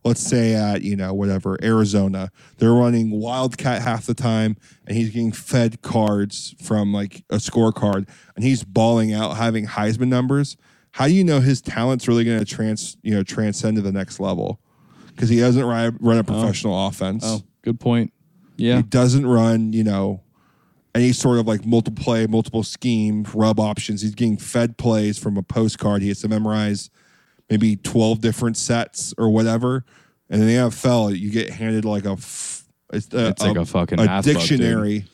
let's 0.06 0.22
say 0.22 0.54
at 0.54 0.84
you 0.84 0.96
know 0.96 1.14
whatever 1.16 1.58
Arizona, 1.64 2.32
they're 2.58 2.74
running 2.74 3.10
Wildcat 3.10 3.82
half 3.82 4.06
the 4.06 4.14
time, 4.14 4.56
and 4.88 4.96
he's 4.96 5.10
getting 5.10 5.32
fed 5.32 5.82
cards 5.82 6.54
from 6.62 6.94
like 6.94 7.24
a 7.32 7.38
scorecard, 7.38 8.08
and 8.36 8.46
he's 8.46 8.64
balling 8.64 9.14
out, 9.14 9.38
having 9.38 9.66
Heisman 9.66 10.10
numbers. 10.10 10.58
How 10.92 11.08
do 11.08 11.14
you 11.14 11.24
know 11.24 11.40
his 11.40 11.60
talent's 11.60 12.08
really 12.08 12.24
going 12.24 12.38
to 12.38 12.46
trans 12.46 12.98
you 13.02 13.16
know 13.16 13.24
transcend 13.24 13.78
to 13.78 13.82
the 13.82 13.92
next 13.92 14.20
level? 14.20 14.60
Because 15.08 15.30
he 15.30 15.40
doesn't 15.40 15.66
run, 15.66 15.98
run 16.00 16.18
a 16.18 16.20
oh. 16.22 16.24
professional 16.24 16.88
offense. 16.88 17.24
Oh, 17.26 17.42
good 17.64 17.80
point. 17.80 18.13
Yeah. 18.58 18.78
He 18.78 18.84
doesn't 18.84 19.26
run, 19.26 19.74
you 19.74 19.84
know, 19.84 20.22
any 20.96 21.12
sort 21.12 21.40
of 21.40 21.48
like 21.48 21.66
multiple 21.66 22.04
play, 22.04 22.28
multiple 22.28 22.64
scheme, 22.64 23.26
rub 23.34 23.60
options. 23.60 24.02
He's 24.02 24.16
getting 24.16 24.38
fed 24.38 24.78
plays 24.78 25.18
from 25.18 25.38
a 25.38 25.44
postcard. 25.44 26.02
He 26.02 26.10
has 26.10 26.22
to 26.22 26.28
memorize 26.28 26.90
maybe 27.50 27.76
12 27.78 28.22
different 28.22 28.58
sets 28.58 29.14
or 29.18 29.30
whatever. 29.30 29.86
And 30.30 30.42
in 30.42 30.48
the 30.48 30.54
NFL, 30.56 31.18
you 31.18 31.32
get 31.32 31.50
handed 31.50 31.86
like 31.86 32.06
a, 32.06 32.12
f- 32.12 32.66
it's, 32.92 33.14
a, 33.14 33.30
It's 33.30 33.42
like 33.42 33.58
a 33.58 33.66
fucking 33.66 34.00
a 34.00 34.06
math 34.06 34.26
book, 34.26 34.36
dictionary 34.36 35.06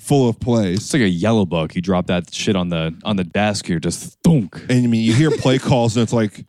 full 0.00 0.28
of 0.28 0.40
plays. 0.40 0.78
It's 0.78 0.92
like 0.92 1.02
a 1.02 1.08
yellow 1.08 1.44
book. 1.44 1.74
You 1.74 1.82
drop 1.82 2.06
that 2.06 2.32
shit 2.32 2.56
on 2.56 2.68
the 2.68 2.96
on 3.04 3.16
the 3.16 3.24
desk, 3.24 3.68
you're 3.68 3.78
just 3.78 4.18
thunk. 4.22 4.60
And 4.68 4.84
I 4.84 4.86
mean, 4.86 5.02
you 5.04 5.14
hear 5.14 5.30
play 5.30 5.58
calls 5.58 5.96
and 5.96 6.02
it's 6.02 6.12
like, 6.12 6.46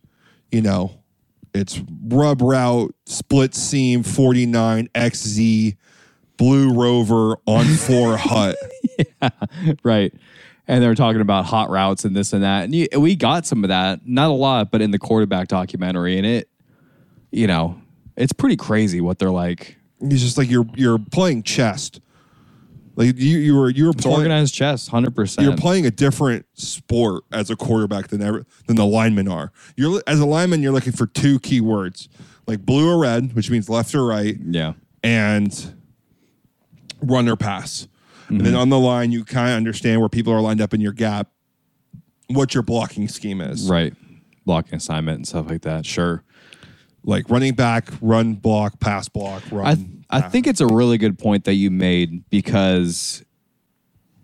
you 0.51 0.61
know, 0.61 0.99
it's 1.53 1.81
rub 2.07 2.41
route, 2.41 2.95
split 3.05 3.53
seam, 3.53 4.03
49, 4.03 4.87
XZ, 4.95 5.75
blue 6.41 6.73
rover 6.73 7.37
on 7.45 7.65
four 7.65 8.17
hut. 8.19 8.55
right. 9.83 10.11
And 10.67 10.81
they're 10.83 10.95
talking 10.95 11.21
about 11.21 11.45
hot 11.45 11.69
routes 11.69 12.03
and 12.05 12.15
this 12.15 12.33
and 12.33 12.43
that. 12.43 12.63
And 12.63 12.73
you, 12.73 12.87
we 12.97 13.15
got 13.15 13.45
some 13.45 13.63
of 13.63 13.67
that, 13.67 14.07
not 14.07 14.29
a 14.29 14.33
lot, 14.33 14.71
but 14.71 14.81
in 14.81 14.89
the 14.91 14.97
quarterback 14.99 15.47
documentary. 15.49 16.17
And 16.17 16.25
it, 16.25 16.49
you 17.31 17.45
know, 17.45 17.79
it's 18.17 18.33
pretty 18.33 18.55
crazy 18.55 19.01
what 19.01 19.19
they're 19.19 19.29
like. 19.31 19.77
It's 20.01 20.21
just 20.21 20.37
like 20.37 20.49
you're 20.49 20.65
you're 20.75 20.97
playing 20.97 21.43
chess. 21.43 21.91
Like 22.95 23.17
you 23.17 23.37
you 23.37 23.55
were 23.55 23.69
you 23.69 23.85
were 23.85 23.91
It's 23.91 24.01
playing 24.01 24.17
organized 24.17 24.53
chess, 24.55 24.87
hundred 24.87 25.15
percent. 25.15 25.47
you're 25.47 25.55
playing 25.57 25.85
a 25.85 25.91
different 25.91 26.45
sport 26.53 27.23
as 27.31 27.49
a 27.49 27.55
quarterback 27.55 28.07
than 28.07 28.21
ever 28.21 28.45
than 28.67 28.77
the 28.77 28.85
linemen 28.85 29.27
are. 29.27 29.51
You're 29.77 30.01
as 30.07 30.19
a 30.19 30.25
lineman 30.25 30.61
you're 30.63 30.73
looking 30.73 30.91
for 30.93 31.05
two 31.07 31.39
key 31.39 31.61
words 31.61 32.09
like 32.47 32.65
blue 32.65 32.89
or 32.89 32.99
red, 32.99 33.33
which 33.33 33.49
means 33.51 33.69
left 33.69 33.93
or 33.95 34.05
right, 34.05 34.35
Yeah, 34.43 34.73
and 35.03 35.80
run 37.01 37.27
or 37.27 37.35
pass. 37.35 37.87
And 38.29 38.39
then 38.41 38.53
mm-hmm. 38.53 38.61
on 38.61 38.69
the 38.69 38.79
line 38.79 39.11
you 39.11 39.25
kind 39.25 39.49
of 39.49 39.57
understand 39.57 39.99
where 39.99 40.09
people 40.09 40.31
are 40.31 40.39
lined 40.39 40.61
up 40.61 40.73
in 40.73 40.79
your 40.79 40.93
gap, 40.93 41.27
what 42.27 42.53
your 42.53 42.63
blocking 42.63 43.07
scheme 43.07 43.41
is. 43.41 43.69
right. 43.69 43.93
Blocking 44.45 44.75
assignment 44.75 45.17
and 45.17 45.27
stuff 45.27 45.49
like 45.49 45.61
that. 45.63 45.85
Sure. 45.85 46.23
Like 47.03 47.29
running 47.29 47.53
back, 47.53 47.89
run 48.01 48.33
block, 48.35 48.79
pass 48.79 49.07
block, 49.07 49.43
run. 49.51 49.65
I 49.67 49.75
th- 49.75 49.87
I 50.09 50.21
think 50.21 50.47
it's 50.47 50.61
a 50.61 50.67
really 50.67 50.97
good 50.97 51.19
point 51.19 51.45
that 51.45 51.53
you 51.53 51.71
made 51.71 52.29
because 52.29 53.23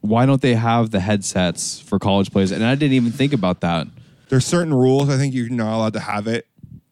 why 0.01 0.25
don't 0.25 0.41
they 0.41 0.55
have 0.55 0.89
the 0.91 0.99
headsets 0.99 1.79
for 1.79 1.99
college 1.99 2.31
players? 2.31 2.51
And 2.51 2.63
I 2.63 2.75
didn't 2.75 2.93
even 2.93 3.11
think 3.11 3.33
about 3.33 3.61
that. 3.61 3.87
there's 4.29 4.45
certain 4.45 4.73
rules 4.73 5.09
I 5.09 5.17
think 5.17 5.33
you're 5.33 5.49
not 5.49 5.75
allowed 5.75 5.93
to 5.93 5.99
have 5.99 6.27
it. 6.27 6.46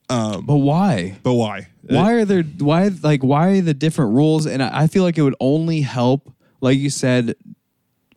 But 0.07 0.57
why? 0.57 1.17
But 1.23 1.33
why? 1.33 1.67
why 1.87 2.13
are 2.13 2.25
there 2.25 2.43
why 2.43 2.89
like 3.03 3.23
why 3.23 3.49
are 3.49 3.61
the 3.61 3.73
different 3.73 4.13
rules 4.13 4.45
and 4.45 4.63
I, 4.63 4.83
I 4.83 4.87
feel 4.87 5.03
like 5.03 5.17
it 5.17 5.21
would 5.21 5.35
only 5.39 5.81
help 5.81 6.31
like 6.61 6.77
you 6.77 6.89
said 6.89 7.35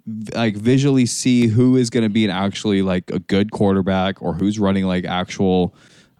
v- 0.07 0.33
like 0.35 0.57
visually 0.57 1.07
see 1.07 1.49
who 1.49 1.77
is 1.77 1.91
going 1.91 2.05
to 2.05 2.09
be 2.09 2.25
an 2.25 2.31
actually 2.31 2.83
like 2.83 3.11
a 3.11 3.19
good 3.19 3.51
quarterback 3.51 4.23
or 4.23 4.35
who's 4.35 4.59
running 4.59 4.85
like 4.85 5.05
actual 5.05 5.75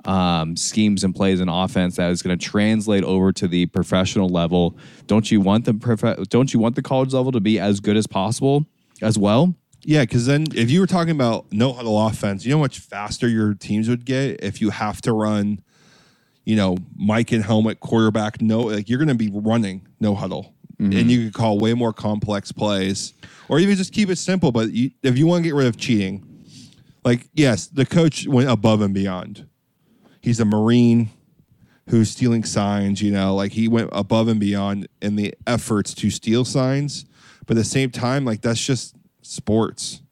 um, 0.05 0.57
schemes 0.57 1.05
and 1.05 1.15
plays 1.15 1.41
and 1.41 1.51
offense 1.51 1.97
that 1.97 2.11
is 2.11 2.23
going 2.23 2.39
to 2.39 2.45
translate 2.45 3.05
over 3.05 3.33
to 3.33 3.49
the 3.49 3.67
professional 3.67 4.29
level 4.29 4.77
don't 5.07 5.31
you 5.31 5.41
want 5.41 5.65
the 5.65 5.75
prof- 5.75 6.29
don't 6.29 6.53
you 6.53 6.61
want 6.61 6.77
the 6.77 6.83
college 6.83 7.13
level 7.13 7.33
to 7.33 7.41
be 7.41 7.59
as 7.59 7.81
good 7.81 7.97
as 7.97 8.07
possible 8.07 8.67
as 9.03 9.19
well 9.19 9.55
Yeah, 9.89 10.03
because 10.03 10.27
then 10.27 10.45
if 10.55 10.71
you 10.71 10.81
were 10.81 10.87
talking 10.87 11.13
about 11.13 11.51
no 11.51 11.73
huddle 11.73 11.99
offense, 12.07 12.45
you 12.45 12.51
know 12.51 12.59
how 12.59 12.65
much 12.65 12.79
faster 12.79 13.27
your 13.27 13.55
teams 13.55 13.89
would 13.89 14.05
get 14.05 14.45
if 14.45 14.61
you 14.61 14.69
have 14.69 15.01
to 15.01 15.15
run, 15.15 15.63
you 16.45 16.57
know, 16.57 16.77
Mike 16.95 17.33
and 17.33 17.43
helmet 17.43 17.81
quarterback. 17.81 18.43
No, 18.43 18.61
like 18.61 18.91
you're 18.91 18.99
going 18.99 19.09
to 19.09 19.15
be 19.15 19.31
running 19.33 19.89
no 19.99 20.15
huddle, 20.15 20.55
and 20.79 20.93
mm-hmm. 20.93 21.09
you 21.09 21.25
could 21.25 21.33
call 21.33 21.59
way 21.59 21.73
more 21.73 21.95
complex 21.95 22.53
plays, 22.53 23.15
or 23.49 23.59
even 23.61 23.77
just 23.77 23.95
keep 23.95 24.11
it 24.11 24.17
simple. 24.17 24.53
But 24.53 24.73
you, 24.73 24.91
if 25.03 25.17
you 25.17 25.27
want 25.27 25.43
to 25.43 25.49
get 25.49 25.55
rid 25.55 25.67
of 25.67 25.79
cheating, 25.79 26.45
like 27.03 27.27
yes, 27.33 27.67
the 27.67 27.87
coach 27.87 28.29
went 28.29 28.51
above 28.51 28.83
and 28.83 28.93
beyond. 28.93 29.49
He's 30.21 30.39
a 30.39 30.45
marine 30.45 31.09
who's 31.89 32.11
stealing 32.11 32.45
signs. 32.45 33.01
You 33.01 33.13
know, 33.13 33.35
like 33.35 33.53
he 33.53 33.69
went 33.69 33.89
above 33.93 34.29
and 34.29 34.39
beyond 34.39 34.87
in 35.01 35.17
the 35.17 35.33
efforts 35.47 35.95
to 35.95 36.11
steal 36.11 36.45
signs. 36.45 37.07
But 37.47 37.57
at 37.57 37.61
the 37.61 37.65
same 37.65 37.91
time, 37.91 38.27
like 38.27 38.43
that's 38.43 38.63
just 38.63 38.95
sports. 39.29 40.03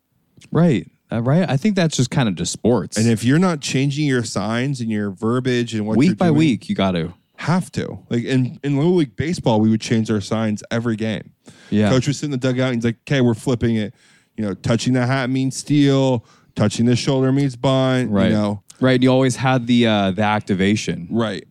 right 0.52 0.90
uh, 1.12 1.22
right 1.22 1.48
i 1.48 1.56
think 1.56 1.76
that's 1.76 1.96
just 1.96 2.10
kind 2.10 2.28
of 2.28 2.34
just 2.34 2.52
sports 2.52 2.96
And 2.96 3.08
if 3.08 3.22
you're 3.24 3.38
not 3.38 3.60
changing 3.60 4.06
your 4.06 4.24
signs 4.24 4.80
and 4.80 4.90
your 4.90 5.10
verbiage 5.10 5.74
and 5.74 5.86
what 5.86 5.96
week 5.96 6.18
by 6.18 6.26
doing, 6.26 6.38
week 6.38 6.68
you 6.68 6.74
got 6.74 6.92
to 6.92 7.12
have 7.38 7.70
to. 7.72 7.98
Like 8.08 8.24
in 8.24 8.58
in 8.64 8.76
little 8.76 8.94
league 8.94 9.14
baseball, 9.14 9.60
we 9.60 9.68
would 9.70 9.80
change 9.80 10.10
our 10.10 10.20
signs 10.22 10.62
every 10.70 10.96
game. 10.96 11.32
Yeah. 11.70 11.90
coach 11.90 12.06
was 12.06 12.18
sitting 12.18 12.32
in 12.32 12.40
the 12.40 12.48
dugout 12.48 12.68
and 12.72 12.76
he's 12.76 12.84
like, 12.84 12.96
"Okay, 13.06 13.20
we're 13.20 13.34
flipping 13.34 13.76
it. 13.76 13.94
You 14.36 14.44
know, 14.44 14.54
touching 14.54 14.94
the 14.94 15.06
hat 15.06 15.28
means 15.30 15.56
steal. 15.56 16.24
touching 16.54 16.86
the 16.86 16.96
shoulder 16.96 17.30
means 17.32 17.54
bunt. 17.54 18.10
Right. 18.10 18.26
You 18.26 18.32
know. 18.32 18.62
Right. 18.80 19.02
You 19.02 19.10
always 19.10 19.36
had 19.36 19.66
the 19.66 19.86
uh, 19.86 20.10
the 20.12 20.22
activation. 20.22 21.08
Right. 21.10 21.46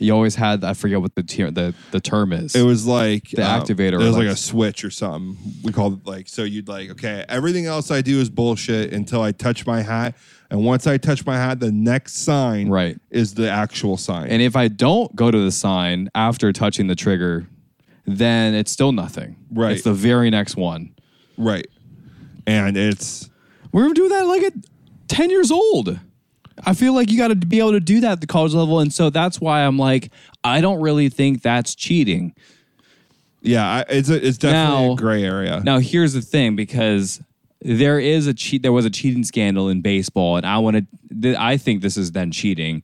You 0.00 0.12
always 0.14 0.34
had 0.34 0.64
I 0.64 0.72
forget 0.74 1.00
what 1.00 1.14
the 1.14 1.22
ter- 1.22 1.50
the 1.50 1.74
the 1.90 2.00
term 2.00 2.32
is. 2.32 2.54
It 2.56 2.62
was 2.62 2.86
like 2.86 3.30
The 3.30 3.48
um, 3.48 3.60
activator 3.62 3.94
It 3.94 3.98
was 3.98 4.12
like 4.16 4.22
relax. 4.22 4.40
a 4.40 4.42
switch 4.44 4.84
or 4.84 4.90
something. 4.90 5.36
We 5.62 5.72
called 5.72 6.00
it 6.00 6.06
like 6.06 6.26
so. 6.28 6.42
You'd 6.42 6.68
like 6.68 6.90
okay, 6.92 7.24
everything 7.28 7.66
else 7.66 7.90
I 7.90 8.00
do 8.00 8.18
is 8.18 8.30
bullshit 8.30 8.92
until 8.92 9.20
I 9.22 9.32
touch 9.32 9.66
my 9.66 9.82
hat, 9.82 10.16
and 10.50 10.64
once 10.64 10.86
I 10.86 10.96
touch 10.96 11.24
my 11.26 11.36
hat, 11.36 11.60
the 11.60 11.70
next 11.70 12.14
sign 12.24 12.68
Right. 12.68 12.96
is 13.10 13.34
the 13.34 13.50
actual 13.50 13.96
sign. 13.98 14.28
and 14.28 14.40
if 14.42 14.56
I 14.56 14.68
don't 14.68 15.14
go 15.14 15.30
to 15.30 15.38
the 15.38 15.52
sign 15.52 16.08
after 16.14 16.50
touching 16.52 16.86
the 16.86 16.96
trigger, 16.96 17.46
then 18.06 18.54
it's 18.54 18.72
still 18.72 18.92
nothing. 18.92 19.36
Right. 19.52 19.72
It's 19.72 19.82
the 19.84 19.92
very 19.92 20.30
next 20.30 20.56
one. 20.56 20.94
right, 21.36 21.66
and 22.46 22.76
it's 22.76 23.28
We 23.72 23.82
were 23.86 23.92
doing 23.92 24.08
that 24.10 24.26
like 24.26 24.42
at 24.44 24.54
10 25.08 25.28
years 25.30 25.50
old. 25.50 25.98
I 26.64 26.74
feel 26.74 26.94
like 26.94 27.10
you 27.10 27.18
got 27.18 27.28
to 27.28 27.34
be 27.36 27.58
able 27.58 27.72
to 27.72 27.80
do 27.80 28.00
that 28.00 28.12
at 28.12 28.20
the 28.20 28.26
college 28.26 28.54
level. 28.54 28.80
And 28.80 28.92
so 28.92 29.10
that's 29.10 29.40
why 29.40 29.64
I'm 29.64 29.78
like, 29.78 30.10
I 30.44 30.60
don't 30.60 30.80
really 30.80 31.08
think 31.08 31.42
that's 31.42 31.74
cheating. 31.74 32.34
yeah, 33.42 33.66
I, 33.66 33.84
it's 33.88 34.08
a, 34.10 34.26
it's 34.26 34.38
definitely 34.38 34.86
Now- 34.88 34.92
a 34.92 34.96
gray 34.96 35.24
area. 35.24 35.60
Now, 35.64 35.78
here's 35.78 36.12
the 36.12 36.20
thing 36.22 36.56
because 36.56 37.20
there 37.62 37.98
is 37.98 38.26
a 38.26 38.34
cheat, 38.34 38.62
there 38.62 38.72
was 38.72 38.84
a 38.84 38.90
cheating 38.90 39.24
scandal 39.24 39.68
in 39.68 39.80
baseball, 39.82 40.36
and 40.36 40.46
I 40.46 40.58
want 40.58 40.86
to, 41.22 41.34
I 41.38 41.56
think 41.56 41.82
this 41.82 41.96
is 41.96 42.12
then 42.12 42.30
cheating. 42.32 42.82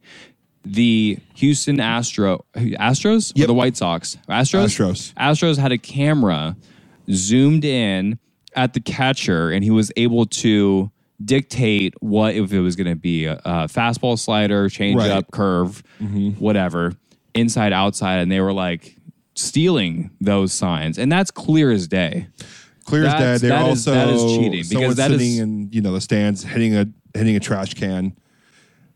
The 0.64 1.18
Houston 1.34 1.78
Astro 1.80 2.44
Astros 2.56 3.30
or 3.34 3.38
Yep. 3.38 3.46
the 3.46 3.54
White 3.54 3.76
Sox 3.76 4.18
Astros 4.28 4.64
Astros. 4.64 5.14
Astros 5.14 5.58
had 5.58 5.70
a 5.72 5.78
camera 5.78 6.56
zoomed 7.10 7.64
in 7.64 8.18
at 8.56 8.72
the 8.74 8.80
catcher, 8.80 9.50
and 9.50 9.62
he 9.62 9.70
was 9.70 9.92
able 9.96 10.26
to 10.26 10.90
dictate 11.24 11.94
what 12.00 12.34
if 12.34 12.52
it 12.52 12.60
was 12.60 12.76
going 12.76 12.88
to 12.88 12.96
be 12.96 13.24
a, 13.24 13.34
a 13.44 13.52
fastball, 13.68 14.18
slider, 14.18 14.68
change 14.68 14.98
Right. 14.98 15.10
up, 15.10 15.30
curve, 15.30 15.82
whatever, 16.38 16.92
inside, 17.34 17.72
outside, 17.72 18.18
and 18.18 18.30
they 18.30 18.40
were 18.40 18.52
like 18.52 18.96
stealing 19.34 20.10
those 20.20 20.52
signs, 20.52 20.98
and 20.98 21.10
that's 21.10 21.30
clear 21.30 21.70
as 21.70 21.86
day. 21.88 22.28
Clear 22.84 23.04
as 23.06 23.12
That's- 23.14 23.40
day. 23.40 23.48
They're 23.48 23.58
that 23.58 23.70
is- 23.72 23.88
also 23.88 23.92
that 23.94 24.08
is 24.08 24.22
cheating, 24.24 24.50
because 24.52 24.70
someone 24.70 24.94
that 24.96 25.10
is- 25.10 25.20
sitting 25.20 25.36
in 25.38 25.68
you 25.72 25.80
know 25.80 25.92
the 25.92 26.00
stands 26.00 26.44
hitting 26.44 26.76
a 26.76 26.86
hitting 27.14 27.34
a 27.36 27.40
trash 27.40 27.74
can, 27.74 28.14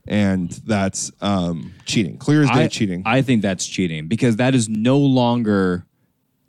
and 0.06 0.50
that's 0.66 1.10
um, 1.20 1.72
cheating. 1.86 2.16
Clear 2.18 2.42
as 2.42 2.50
day 2.50 2.64
I, 2.64 2.68
cheating. 2.68 3.02
I 3.04 3.22
think 3.22 3.42
that's 3.42 3.66
cheating 3.66 4.06
because 4.08 4.36
that 4.36 4.54
is 4.54 4.68
no 4.68 4.98
longer 4.98 5.86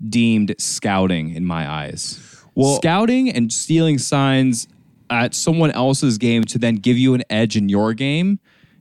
deemed 0.07 0.55
scouting 0.57 1.33
in 1.33 1.45
my 1.45 1.69
eyes. 1.69 2.19
Well- 2.55 2.75
scouting 2.75 3.29
and 3.31 3.51
stealing 3.51 3.97
signs 3.97 4.67
at 5.11 5.35
someone 5.35 5.69
else's 5.71 6.17
game 6.17 6.43
to 6.45 6.57
then 6.57 6.75
give 6.75 6.97
you 6.97 7.13
an 7.13 7.23
edge 7.29 7.55
in 7.55 7.69
your 7.69 7.93
game 7.93 8.39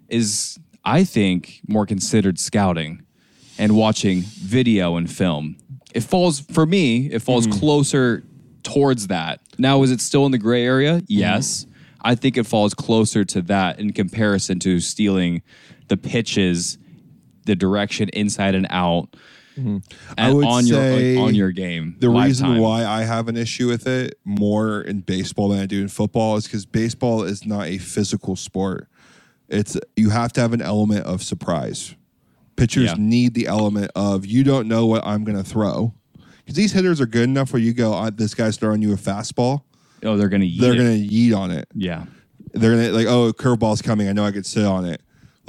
is, 0.09 0.59
I 0.85 1.05
think, 1.05 1.61
more 1.68 1.85
considered 1.85 2.39
scouting 2.39 3.03
and 3.59 3.76
watching 3.76 4.22
video 4.22 4.97
and 4.97 5.11
film. 5.11 5.57
It 5.93 6.03
falls 6.03 6.41
for 6.41 6.64
me. 6.64 7.07
It 7.11 7.20
falls 7.20 7.47
Hmm. 7.47 7.53
closer 7.53 8.24
towards 8.62 9.09
that. 9.09 9.41
Now, 9.59 9.83
is 9.83 9.91
it 9.91 10.01
still 10.01 10.24
in 10.24 10.33
the 10.33 10.39
gray 10.39 10.64
area? 10.64 11.03
Yes. 11.09 11.66
I 12.03 12.14
think 12.14 12.37
it 12.39 12.47
falls 12.47 12.72
closer 12.74 13.24
to 13.26 13.43
that 13.43 13.78
in 13.81 13.93
comparison 13.93 14.59
to 14.61 14.81
stealing 14.81 15.43
the 15.89 15.97
pitches, 15.97 16.78
the 17.47 17.57
direction 17.57 18.09
inside 18.11 18.55
and 18.55 18.66
out, 18.70 19.16
and 19.66 19.82
I 20.18 20.32
would 20.32 20.44
on 20.46 20.64
say 20.64 21.14
your 21.14 21.22
on 21.24 21.34
your 21.34 21.50
game. 21.52 21.96
the 21.98 22.08
reason 22.11 22.58
why 22.58 22.84
I 22.84 23.02
have 23.02 23.28
an 23.28 23.36
issue 23.36 23.68
with 23.68 23.86
it 23.86 24.18
more 24.24 24.80
in 24.82 25.00
baseball 25.00 25.48
than 25.50 25.58
I 25.61 25.66
do 25.66 25.80
in 25.80 25.88
football 25.88 26.36
is 26.36 26.44
because 26.44 26.66
baseball 26.66 27.22
is 27.22 27.44
not 27.46 27.66
a 27.66 27.78
physical 27.78 28.36
sport. 28.36 28.88
It's 29.48 29.76
you 29.96 30.11
have 30.11 30.32
to 30.34 30.40
have 30.40 30.52
an 30.52 30.62
element 30.62 31.06
of 31.06 31.22
surprise. 31.22 31.94
Pitchers 32.56 32.84
Yeah. 32.90 32.94
need 32.98 33.34
the 33.34 33.46
element 33.46 33.90
of 33.96 34.26
you 34.26 34.44
don't 34.44 34.68
know 34.68 34.86
what 34.86 35.04
I'm 35.06 35.24
going 35.24 35.36
to 35.38 35.44
throw 35.48 35.94
because 36.38 36.54
these 36.56 36.72
hitters 36.72 37.00
are 37.00 37.06
good 37.06 37.24
enough 37.24 37.52
where 37.52 37.62
you 37.62 37.72
go, 37.72 37.92
"Ah, 37.94 38.11
this 38.11 38.34
guy's 38.34 38.56
throwing 38.56 38.82
you 38.82 38.92
a 38.92 38.96
fastball. 38.96 39.62
oh, 40.02 40.16
they're 40.16 40.28
gonna 40.28 40.46
They're 40.58 40.74
going 40.76 40.98
to 40.98 41.14
yeet 41.14 41.36
on 41.36 41.50
it. 41.50 41.68
yeah. 41.74 42.04
They're 42.52 42.72
gonna 42.74 42.90
like, 42.90 43.06
oh, 43.06 43.32
curveball's 43.32 43.80
coming. 43.82 44.08
I 44.08 44.12
know 44.12 44.24
I 44.24 44.32
could 44.32 44.44
sit 44.46 44.64
on 44.64 44.84
it. 44.84 45.00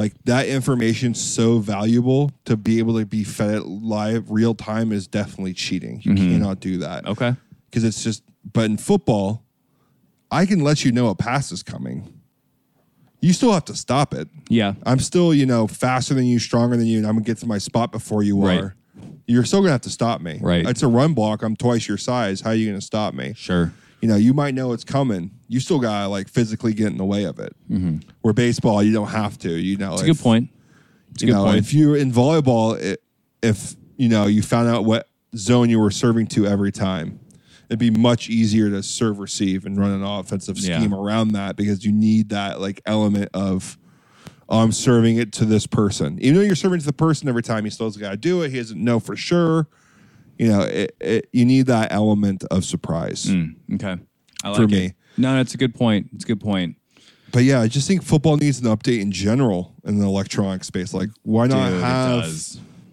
Like 0.02 0.14
that 0.26 0.48
information's 0.48 1.22
so 1.22 1.60
valuable 1.60 2.32
to 2.46 2.58
be 2.58 2.80
able 2.80 2.98
to 2.98 3.06
be 3.06 3.24
fed 3.24 3.54
it 3.54 3.66
live, 3.68 4.32
real 4.32 4.56
time 4.56 4.92
is 4.92 5.06
definitely 5.06 5.54
cheating. 5.54 6.02
You 6.02 6.16
cannot 6.16 6.60
do 6.60 6.80
that. 6.80 7.04
Mm-hmm. 7.04 7.12
Okay. 7.12 7.36
Because 7.70 7.84
it's 7.84 8.04
just 8.04 8.24
but 8.52 8.66
in 8.66 8.78
football, 8.78 9.44
I 10.32 10.48
can 10.48 10.62
let 10.62 10.84
you 10.84 10.92
know 10.92 11.10
a 11.10 11.16
pass 11.16 11.52
is 11.52 11.62
coming. 11.62 12.20
You 13.22 13.32
still 13.32 13.54
have 13.54 13.66
to 13.66 13.76
stop 13.76 14.16
it. 14.16 14.28
Yeah. 14.50 14.74
I'm 14.88 14.98
still, 14.98 15.36
you 15.36 15.46
know, 15.46 15.68
faster 15.68 16.16
than 16.16 16.26
you, 16.26 16.40
stronger 16.40 16.76
than 16.78 16.88
you, 16.88 16.98
and 16.98 17.06
I'm 17.06 17.14
gonna 17.14 17.24
get 17.26 17.38
to 17.38 17.46
my 17.46 17.60
spot 17.60 17.92
before 17.92 18.24
you 18.24 18.44
Right. 18.44 18.60
are. 18.60 18.76
You're 19.28 19.46
still 19.46 19.60
gonna 19.60 19.74
have 19.74 19.82
to 19.82 19.92
stop 19.92 20.20
me. 20.20 20.40
Right. 20.42 20.68
It's 20.68 20.82
a 20.82 20.88
run 20.88 21.14
block. 21.14 21.44
I'm 21.44 21.56
twice 21.56 21.88
your 21.88 22.00
size. 22.00 22.42
How 22.42 22.50
are 22.50 22.56
you 22.56 22.68
gonna 22.68 22.82
stop 22.82 23.14
me? 23.14 23.34
Sure. 23.38 23.72
You 24.02 24.08
know, 24.08 24.16
you 24.16 24.34
might 24.34 24.54
know 24.56 24.74
it's 24.74 24.84
coming. 24.84 25.32
You 25.48 25.60
still 25.60 25.80
gotta 25.80 26.08
like 26.08 26.28
physically 26.28 26.74
get 26.74 26.88
in 26.88 26.98
the 26.98 27.06
way 27.06 27.24
of 27.26 27.40
it. 27.40 27.56
Mm-hmm. 27.70 28.00
Where 28.22 28.34
baseball, 28.34 28.82
you 28.84 28.92
don't 28.94 29.10
have 29.10 29.38
to. 29.40 29.52
You 29.52 29.78
know, 29.78 29.94
It's 29.94 30.02
a 30.02 30.06
good 30.08 30.20
point. 30.20 30.50
It's 31.12 31.24
a 31.24 31.26
good 31.28 31.34
know, 31.34 31.46
point. 31.46 31.58
if 31.58 31.74
you're 31.74 31.98
in 31.98 32.12
volleyball, 32.12 32.80
it, 32.80 33.04
if 33.42 33.76
you 33.98 34.10
know 34.10 34.28
you 34.28 34.42
found 34.42 34.70
out 34.70 34.86
what 34.86 35.08
zone 35.36 35.70
you 35.70 35.80
were 35.80 35.92
serving 35.92 36.28
to 36.28 36.46
every 36.48 36.72
time, 36.72 37.20
it'd 37.70 37.80
be 37.80 37.90
much 37.92 38.30
easier 38.30 38.70
to 38.70 38.82
serve 38.84 39.20
receive 39.20 39.66
and 39.66 39.78
run 39.78 39.92
an 39.92 40.04
offensive 40.04 40.58
Yeah. 40.58 40.80
scheme 40.80 40.94
around 40.94 41.30
that 41.34 41.56
because 41.56 41.86
you 41.86 41.92
need 41.92 42.30
that 42.30 42.60
like 42.60 42.82
element 42.86 43.30
of. 43.34 43.78
I'm 44.50 44.74
serving 44.74 45.16
it 45.16 45.32
to 45.34 45.46
this 45.46 45.66
person. 45.66 46.20
Even 46.20 46.36
though 46.36 46.42
you're 46.42 46.56
serving 46.56 46.80
to 46.82 46.86
the 46.86 46.92
person 46.92 47.30
every 47.30 47.42
time, 47.42 47.64
he 47.64 47.70
still's 47.70 47.96
got 47.96 48.12
to 48.12 48.18
do 48.18 48.42
it. 48.42 48.52
He 48.52 48.58
doesn't 48.58 48.84
know 48.84 49.00
for 49.00 49.16
sure. 49.16 49.70
You 50.42 50.48
know, 50.48 50.62
it, 50.62 50.96
it, 51.00 51.30
you 51.32 51.46
need 51.46 51.68
that 51.68 51.94
element 51.94 52.44
of 52.46 52.66
surprise. 52.66 53.28
Mm, 53.28 53.54
okay. 53.76 54.02
I 54.44 54.50
like 54.50 54.58
For 54.58 54.64
it. 54.64 54.72
me. 54.72 54.94
No, 55.16 55.36
that's 55.36 55.54
a 55.54 55.58
good 55.58 55.76
point. 55.76 56.10
It's 56.16 56.24
a 56.24 56.28
good 56.28 56.42
point. 56.42 56.78
But 57.32 57.44
yeah, 57.44 57.62
I 57.62 57.68
just 57.68 57.88
think 57.88 58.02
football 58.02 58.38
needs 58.38 58.60
an 58.60 58.66
update 58.66 59.02
in 59.02 59.12
general 59.12 59.76
in 59.84 60.00
the 60.00 60.06
electronic 60.08 60.64
space. 60.64 60.96
Like, 60.96 61.10
why 61.22 61.46
not 61.46 61.70
Dude, 61.70 61.82
have 61.84 62.24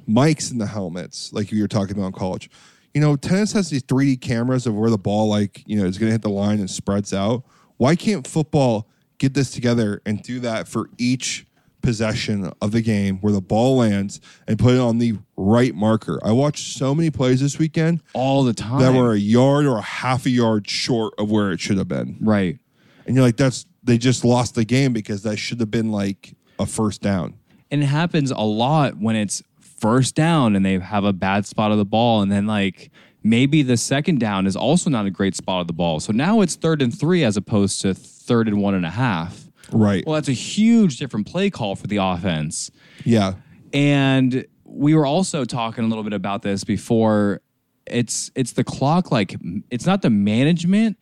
mics 0.06 0.52
in 0.52 0.58
the 0.58 0.66
helmets, 0.66 1.32
like 1.32 1.50
you 1.50 1.62
were 1.62 1.68
talking 1.68 1.96
about 1.96 2.08
in 2.08 2.12
college? 2.12 2.50
You 2.92 3.00
know, 3.00 3.16
tennis 3.16 3.52
has 3.52 3.70
these 3.70 3.82
3D 3.82 4.20
cameras 4.20 4.66
of 4.66 4.74
where 4.74 4.90
the 4.90 4.98
ball, 4.98 5.30
like, 5.30 5.62
you 5.66 5.80
know, 5.80 5.86
is 5.86 5.96
going 5.96 6.08
to 6.08 6.12
hit 6.12 6.22
the 6.22 6.28
line 6.28 6.58
and 6.60 6.68
spreads 6.68 7.14
out. 7.14 7.44
Why 7.78 7.96
can't 7.96 8.26
football 8.26 8.90
get 9.16 9.32
this 9.32 9.50
together 9.52 10.02
and 10.04 10.22
do 10.22 10.38
that 10.40 10.68
for 10.68 10.90
each 10.98 11.46
possession 11.82 12.52
of 12.60 12.72
the 12.72 12.80
game 12.82 13.18
where 13.18 13.32
the 13.32 13.40
ball 13.40 13.76
lands 13.78 14.20
and 14.46 14.58
put 14.58 14.74
it 14.74 14.80
on 14.80 14.98
the 14.98 15.14
right 15.36 15.74
marker? 15.74 16.18
I 16.24 16.32
watched 16.32 16.76
so 16.76 16.94
many 16.94 17.10
plays 17.10 17.40
this 17.40 17.58
weekend 17.58 18.02
All 18.14 18.44
the 18.44 18.54
time. 18.54 18.80
that 18.80 18.92
were 18.92 19.12
a 19.12 19.18
yard 19.18 19.66
or 19.66 19.78
a 19.78 19.82
half 19.82 20.26
a 20.26 20.30
yard 20.30 20.68
short 20.68 21.14
of 21.18 21.30
where 21.30 21.52
it 21.52 21.60
should 21.60 21.78
have 21.78 21.88
been 21.88 22.16
right. 22.20 22.58
and 23.06 23.16
you're 23.16 23.24
like, 23.24 23.36
that's 23.36 23.66
they 23.82 23.96
just 23.98 24.24
lost 24.24 24.54
the 24.54 24.64
game 24.64 24.92
because 24.92 25.22
that 25.22 25.36
should 25.38 25.60
have 25.60 25.70
been 25.70 25.90
like 25.90 26.34
a 26.58 26.66
first 26.66 27.00
down. 27.00 27.34
And 27.70 27.82
it 27.82 27.86
happens 27.86 28.30
a 28.30 28.40
lot 28.40 28.98
when 28.98 29.16
it's 29.16 29.42
first 29.60 30.14
down 30.14 30.56
and 30.56 30.64
they 30.64 30.78
have 30.78 31.04
a 31.04 31.12
bad 31.12 31.46
spot 31.46 31.70
of 31.70 31.78
the 31.78 31.84
ball. 31.84 32.20
And 32.20 32.30
then, 32.30 32.46
like, 32.46 32.90
maybe 33.22 33.62
the 33.62 33.76
second 33.76 34.18
down 34.20 34.46
is 34.46 34.56
also 34.56 34.90
not 34.90 35.06
a 35.06 35.10
great 35.10 35.36
spot 35.36 35.60
of 35.60 35.66
the 35.68 35.72
ball. 35.72 36.00
So 36.00 36.12
now 36.12 36.40
it's 36.40 36.56
third 36.56 36.82
and 36.82 36.96
three 36.96 37.24
as 37.24 37.36
opposed 37.36 37.80
to 37.82 37.94
third 37.94 38.48
and 38.48 38.60
one 38.60 38.74
and 38.74 38.84
a 38.84 38.90
half. 38.90 39.47
Right. 39.72 40.04
Well, 40.06 40.14
that's 40.14 40.28
a 40.28 40.32
huge 40.32 40.98
different 40.98 41.26
play 41.26 41.50
call 41.50 41.76
for 41.76 41.86
the 41.86 41.98
offense. 41.98 42.70
yeah. 43.04 43.34
And 43.72 44.46
we 44.64 44.94
were 44.94 45.04
also 45.04 45.44
talking 45.44 45.84
a 45.84 45.88
little 45.88 46.04
bit 46.04 46.12
about 46.12 46.42
this 46.42 46.64
before. 46.64 47.42
It's 47.86 48.30
it's 48.34 48.52
the 48.52 48.64
clock 48.64 49.10
like 49.10 49.36
it's 49.70 49.86
not 49.86 50.02
the 50.02 50.10
management, 50.10 50.98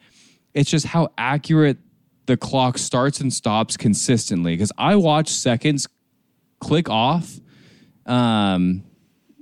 it's 0.55 0.71
just 0.71 0.87
how 0.87 1.09
accurate 1.19 1.79
the 2.27 2.37
clock 2.37 2.79
starts 2.79 3.21
and 3.21 3.33
stops 3.33 3.77
consistently 3.77 4.55
because 4.55 4.73
I 4.79 4.97
watch 4.97 5.29
seconds 5.29 5.87
click 6.61 6.89
off 6.89 7.39
um 8.07 8.83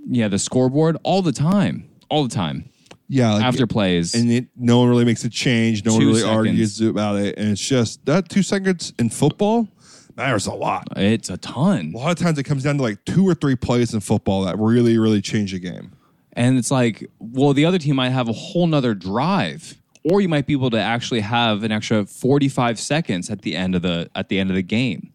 yeah, 0.07 0.29
the 0.29 0.39
scoreboard 0.39 0.99
all 1.03 1.23
the 1.23 1.33
time. 1.33 1.89
All 2.11 2.25
the 2.25 2.35
time. 2.35 2.69
Yeah. 3.09 3.35
Like, 3.35 3.45
After 3.45 3.67
plays. 3.67 4.15
and 4.15 4.31
it, 4.31 4.47
no 4.57 4.79
one 4.79 4.89
really 4.89 5.05
makes 5.05 5.25
a 5.25 5.31
change. 5.31 5.85
No 5.85 5.93
one 5.93 6.01
Two 6.01 6.07
really 6.09 6.21
seconds. 6.21 6.37
argues 6.37 6.81
about 6.81 7.17
it. 7.17 7.37
And 7.39 7.51
it's 7.53 7.61
just 7.61 8.05
that 8.07 8.29
two 8.29 8.43
seconds 8.43 8.93
in 8.99 9.11
football 9.11 9.69
matters 10.17 10.47
a 10.47 10.53
lot. 10.55 10.87
it's 10.97 11.29
a 11.31 11.37
ton. 11.37 11.93
A 11.95 11.99
lot 11.99 12.11
of 12.13 12.19
times 12.19 12.39
it 12.39 12.45
comes 12.45 12.63
down 12.63 12.77
to 12.79 12.83
like 12.83 13.05
two 13.05 13.27
or 13.29 13.35
three 13.35 13.57
plays 13.57 13.93
in 13.95 14.01
football 14.01 14.45
that 14.45 14.59
really, 14.59 14.97
really 14.99 15.21
change 15.21 15.53
the 15.53 15.59
game. 15.59 15.93
And 16.33 16.59
it's 16.59 16.71
like, 16.71 17.09
well, 17.19 17.53
the 17.53 17.65
other 17.65 17.79
team 17.79 17.97
might 17.97 18.11
have 18.11 18.29
a 18.29 18.33
whole 18.33 18.67
nother 18.67 18.95
drive. 18.95 19.81
Or 20.05 20.21
you 20.21 20.29
might 20.29 20.47
be 20.47 20.53
able 20.53 20.69
to 20.71 20.79
actually 20.79 21.21
have 21.21 21.63
an 21.63 21.73
extra 21.73 22.05
45 22.05 22.79
seconds 22.79 23.31
at 23.31 23.41
the 23.43 23.57
end 23.57 23.75
of 23.75 23.81
the 23.83 24.11
at 24.15 24.29
the 24.29 24.39
end 24.39 24.51
of 24.51 24.57
the 24.57 24.63
game. 24.63 25.14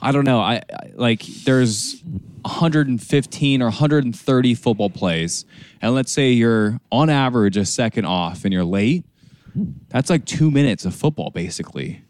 I 0.00 0.12
don't 0.12 0.24
know. 0.24 0.40
I, 0.40 0.56
I 0.72 0.90
like 0.94 1.22
there's 1.44 2.02
115 2.42 3.62
or 3.62 3.66
130 3.66 4.54
football 4.54 4.90
plays. 4.90 5.44
And 5.80 5.94
let's 5.94 6.12
say 6.12 6.32
you're 6.32 6.78
on 6.92 7.10
average 7.10 7.56
a 7.56 7.64
second 7.64 8.04
off 8.04 8.44
and 8.44 8.52
you're 8.52 8.64
late. 8.64 9.04
That's 9.88 10.10
like 10.10 10.24
two 10.26 10.50
minutes 10.50 10.84
of 10.84 10.94
football, 10.94 11.30
basically. 11.30 12.02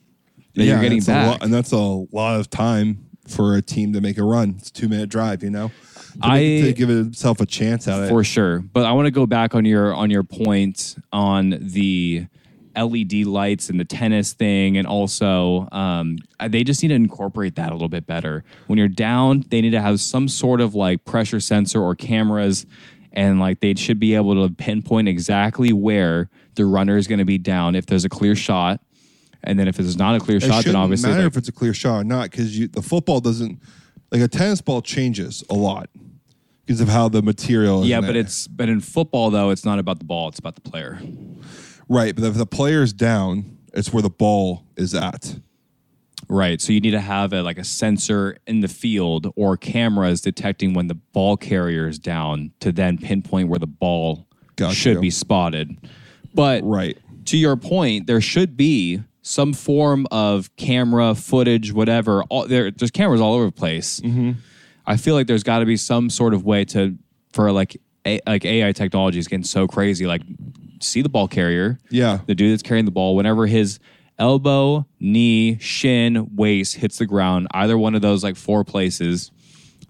that 0.54 0.64
you're 0.64 0.80
getting 0.80 0.98
that's 0.98 1.08
a 1.08 1.12
back. 1.12 1.26
lot- 1.28 1.42
and 1.44 1.54
that's 1.54 1.72
a 1.72 1.76
lot 1.76 2.40
of 2.40 2.50
time 2.50 3.06
for 3.28 3.56
a 3.56 3.62
team 3.62 3.92
to 3.92 4.00
make 4.00 4.18
a 4.18 4.24
run. 4.24 4.56
It's 4.58 4.68
a 4.70 4.72
two 4.72 4.88
minute 4.88 5.08
drive, 5.08 5.42
you 5.42 5.50
know. 5.50 5.68
To, 5.68 6.18
I- 6.22 6.38
make- 6.40 6.64
to 6.64 6.72
give 6.72 6.90
itself 6.90 7.40
a 7.40 7.46
chance 7.46 7.86
at 7.86 8.02
it. 8.04 8.08
for 8.08 8.24
sure. 8.24 8.60
But 8.60 8.84
I 8.86 8.92
want 8.92 9.06
to 9.06 9.10
go 9.12 9.26
back 9.26 9.54
on 9.54 9.64
your 9.64 9.94
on 9.94 10.10
your 10.10 10.22
point 10.24 10.96
on 11.12 11.50
the 11.60 12.26
LED 12.76 13.24
lights 13.26 13.68
and 13.68 13.80
the 13.80 13.84
tennis 13.84 14.32
thing, 14.32 14.76
and 14.76 14.86
also 14.86 15.68
um, 15.72 16.18
they 16.48 16.64
just 16.64 16.82
need 16.82 16.88
to 16.88 16.94
incorporate 16.94 17.56
that 17.56 17.70
a 17.70 17.72
little 17.72 17.88
bit 17.88 18.06
better. 18.06 18.44
When 18.66 18.78
you're 18.78 18.88
down, 18.88 19.44
they 19.48 19.60
need 19.60 19.70
to 19.70 19.80
have 19.80 20.00
some 20.00 20.28
sort 20.28 20.60
of 20.60 20.74
like 20.74 21.04
pressure 21.04 21.40
sensor 21.40 21.82
or 21.82 21.94
cameras, 21.94 22.66
and 23.12 23.40
like 23.40 23.60
they 23.60 23.74
should 23.74 23.98
be 23.98 24.14
able 24.14 24.46
to 24.46 24.54
pinpoint 24.54 25.08
exactly 25.08 25.72
where 25.72 26.28
the 26.54 26.64
runner 26.64 26.96
is 26.96 27.06
going 27.06 27.18
to 27.18 27.24
be 27.24 27.38
down 27.38 27.74
if 27.74 27.86
there's 27.86 28.04
a 28.04 28.08
clear 28.08 28.34
shot. 28.34 28.80
And 29.44 29.58
then 29.58 29.68
if 29.68 29.78
it's 29.78 29.96
not 29.96 30.16
a 30.16 30.20
clear 30.20 30.38
it 30.38 30.42
shot, 30.42 30.64
then 30.64 30.76
obviously 30.76 31.10
matter 31.10 31.22
like- 31.22 31.32
if 31.32 31.36
it's 31.36 31.48
a 31.48 31.52
clear 31.52 31.72
shot 31.72 32.00
or 32.00 32.04
not 32.04 32.30
because 32.30 32.68
the 32.68 32.82
football 32.82 33.20
doesn't 33.20 33.60
like 34.10 34.20
a 34.20 34.28
tennis 34.28 34.60
ball 34.60 34.82
changes 34.82 35.44
a 35.50 35.54
lot 35.54 35.88
because 36.64 36.80
of 36.80 36.88
how 36.88 37.08
the 37.08 37.22
material. 37.22 37.82
is 37.82 37.88
yeah, 37.88 38.00
but 38.00 38.10
it. 38.10 38.16
it's 38.16 38.48
but 38.48 38.68
in 38.68 38.80
football 38.80 39.30
though, 39.30 39.50
it's 39.50 39.64
not 39.64 39.78
about 39.78 39.98
the 39.98 40.04
ball; 40.04 40.28
it's 40.28 40.38
about 40.38 40.56
the 40.56 40.60
player. 40.60 41.00
Right. 41.88 42.14
But 42.14 42.24
if 42.24 42.34
the 42.34 42.46
player's 42.46 42.92
down, 42.92 43.58
it's 43.72 43.92
where 43.92 44.02
the 44.02 44.10
ball 44.10 44.64
is 44.76 44.94
at. 44.94 45.38
Right. 46.28 46.60
So 46.60 46.72
you 46.72 46.80
need 46.80 46.90
to 46.92 47.00
have 47.00 47.32
a, 47.32 47.42
like 47.42 47.58
a 47.58 47.64
sensor 47.64 48.38
in 48.46 48.60
the 48.60 48.68
field 48.68 49.32
or 49.36 49.56
cameras 49.56 50.20
detecting 50.20 50.74
when 50.74 50.88
the 50.88 50.94
ball 50.94 51.36
carrier 51.36 51.86
is 51.86 51.98
down 51.98 52.52
to 52.60 52.72
then 52.72 52.98
pinpoint 52.98 53.48
where 53.48 53.58
the 53.60 53.66
ball 53.66 54.26
should 54.74 55.00
be 55.02 55.10
spotted. 55.10 55.76
But 56.34 56.64
Right. 56.64 56.98
to 57.26 57.36
your 57.36 57.56
point, 57.56 58.06
there 58.06 58.20
should 58.20 58.56
be 58.56 59.02
some 59.22 59.52
form 59.52 60.06
of 60.10 60.54
camera 60.56 61.14
footage, 61.14 61.72
whatever. 61.72 62.22
All, 62.24 62.46
there, 62.46 62.70
there's 62.70 62.90
cameras 62.90 63.20
all 63.20 63.34
over 63.34 63.46
the 63.46 63.52
place. 63.52 64.00
Mm-hmm. 64.00 64.32
I 64.86 64.96
feel 64.96 65.14
like 65.14 65.26
there's 65.26 65.42
got 65.42 65.60
to 65.60 65.66
be 65.66 65.76
some 65.76 66.10
sort 66.10 66.32
of 66.34 66.44
way 66.44 66.64
to 66.66 66.96
for 67.32 67.52
like 67.52 67.76
a, 68.06 68.20
like 68.26 68.44
AI 68.44 68.72
technology 68.72 69.18
is 69.18 69.28
getting 69.28 69.44
so 69.44 69.66
crazy. 69.68 70.06
Like 70.06 70.22
see 70.86 71.02
the 71.02 71.08
ball 71.08 71.28
carrier, 71.28 71.78
Yeah. 71.90 72.20
the 72.26 72.34
dude 72.34 72.52
that's 72.52 72.62
carrying 72.62 72.84
the 72.84 72.90
ball, 72.90 73.16
whenever 73.16 73.46
his 73.46 73.78
elbow, 74.18 74.86
knee, 75.00 75.58
shin, 75.60 76.30
waist 76.34 76.76
hits 76.76 76.98
the 76.98 77.06
ground, 77.06 77.46
either 77.52 77.76
one 77.76 77.94
of 77.94 78.02
those 78.02 78.22
like 78.24 78.36
four 78.36 78.64
places, 78.64 79.30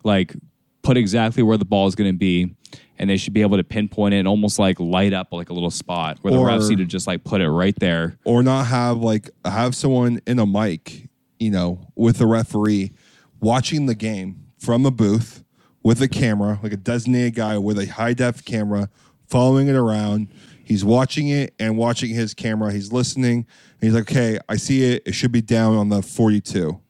like 0.05 0.35
put 0.83 0.97
exactly 0.97 1.43
where 1.43 1.57
the 1.57 1.65
ball 1.65 1.87
is 1.87 1.95
going 1.95 2.13
to 2.13 2.17
be. 2.19 2.55
And 2.99 3.11
they 3.11 3.19
should 3.19 3.35
be 3.35 3.43
able 3.43 3.59
to 3.59 3.65
pinpoint 3.65 4.15
it 4.15 4.19
and 4.21 4.27
almost 4.29 4.59
like 4.59 4.81
light 4.81 5.13
up 5.13 5.29
like 5.31 5.51
a 5.51 5.53
little 5.53 5.71
spot 5.71 6.19
where 6.23 6.33
the 6.33 6.39
Or- 6.39 6.49
refs 6.49 6.71
need 6.71 6.79
to 6.79 6.87
just 6.87 7.07
like 7.07 7.25
put 7.25 7.41
it 7.43 7.51
right 7.51 7.79
there. 7.79 8.17
or 8.25 8.43
not 8.43 8.65
have 8.69 8.97
like 8.99 9.29
have 9.45 9.75
someone 9.75 10.21
in 10.27 10.39
a 10.39 10.47
mic, 10.47 11.09
you 11.39 11.51
know, 11.51 11.79
with 11.95 12.17
the 12.17 12.27
referee 12.27 12.93
watching 13.41 13.85
the 13.85 13.95
game 13.95 14.45
from 14.59 14.87
a 14.87 14.91
booth 14.91 15.45
with 15.83 16.01
a 16.01 16.09
camera, 16.09 16.59
like 16.63 16.73
a 16.73 16.77
designated 16.79 17.35
guy 17.35 17.59
with 17.59 17.79
a 17.79 17.85
high 17.87 18.15
def 18.15 18.43
camera 18.47 18.89
following 19.29 19.69
it 19.69 19.77
around. 19.77 20.29
He's 20.67 20.85
watching 20.85 21.29
it 21.29 21.55
and 21.61 21.79
watching 21.79 22.11
his 22.11 22.35
camera. 22.35 22.73
He's 22.73 22.93
listening. 22.93 23.47
And 23.81 23.83
he's 23.83 23.95
like, 23.95 24.11
okay, 24.11 24.41
I 24.49 24.57
see 24.57 24.83
it. 24.83 25.05
It 25.07 25.13
should 25.13 25.31
be 25.31 25.41
down 25.41 25.77
on 25.77 25.91
the 25.91 26.03
42. 26.03 26.81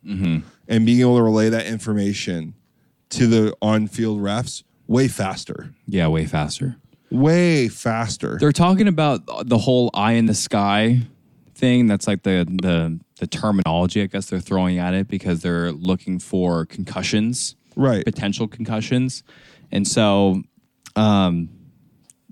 And 0.67 0.87
being 0.87 1.01
able 1.03 1.19
to 1.19 1.23
relay 1.23 1.51
that 1.51 1.67
information 1.67 2.55
to 3.11 3.27
the 3.27 3.55
on 3.61 3.87
field 3.87 4.21
refs 4.21 4.63
way 4.87 5.09
faster. 5.09 5.75
Yeah, 5.87 6.09
way 6.09 6.25
faster. 6.25 6.77
Way 7.11 7.69
faster. 7.69 8.39
They're 8.41 8.51
talking 8.51 8.89
about 8.89 9.27
the 9.47 9.59
whole 9.59 9.91
eye 9.93 10.13
in 10.13 10.25
the 10.25 10.35
sky 10.35 11.03
thing. 11.55 11.87
That's 11.87 12.07
like 12.07 12.23
the 12.23 12.47
the 12.63 12.99
the 13.21 13.27
terminology 13.27 14.03
I 14.03 14.07
guess 14.07 14.31
they're 14.31 14.41
throwing 14.41 14.79
at 14.79 14.95
it 14.95 15.07
because 15.07 15.43
they're 15.43 15.71
looking 15.71 16.19
for 16.19 16.65
concussions, 16.65 17.57
right. 17.77 18.05
potential 18.05 18.49
concussions, 18.49 19.23
and 19.71 19.87
so, 19.87 20.43
um, 20.97 21.49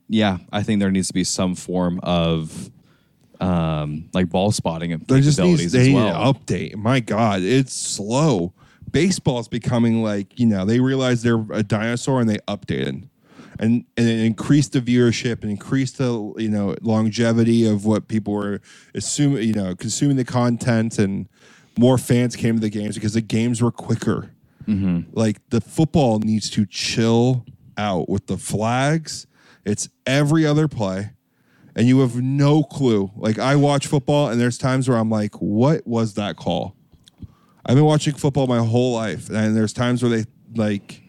yeah, 0.08 0.38
I 0.52 0.62
think 0.62 0.80
there 0.80 0.90
needs 0.90 1.08
to 1.08 1.14
be 1.14 1.24
some 1.24 1.54
form 1.54 2.00
of 2.02 2.70
um 3.40 4.08
like 4.14 4.28
ball 4.30 4.52
spotting 4.52 4.92
and 4.92 5.04
There 5.08 5.18
just 5.20 5.38
needs 5.40 5.60
capabilities 5.60 5.72
they 5.72 5.80
as 5.80 5.88
need 5.88 5.94
well. 5.94 6.22
an 6.28 6.34
update. 6.34 6.76
My 6.76 7.00
God, 7.00 7.42
it's 7.42 7.72
slow. 7.74 8.52
Baseball's 8.90 9.48
becoming 9.48 10.02
like 10.02 10.38
you 10.38 10.46
know 10.46 10.64
they 10.64 10.78
realize 10.80 11.22
they're 11.22 11.44
a 11.52 11.62
dinosaur 11.62 12.20
and 12.20 12.30
they 12.30 12.36
updated, 12.46 13.08
and 13.58 13.84
and 13.96 14.08
it 14.08 14.20
increased 14.24 14.72
the 14.72 14.80
viewership 14.80 15.42
and 15.42 15.50
increased 15.50 15.98
the 15.98 16.32
you 16.38 16.48
know 16.48 16.76
longevity 16.80 17.66
of 17.66 17.84
what 17.84 18.06
people 18.06 18.34
were 18.34 18.60
assuming 18.94 19.42
you 19.48 19.52
know 19.54 19.74
consuming 19.74 20.16
the 20.16 20.24
content 20.24 20.98
and 20.98 21.28
more 21.76 21.98
fans 21.98 22.36
came 22.36 22.54
to 22.54 22.60
the 22.60 22.70
games 22.70 22.94
because 22.94 23.14
the 23.14 23.20
games 23.20 23.60
were 23.60 23.72
quicker. 23.72 24.30
Like 25.12 25.38
the 25.50 25.60
football 25.60 26.20
needs 26.20 26.48
to 26.50 26.64
chill 26.64 27.44
out 27.76 28.08
with 28.08 28.28
the 28.28 28.38
flags. 28.38 29.26
It's 29.64 29.88
every 30.06 30.46
other 30.46 30.68
play 30.68 31.10
and 31.76 31.88
you 31.88 32.00
have 32.00 32.16
no 32.16 32.62
clue. 32.62 33.10
Like 33.16 33.38
I 33.38 33.56
watch 33.56 33.86
football, 33.86 34.28
and 34.28 34.40
there's 34.40 34.58
times 34.58 34.88
where 34.88 34.98
I'm 34.98 35.10
like, 35.10 35.34
"What 35.36 35.86
was 35.86 36.14
that 36.14 36.36
call?" 36.36 36.76
I've 37.66 37.76
been 37.76 37.84
watching 37.84 38.14
football 38.14 38.46
my 38.46 38.58
whole 38.58 38.94
life, 38.94 39.28
and 39.30 39.56
there's 39.56 39.72
times 39.72 40.02
where 40.02 40.10
they 40.10 40.24
like, 40.54 41.02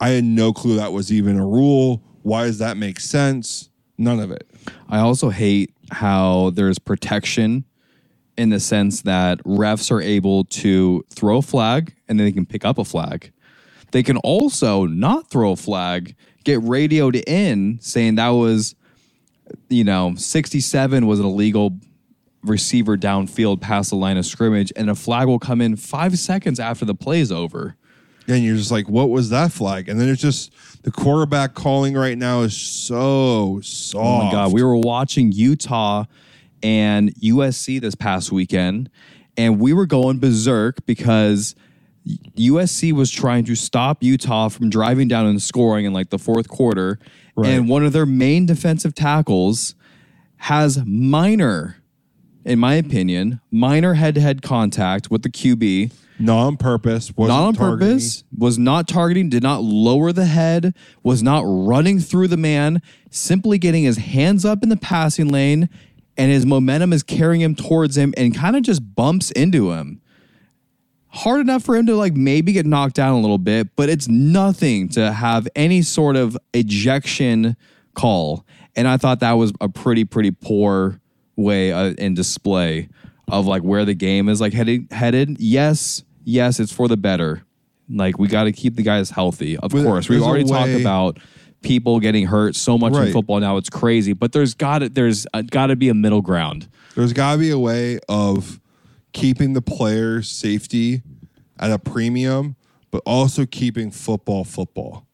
I 0.00 0.10
had 0.10 0.24
no 0.24 0.52
clue 0.52 0.76
that 0.76 0.92
was 0.92 1.12
even 1.12 1.38
a 1.38 1.46
rule. 1.46 2.02
Why 2.22 2.44
does 2.44 2.58
that 2.58 2.76
make 2.76 3.00
sense? 3.00 3.70
None 3.98 4.20
of 4.20 4.30
it. 4.30 4.46
I 4.88 4.98
also 4.98 5.30
hate 5.30 5.74
how 5.90 6.50
there's 6.50 6.78
protection 6.78 7.64
in 8.36 8.50
the 8.50 8.60
sense 8.60 9.02
that 9.02 9.42
refs 9.44 9.90
are 9.90 10.00
able 10.00 10.44
to 10.44 11.04
throw 11.10 11.38
a 11.38 11.42
flag 11.42 11.94
and 12.08 12.18
then 12.18 12.26
they 12.26 12.32
can 12.32 12.46
pick 12.46 12.64
up 12.64 12.78
a 12.78 12.84
flag. 12.84 13.32
They 13.92 14.02
can 14.02 14.16
also 14.18 14.86
not 14.86 15.30
throw 15.30 15.52
a 15.52 15.56
flag, 15.56 16.14
get 16.44 16.60
radioed 16.62 17.16
in 17.26 17.78
saying 17.80 18.16
that 18.16 18.30
was, 18.30 18.74
you 19.68 19.84
know, 19.84 20.14
67 20.16 21.06
was 21.06 21.20
an 21.20 21.26
illegal 21.26 21.78
receiver 22.42 22.96
downfield 22.96 23.60
past 23.60 23.90
the 23.90 23.96
line 23.96 24.16
of 24.16 24.26
scrimmage, 24.26 24.72
and 24.76 24.90
a 24.90 24.94
flag 24.94 25.28
will 25.28 25.38
come 25.38 25.60
in 25.60 25.76
five 25.76 26.18
seconds 26.18 26.58
after 26.58 26.84
the 26.84 26.94
play 26.94 27.20
is 27.20 27.30
over. 27.32 27.76
And 28.28 28.44
you're 28.44 28.56
just 28.56 28.70
like, 28.70 28.88
"What 28.88 29.10
was 29.10 29.30
that 29.30 29.50
flag?" 29.50 29.88
And 29.88 30.00
then 30.00 30.08
it's 30.08 30.22
just 30.22 30.52
the 30.84 30.92
quarterback 30.92 31.54
calling 31.54 31.94
right 31.94 32.16
now 32.16 32.42
is 32.42 32.56
so 32.56 33.60
soft. 33.62 34.06
Oh 34.06 34.24
my 34.24 34.30
God. 34.30 34.52
We 34.52 34.62
were 34.62 34.76
watching 34.76 35.32
Utah 35.32 36.04
and 36.62 37.12
USC 37.16 37.80
this 37.80 37.96
past 37.96 38.30
weekend, 38.30 38.90
and 39.36 39.58
we 39.58 39.72
were 39.72 39.86
going 39.86 40.20
berserk 40.20 40.86
because 40.86 41.56
USC 42.06 42.92
was 42.92 43.10
trying 43.10 43.44
to 43.44 43.54
stop 43.54 44.02
Utah 44.02 44.48
from 44.48 44.70
driving 44.70 45.08
down 45.08 45.26
and 45.26 45.40
scoring 45.40 45.84
in 45.84 45.92
like 45.92 46.10
the 46.10 46.18
fourth 46.18 46.48
quarter. 46.48 46.98
Right. 47.36 47.50
And 47.50 47.68
one 47.68 47.84
of 47.84 47.92
their 47.92 48.06
main 48.06 48.46
defensive 48.46 48.94
tackles 48.94 49.74
has 50.38 50.84
minor, 50.84 51.76
in 52.44 52.58
my 52.58 52.74
opinion, 52.74 53.40
minor 53.50 53.94
head 53.94 54.14
to 54.16 54.20
head 54.20 54.42
contact 54.42 55.10
with 55.10 55.22
the 55.22 55.30
QB 55.30 55.92
not 56.18 56.46
on 56.46 56.56
purpose. 56.56 57.12
Not 57.16 57.30
on 57.30 57.54
targeting. 57.54 57.94
purpose, 57.94 58.24
was 58.36 58.58
not 58.58 58.86
targeting, 58.86 59.28
did 59.28 59.42
not 59.42 59.62
lower 59.62 60.12
the 60.12 60.26
head, 60.26 60.74
was 61.02 61.22
not 61.22 61.42
running 61.44 61.98
through 61.98 62.28
the 62.28 62.36
man, 62.36 62.82
simply 63.10 63.58
getting 63.58 63.84
his 63.84 63.96
hands 63.96 64.44
up 64.44 64.62
in 64.62 64.68
the 64.68 64.76
passing 64.76 65.28
lane, 65.28 65.68
and 66.16 66.30
his 66.30 66.44
momentum 66.44 66.92
is 66.92 67.02
carrying 67.02 67.40
him 67.40 67.54
towards 67.54 67.96
him 67.96 68.12
and 68.16 68.34
kind 68.34 68.56
of 68.56 68.62
just 68.62 68.94
bumps 68.94 69.30
into 69.32 69.72
him. 69.72 70.00
Hard 71.12 71.40
enough 71.40 71.62
for 71.62 71.76
him 71.76 71.86
to 71.86 71.94
like 71.94 72.14
maybe 72.14 72.52
get 72.52 72.64
knocked 72.64 72.94
down 72.94 73.12
a 73.12 73.20
little 73.20 73.38
bit, 73.38 73.76
but 73.76 73.88
it's 73.88 74.08
nothing 74.08 74.88
to 74.90 75.12
have 75.12 75.46
any 75.54 75.82
sort 75.82 76.16
of 76.16 76.38
ejection 76.54 77.56
call. 77.94 78.46
And 78.74 78.88
I 78.88 78.96
thought 78.96 79.20
that 79.20 79.32
was 79.32 79.52
a 79.60 79.68
pretty, 79.68 80.04
pretty 80.04 80.30
poor 80.30 81.00
way 81.36 81.72
uh, 81.72 81.90
in 81.98 82.14
display 82.14 82.88
of 83.28 83.46
like 83.46 83.62
where 83.62 83.84
the 83.84 83.94
game 83.94 84.28
is 84.28 84.40
like 84.40 84.54
headed. 84.54 84.90
Headed, 84.90 85.38
yes, 85.38 86.02
yes, 86.24 86.58
it's 86.60 86.72
for 86.72 86.88
the 86.88 86.96
better. 86.96 87.42
Like 87.90 88.18
we 88.18 88.28
got 88.28 88.44
to 88.44 88.52
keep 88.52 88.76
the 88.76 88.82
guys 88.82 89.10
healthy. 89.10 89.58
Of 89.58 89.72
course, 89.72 90.08
we've 90.08 90.22
already 90.22 90.44
talked 90.44 90.70
about 90.80 91.18
people 91.60 92.00
getting 92.00 92.26
hurt 92.26 92.56
so 92.56 92.78
much 92.78 92.94
in 92.94 93.12
football 93.12 93.38
now. 93.40 93.58
It's 93.58 93.68
crazy, 93.70 94.14
but 94.14 94.32
there's 94.32 94.54
got 94.54 94.78
to 94.78 94.88
there's 94.88 95.26
uh, 95.34 95.42
got 95.42 95.66
to 95.66 95.76
be 95.76 95.90
a 95.90 95.94
middle 95.94 96.22
ground. 96.22 96.68
There's 96.94 97.12
got 97.12 97.32
to 97.32 97.38
be 97.38 97.50
a 97.50 97.58
way 97.58 97.98
of 98.08 98.60
keeping 99.12 99.52
the 99.52 99.62
players' 99.62 100.30
safety 100.30 101.02
at 101.58 101.70
a 101.70 101.78
premium, 101.78 102.56
but 102.90 103.02
also 103.06 103.46
keeping 103.46 103.90
football 103.90 104.44
football. 104.44 105.06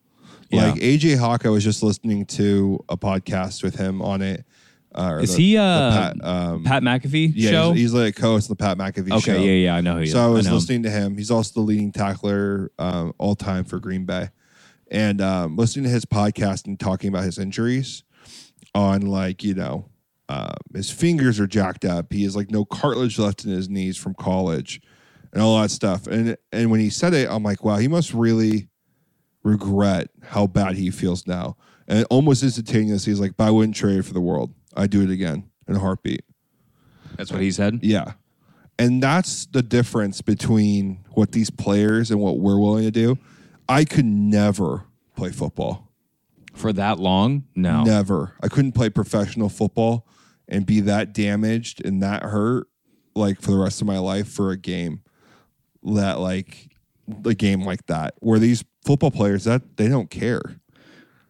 Yeah. 0.51 0.71
Like 0.71 0.81
AJ 0.81 1.19
Hawk, 1.19 1.45
I 1.45 1.51
was 1.51 1.63
just 1.63 1.83
listening 1.83 2.25
to 2.27 2.83
a 2.89 2.97
podcast 2.97 3.63
with 3.63 3.77
him 3.77 4.01
on 4.01 4.23
it. 4.23 4.45
Uh, 4.95 5.21
Is 5.23 5.37
the- 5.37 5.43
he 5.43 5.57
uh 5.59 5.91
Pat, 5.91 6.25
um, 6.25 6.65
Pat 6.65 6.83
McAfee 6.83 7.33
yeah, 7.35 7.51
show? 7.51 7.73
He's, 7.73 7.83
he's 7.83 7.95
like 7.95 8.17
a 8.17 8.21
co-host 8.21 8.51
of 8.51 8.57
the 8.57 8.65
Pat 8.65 8.79
McAfee 8.79 9.13
okay, 9.13 9.21
show. 9.21 9.37
yeah, 9.39 9.53
yeah, 9.53 9.75
I 9.77 9.81
know 9.83 9.95
who 9.95 9.99
he 10.01 10.05
is. 10.07 10.13
So 10.13 10.25
I 10.25 10.29
was 10.29 10.47
him. 10.47 10.55
listening 10.55 10.83
to 10.85 10.91
him. 10.91 11.17
He's 11.19 11.31
also 11.31 11.61
the 11.61 11.67
leading 11.67 11.93
tackler 11.93 12.73
um, 12.79 13.13
all 13.19 13.37
time 13.37 13.65
for 13.65 13.79
Green 13.79 14.07
Bay, 14.07 14.31
and 14.91 15.21
um, 15.21 15.57
listening 15.57 15.85
to 15.85 15.91
his 15.91 16.07
podcast 16.07 16.67
and 16.67 16.81
talking 16.81 17.09
about 17.09 17.25
his 17.25 17.39
injuries 17.39 18.03
on 18.75 19.03
like 19.03 19.45
you 19.45 19.55
know 19.55 19.91
uh, 20.29 20.55
his 20.75 20.91
fingers 20.91 21.41
are 21.41 21.47
jacked 21.47 21.85
up. 21.85 22.13
He 22.13 22.25
has 22.25 22.37
like 22.37 22.51
no 22.51 22.65
cartilage 22.65 23.19
left 23.19 23.45
in 23.45 23.51
his 23.51 23.69
knees 23.69 23.97
from 23.97 24.15
college, 24.15 24.81
and 25.33 25.43
all 25.43 25.61
that 25.61 25.71
stuff. 25.71 26.07
And 26.07 26.37
and 26.53 26.71
when 26.71 26.81
he 26.81 26.91
said 26.91 27.15
it, 27.15 27.29
I'm 27.31 27.43
like, 27.43 27.65
wow, 27.65 27.77
he 27.77 27.89
must 27.89 28.13
really 28.13 28.69
regret 29.43 30.11
how 30.23 30.47
bad 30.47 30.77
he 30.77 30.91
feels 30.91 31.27
now. 31.27 31.57
And 31.87 32.05
almost 32.11 32.43
instantaneously, 32.43 33.13
he's 33.13 33.21
like, 33.21 33.37
but 33.37 33.45
I 33.45 33.51
wouldn't 33.51 33.77
trade 33.77 34.05
for 34.05 34.13
the 34.13 34.21
world. 34.21 34.53
I'd 34.77 34.91
do 34.91 35.03
it 35.03 35.11
again 35.11 35.51
in 35.67 35.77
a 35.77 35.79
heartbeat. 35.79 36.23
That's 37.17 37.33
what 37.33 37.41
he 37.41 37.51
said. 37.51 37.81
Yeah. 37.83 38.13
And 38.79 39.03
that's 39.03 39.47
the 39.47 39.63
difference 39.63 40.21
between 40.21 41.05
what 41.13 41.33
these 41.33 41.51
players 41.51 42.11
and 42.11 42.21
what 42.21 42.39
we're 42.39 42.59
willing 42.59 42.85
to 42.85 42.91
do. 42.91 43.19
I 43.69 43.85
could 43.85 44.05
never 44.05 44.85
play 45.17 45.31
football. 45.31 45.89
For 46.55 46.73
that 46.75 46.99
long? 46.99 47.45
No. 47.57 47.83
Never. 47.83 48.35
I 48.43 48.49
couldn't 48.49 48.73
play 48.73 48.91
professional 48.91 49.49
football 49.49 50.07
and 50.49 50.65
be 50.67 50.81
that 50.81 51.13
damaged 51.13 51.85
and 51.85 52.03
that 52.03 52.23
hurt 52.23 52.67
like 53.15 53.41
for 53.41 53.51
the 53.51 53.59
rest 53.59 53.81
of 53.81 53.87
my 53.87 53.99
life 53.99 54.29
for 54.29 54.51
a 54.51 54.57
game 54.57 55.03
that 55.83 56.19
like 56.21 56.69
a 57.25 57.35
game 57.35 57.63
like 57.63 57.87
that 57.87 58.15
where 58.21 58.39
these 58.39 58.65
football 58.85 59.11
players 59.11 59.45
that 59.45 59.77
they 59.77 59.89
don't 59.89 60.11
care 60.11 60.41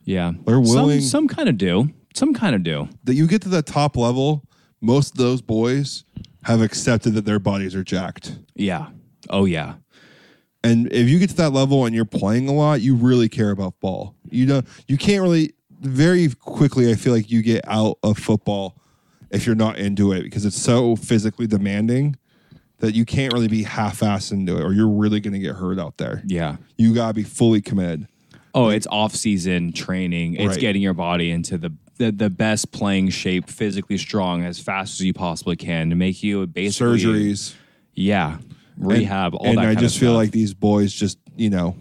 Yeah. 0.05 0.33
They're 0.47 0.61
willing- 0.61 1.01
Some, 1.01 1.09
some 1.09 1.29
kind 1.29 1.49
of 1.49 1.57
do. 1.59 1.91
Some 2.15 2.35
kind 2.35 2.55
of 2.57 2.63
do. 2.63 2.89
that 3.05 3.15
you 3.15 3.27
get 3.27 3.43
to 3.43 3.49
the 3.49 3.63
top 3.63 3.97
level 3.97 4.45
most 4.81 5.13
of 5.13 5.19
those 5.19 5.41
boys 5.43 6.05
have 6.45 6.61
accepted 6.63 7.15
that 7.15 7.25
their 7.25 7.39
bodies 7.39 7.75
are 7.75 7.85
jacked 7.85 8.39
Yeah. 8.55 8.89
Oh 9.31 9.45
yeah. 9.45 9.75
And 10.65 10.93
if 10.93 11.09
you 11.09 11.19
get 11.19 11.31
to 11.31 11.37
that 11.37 11.51
level 11.51 11.87
and 11.87 11.95
you're 11.95 12.05
playing 12.05 12.49
a 12.49 12.53
lot, 12.53 12.81
you 12.81 12.97
really 12.97 13.29
care 13.29 13.51
about 13.51 13.79
ball. 13.81 14.15
You 14.31 14.47
don't 14.47 14.67
you 14.89 14.97
can't 14.97 15.23
really 15.23 15.53
very 15.81 16.29
quickly 16.31 16.91
I 16.91 16.95
feel 16.97 17.13
like 17.13 17.31
you 17.31 17.43
get 17.43 17.63
out 17.69 17.99
of 18.03 18.19
football 18.19 18.81
if 19.31 19.47
you're 19.47 19.55
not 19.55 19.79
into 19.79 20.13
it 20.13 20.23
because 20.23 20.45
it's 20.45 20.61
so 20.61 20.97
physically 20.97 21.47
demanding 21.47 22.17
that 22.79 22.95
you 22.95 23.05
can't 23.05 23.33
really 23.33 23.49
be 23.49 23.65
half-assed 23.65 24.31
into 24.33 24.57
it 24.57 24.63
or 24.63 24.73
you're 24.73 24.89
really 24.89 25.21
going 25.21 25.35
to 25.35 25.41
get 25.41 25.57
hurt 25.57 25.79
out 25.79 25.97
there. 25.97 26.23
Yeah. 26.27 26.57
You 26.77 26.95
got 26.95 27.09
to 27.09 27.15
be 27.15 27.25
fully 27.25 27.61
committed. 27.61 28.07
Oh, 28.55 28.69
it's 28.69 28.87
off 28.91 29.15
season 29.15 29.73
training. 29.73 30.35
It's 30.35 30.51
Right. 30.51 30.61
getting 30.61 30.83
your 30.83 30.95
body 30.95 31.31
into 31.31 31.59
the, 31.59 31.73
the 31.97 32.13
the 32.13 32.31
best 32.31 32.71
playing 32.73 33.11
shape, 33.11 33.49
physically 33.51 33.99
strong 33.99 34.45
as 34.45 34.59
fast 34.61 35.01
as 35.01 35.05
you 35.05 35.13
possibly 35.13 35.57
can 35.57 35.91
to 35.91 35.97
make 35.97 36.23
you 36.23 36.47
basically 36.47 36.99
Surgeries. 37.01 37.55
Yeah. 37.95 38.39
Rehab, 38.77 39.35
all 39.35 39.45
and 39.45 39.59
that 39.59 39.63
I 39.63 39.75
kind 39.75 39.79
just 39.81 39.99
feel 39.99 40.13
like 40.13 40.31
these 40.31 40.55
boys 40.55 40.93
just, 40.93 41.19
you 41.37 41.51
know, 41.51 41.77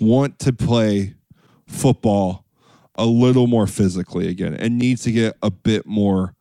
want 0.00 0.40
to 0.40 0.52
play 0.52 1.14
football 1.68 2.44
a 2.96 3.06
little 3.06 3.46
more 3.46 3.68
physically 3.68 4.26
again 4.28 4.54
and 4.54 4.76
needs 4.78 5.02
to 5.02 5.12
get 5.12 5.36
a 5.42 5.50
bit 5.50 5.86
more 5.86 6.34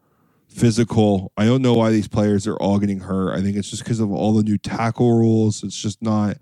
physical. 0.60 1.32
I 1.38 1.46
don't 1.46 1.62
know 1.62 1.74
why 1.74 1.90
these 1.92 2.08
players 2.08 2.46
are 2.48 2.56
all 2.58 2.80
getting 2.80 3.00
hurt. 3.00 3.34
I 3.38 3.42
think 3.42 3.56
it's 3.58 3.70
just 3.70 3.84
because 3.84 4.00
of 4.00 4.12
all 4.12 4.34
the 4.34 4.44
new 4.44 4.58
tackle 4.58 5.18
rules. 5.18 5.64
It's 5.64 5.76
just 5.82 6.02
not 6.02 6.38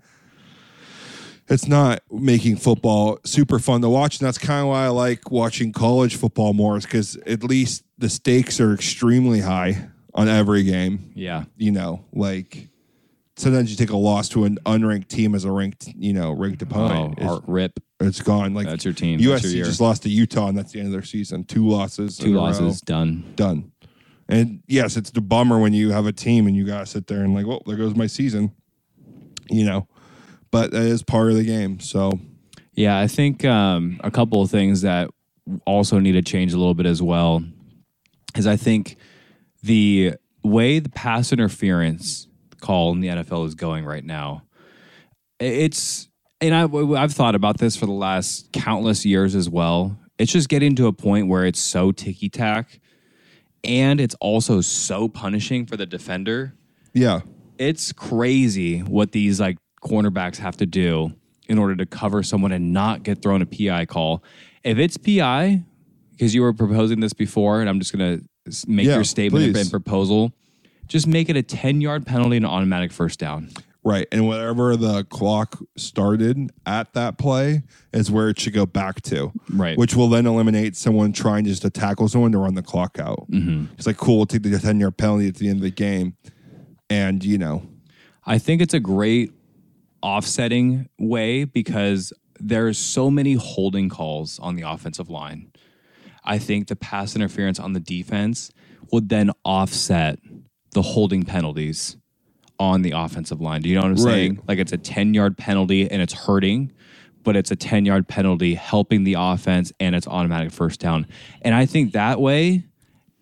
it's 1.48 1.66
not 1.66 2.00
making 2.12 2.56
football 2.56 3.18
super 3.24 3.58
fun 3.58 3.80
to 3.80 3.88
watch. 3.88 4.20
And 4.20 4.26
that's 4.26 4.36
kind 4.36 4.60
of 4.62 4.68
why 4.68 4.84
I 4.84 4.88
like 4.88 5.30
watching 5.30 5.72
college 5.72 6.16
football 6.16 6.52
more, 6.52 6.76
is 6.76 6.84
because 6.84 7.16
at 7.26 7.42
least 7.42 7.84
the 7.96 8.10
stakes 8.10 8.60
are 8.60 8.74
extremely 8.74 9.40
high 9.40 9.88
on 10.14 10.28
every 10.28 10.62
game 10.64 11.10
Yeah. 11.14 11.44
you 11.56 11.70
know, 11.70 12.04
like 12.12 12.68
sometimes 13.36 13.70
you 13.70 13.76
take 13.76 13.90
a 13.90 13.96
loss 13.96 14.28
to 14.30 14.44
an 14.44 14.58
unranked 14.66 15.08
team 15.08 15.34
as 15.34 15.44
a 15.44 15.50
ranked, 15.52 15.86
you 15.96 16.12
know, 16.12 16.32
ranked 16.32 16.62
Oh, 16.62 16.66
opponent. 16.66 17.22
heart 17.22 17.44
rip. 17.46 17.78
it's, 18.00 18.20
gone. 18.20 18.52
Like 18.52 18.66
That's 18.66 18.84
your 18.84 18.92
team. 18.94 19.18
That's 19.20 19.44
your 19.44 19.62
USC 19.62 19.64
just 19.66 19.80
lost 19.80 20.02
to 20.02 20.10
Utah, 20.10 20.48
and 20.48 20.58
that's 20.58 20.72
the 20.72 20.80
end 20.80 20.88
of 20.88 20.92
their 20.92 21.02
season. 21.04 21.44
Two 21.44 21.66
losses, 21.68 22.16
Two 22.18 22.34
losses, 22.34 22.80
done. 22.82 23.32
done. 23.36 23.70
And 24.28 24.62
yes, 24.66 24.96
it's 24.96 25.10
the 25.10 25.20
bummer 25.20 25.58
when 25.58 25.72
you 25.72 25.90
have 25.90 26.06
a 26.06 26.12
team 26.12 26.46
and 26.46 26.54
you 26.54 26.64
gotta 26.64 26.86
sit 26.86 27.06
there 27.06 27.22
and 27.22 27.34
like, 27.34 27.46
well, 27.46 27.62
there 27.66 27.76
goes 27.76 27.94
my 27.94 28.06
season, 28.06 28.52
you 29.50 29.64
know. 29.64 29.88
But 30.50 30.70
that 30.70 30.82
is 30.82 31.02
part 31.02 31.30
of 31.30 31.36
the 31.36 31.44
game. 31.44 31.80
So 31.80 32.18
Yeah, 32.74 32.98
I 32.98 33.06
think 33.06 33.44
um, 33.44 34.00
a 34.04 34.10
couple 34.10 34.40
of 34.40 34.50
things 34.50 34.82
that 34.82 35.10
also 35.66 35.98
need 35.98 36.12
to 36.12 36.22
change 36.22 36.52
a 36.52 36.58
little 36.58 36.74
bit 36.74 36.86
as 36.86 37.02
well 37.02 37.42
is 38.36 38.46
I 38.46 38.56
think 38.56 38.96
the 39.62 40.14
way 40.42 40.78
the 40.78 40.88
pass 40.88 41.32
interference 41.32 42.28
call 42.60 42.92
in 42.92 43.00
the 43.00 43.08
NFL 43.08 43.46
is 43.46 43.54
going 43.54 43.84
right 43.84 44.04
now, 44.04 44.42
it's 45.40 46.08
and 46.40 46.54
I, 46.54 46.68
I've 47.02 47.12
thought 47.12 47.34
about 47.34 47.58
this 47.58 47.76
for 47.76 47.86
the 47.86 47.92
last 47.92 48.52
countless 48.52 49.04
years 49.04 49.34
as 49.34 49.48
well. 49.48 49.98
It's 50.18 50.32
just 50.32 50.48
getting 50.48 50.76
to 50.76 50.86
a 50.86 50.92
point 50.92 51.28
where 51.28 51.44
it's 51.44 51.60
so 51.60 51.90
ticky 51.90 52.28
tack, 52.28 52.80
and 53.64 54.00
it's 54.00 54.14
also 54.20 54.60
so 54.60 55.08
punishing 55.08 55.66
for 55.66 55.76
the 55.76 55.86
defender 55.86 56.54
yeah, 56.94 57.20
it's 57.58 57.92
crazy 57.92 58.80
what 58.80 59.12
these 59.12 59.38
like 59.38 59.56
cornerbacks 59.84 60.36
have 60.36 60.56
to 60.56 60.66
do 60.66 61.12
in 61.48 61.58
order 61.58 61.76
to 61.76 61.86
cover 61.86 62.22
someone 62.22 62.50
and 62.50 62.72
not 62.72 63.02
get 63.02 63.22
thrown 63.22 63.40
a 63.42 63.46
PI 63.46 63.86
call. 63.86 64.24
If 64.64 64.78
it's 64.78 64.96
PI, 64.96 65.62
because 66.12 66.34
you 66.34 66.42
were 66.42 66.52
proposing 66.52 67.00
this 67.00 67.12
before, 67.12 67.60
and 67.60 67.68
I'm 67.68 67.78
just 67.78 67.92
gonna 67.92 68.20
make 68.66 68.86
Yeah, 68.86 68.96
your 68.96 69.04
statement 69.04 69.52
please. 69.54 69.60
and 69.60 69.70
proposal, 69.70 70.32
just 70.88 71.06
make 71.06 71.28
it 71.28 71.36
a 71.36 71.42
10 71.42 71.80
yard 71.80 72.04
penalty 72.06 72.36
and 72.38 72.46
automatic 72.46 72.90
first 72.90 73.20
down. 73.20 73.50
Right. 73.88 74.06
And 74.12 74.26
whatever 74.26 74.76
the 74.76 75.04
clock 75.04 75.58
started 75.76 76.50
at 76.66 76.92
that 76.94 77.18
play 77.18 77.62
is 77.92 78.10
where 78.10 78.28
it 78.28 78.38
should 78.38 78.52
go 78.52 78.66
back 78.66 79.00
to. 79.02 79.32
Right. 79.50 79.78
which 79.78 79.94
will 79.94 80.08
then 80.08 80.26
eliminate 80.26 80.76
someone 80.76 81.12
trying 81.12 81.44
just 81.44 81.62
to 81.62 81.70
tackle 81.70 82.08
someone 82.08 82.32
to 82.32 82.38
run 82.38 82.54
the 82.54 82.62
clock 82.62 82.98
out. 82.98 83.30
Mm-hmm. 83.30 83.72
It's 83.74 83.86
like, 83.86 83.96
cool, 83.96 84.18
we'll 84.18 84.26
take 84.26 84.42
the 84.42 84.58
10 84.58 84.80
yard 84.80 84.96
penalty 84.96 85.28
at 85.28 85.36
the 85.36 85.48
end 85.48 85.58
of 85.58 85.62
the 85.62 85.70
game. 85.70 86.16
And, 86.90 87.24
you 87.24 87.38
know, 87.38 87.62
I 88.24 88.38
think 88.38 88.60
it's 88.60 88.74
a 88.74 88.80
great 88.80 89.32
offsetting 90.02 90.88
way 90.98 91.44
because 91.44 92.12
there's 92.38 92.78
so 92.78 93.10
many 93.10 93.34
holding 93.34 93.88
calls 93.88 94.38
on 94.38 94.56
the 94.56 94.62
offensive 94.62 95.10
line. 95.10 95.50
I 96.24 96.38
think 96.38 96.68
the 96.68 96.76
pass 96.76 97.16
interference 97.16 97.58
on 97.58 97.72
the 97.72 97.80
defense 97.80 98.50
would 98.92 99.08
then 99.08 99.30
offset 99.44 100.18
the 100.72 100.82
holding 100.82 101.24
penalties 101.24 101.96
on 102.58 102.82
the 102.82 102.92
offensive 102.92 103.40
line. 103.40 103.62
Do 103.62 103.68
you 103.68 103.74
know 103.76 103.82
what 103.82 103.98
I'm 103.98 104.04
Right. 104.04 104.12
saying? 104.12 104.40
Like 104.48 104.58
it's 104.58 104.72
a 104.72 104.76
10 104.78 105.14
yard 105.14 105.36
penalty 105.38 105.90
and 105.90 106.02
it's 106.02 106.12
hurting, 106.12 106.72
but 107.24 107.36
it's 107.36 107.50
a 107.50 107.56
10 107.56 107.84
yard 107.84 108.08
penalty 108.08 108.54
helping 108.54 109.04
the 109.04 109.14
offense 109.18 109.72
and 109.78 109.94
it's 109.94 110.06
automatic 110.06 110.50
first 110.50 110.80
down. 110.80 111.06
And 111.42 111.54
I 111.54 111.66
think 111.66 111.92
that 111.92 112.20
way 112.20 112.64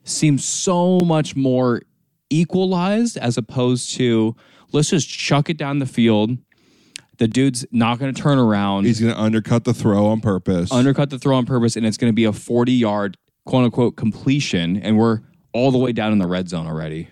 seems 0.04 0.44
so 0.44 1.00
much 1.00 1.36
more 1.36 1.82
equalized 2.30 3.16
as 3.16 3.36
opposed 3.36 3.94
to 3.96 4.34
let's 4.72 4.90
just 4.90 5.08
chuck 5.08 5.48
it 5.50 5.56
down 5.56 5.78
the 5.78 5.86
field. 5.86 6.38
The 7.18 7.28
dude's 7.28 7.64
not 7.72 7.98
going 7.98 8.12
to 8.14 8.20
turn 8.22 8.38
around, 8.38 8.84
he's 8.84 9.00
going 9.00 9.14
to 9.14 9.18
undercut 9.20 9.64
the 9.64 9.72
throw 9.72 10.06
on 10.06 10.20
purpose. 10.20 10.70
undercut 10.70 11.08
the 11.10 11.18
throw 11.18 11.36
on 11.36 11.46
purpose, 11.46 11.74
and 11.76 11.86
it's 11.86 11.96
going 11.96 12.10
to 12.12 12.14
be 12.14 12.24
a 12.24 12.32
40 12.32 12.72
yard 12.72 13.16
quote 13.46 13.64
unquote 13.64 13.96
completion. 13.96 14.76
And 14.76 14.98
we're 14.98 15.20
all 15.54 15.70
the 15.70 15.78
way 15.78 15.92
down 15.92 16.12
in 16.12 16.18
the 16.18 16.26
red 16.26 16.48
zone 16.50 16.66
already. 16.66 17.08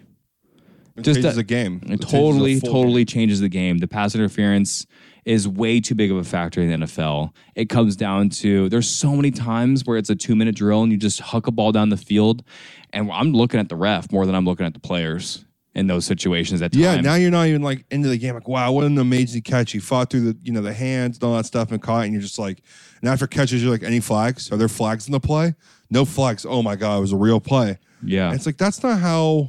It 0.96 1.02
just 1.02 1.16
changes 1.16 1.22
that- 1.22 1.36
the 1.36 1.42
game. 1.44 1.80
It 1.86 2.00
the 2.00 2.06
totally, 2.06 2.60
totally 2.60 3.04
changes 3.04 3.40
the 3.40 3.48
game. 3.48 3.78
The 3.78 3.88
pass 3.88 4.14
interference 4.14 4.86
is 5.24 5.48
way 5.48 5.80
too 5.80 5.94
big 5.94 6.10
of 6.10 6.18
a 6.18 6.24
factor 6.24 6.60
in 6.60 6.68
the 6.68 6.86
NFL. 6.86 7.32
It 7.54 7.68
comes 7.70 7.96
down 7.96 8.28
to 8.30 8.68
there's 8.68 8.88
so 8.88 9.16
many 9.16 9.30
times 9.30 9.84
where 9.86 9.96
it's 9.96 10.10
a 10.10 10.14
two 10.14 10.36
minute 10.36 10.54
drill 10.54 10.82
and 10.82 10.92
you 10.92 10.98
just 10.98 11.20
huck 11.20 11.46
a 11.46 11.50
ball 11.50 11.72
down 11.72 11.88
the 11.88 11.96
field, 11.96 12.44
and 12.92 13.10
I'm 13.10 13.32
looking 13.32 13.58
at 13.58 13.68
the 13.68 13.76
ref 13.76 14.12
more 14.12 14.26
than 14.26 14.34
I'm 14.34 14.44
looking 14.44 14.66
at 14.66 14.74
the 14.74 14.80
players 14.80 15.44
in 15.74 15.86
those 15.88 16.04
situations 16.04 16.62
at 16.62 16.72
Yeah, 16.74 16.92
times. 16.94 17.04
now 17.04 17.14
you're 17.14 17.30
not 17.32 17.46
even 17.48 17.62
like 17.62 17.84
into 17.90 18.08
the 18.08 18.16
game. 18.18 18.34
Like, 18.34 18.46
wow, 18.46 18.70
what 18.70 18.84
an 18.84 18.96
amazing 18.98 19.42
catch! 19.42 19.72
He 19.72 19.78
fought 19.80 20.10
through 20.10 20.32
the, 20.32 20.36
you 20.42 20.52
know, 20.52 20.60
the 20.60 20.72
hands 20.74 21.16
and 21.16 21.24
all 21.24 21.36
that 21.36 21.46
stuff 21.46 21.72
and 21.72 21.80
caught. 21.82 22.02
it, 22.02 22.04
And 22.04 22.12
you're 22.12 22.22
just 22.22 22.38
like, 22.38 22.62
and 23.00 23.08
after 23.08 23.26
catches, 23.26 23.62
you're 23.62 23.72
like, 23.72 23.82
any 23.82 23.98
flags? 24.00 24.52
Are 24.52 24.56
there 24.56 24.68
flags 24.68 25.06
in 25.08 25.12
the 25.12 25.20
play? 25.20 25.54
No 25.90 26.04
flags. 26.04 26.44
Oh 26.48 26.62
my 26.62 26.76
god, 26.76 26.98
it 26.98 27.00
was 27.00 27.12
a 27.12 27.16
real 27.16 27.40
play. 27.40 27.78
yeah, 28.04 28.26
And 28.26 28.36
it's 28.36 28.44
like 28.46 28.58
that's 28.58 28.82
not 28.82 29.00
how 29.00 29.48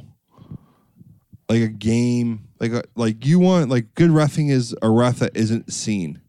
like 1.48 1.62
a 1.62 1.68
game 1.68 2.46
like 2.60 2.72
a, 2.72 2.82
like 2.94 3.24
you 3.24 3.38
want 3.38 3.68
like 3.68 3.94
good 3.94 4.10
refing 4.10 4.50
is 4.50 4.74
a 4.82 4.90
ref 4.90 5.18
that 5.18 5.36
isn't 5.36 5.72
seen. 5.72 6.20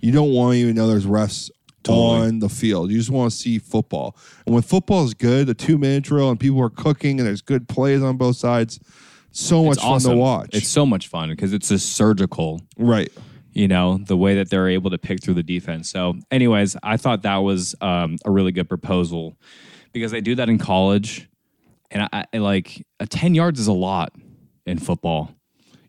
You 0.00 0.12
don't 0.12 0.32
want 0.32 0.54
to 0.54 0.58
even 0.58 0.74
know 0.74 0.86
there's 0.86 1.06
refs 1.06 1.50
Totally. 1.82 2.28
on 2.28 2.38
the 2.40 2.48
field. 2.48 2.90
You 2.90 2.98
just 2.98 3.10
want 3.10 3.32
to 3.32 3.36
see 3.36 3.58
football. 3.58 4.16
And 4.44 4.54
when 4.54 4.62
football 4.62 5.04
is 5.04 5.14
good, 5.14 5.46
the 5.46 5.54
two 5.54 5.78
minute 5.78 6.04
drill 6.04 6.30
and 6.30 6.38
people 6.38 6.60
are 6.62 6.70
cooking 6.70 7.18
and 7.18 7.26
there's 7.26 7.42
good 7.42 7.68
plays 7.68 8.02
on 8.02 8.16
both 8.16 8.36
sides, 8.36 8.80
so 9.30 9.64
much 9.64 9.74
it's 9.76 9.82
fun 9.82 9.92
awesome. 9.92 10.12
to 10.12 10.16
watch. 10.16 10.50
It's 10.52 10.68
so 10.68 10.84
much 10.84 11.08
fun 11.08 11.30
because 11.30 11.52
it's 11.52 11.68
just 11.68 11.92
surgical. 11.92 12.60
right. 12.76 13.10
you 13.52 13.66
know 13.66 13.98
the 14.04 14.16
way 14.16 14.34
that 14.36 14.50
they're 14.50 14.68
able 14.68 14.90
to 14.90 14.98
pick 14.98 15.22
through 15.22 15.34
the 15.34 15.42
defense 15.42 15.90
so 15.90 16.14
anyways 16.30 16.76
i 16.84 16.96
thought 16.96 17.22
that 17.22 17.38
was 17.38 17.74
um, 17.80 18.16
a 18.24 18.30
really 18.30 18.52
good 18.52 18.68
proposal 18.68 19.36
because 19.92 20.12
they 20.12 20.20
do 20.20 20.36
that 20.36 20.48
in 20.48 20.56
college 20.56 21.28
and 21.90 22.08
I, 22.12 22.26
I 22.32 22.38
like 22.38 22.86
a 23.00 23.06
10 23.08 23.34
yards 23.34 23.58
is 23.58 23.66
a 23.66 23.72
lot 23.72 24.12
in 24.66 24.78
football 24.78 25.34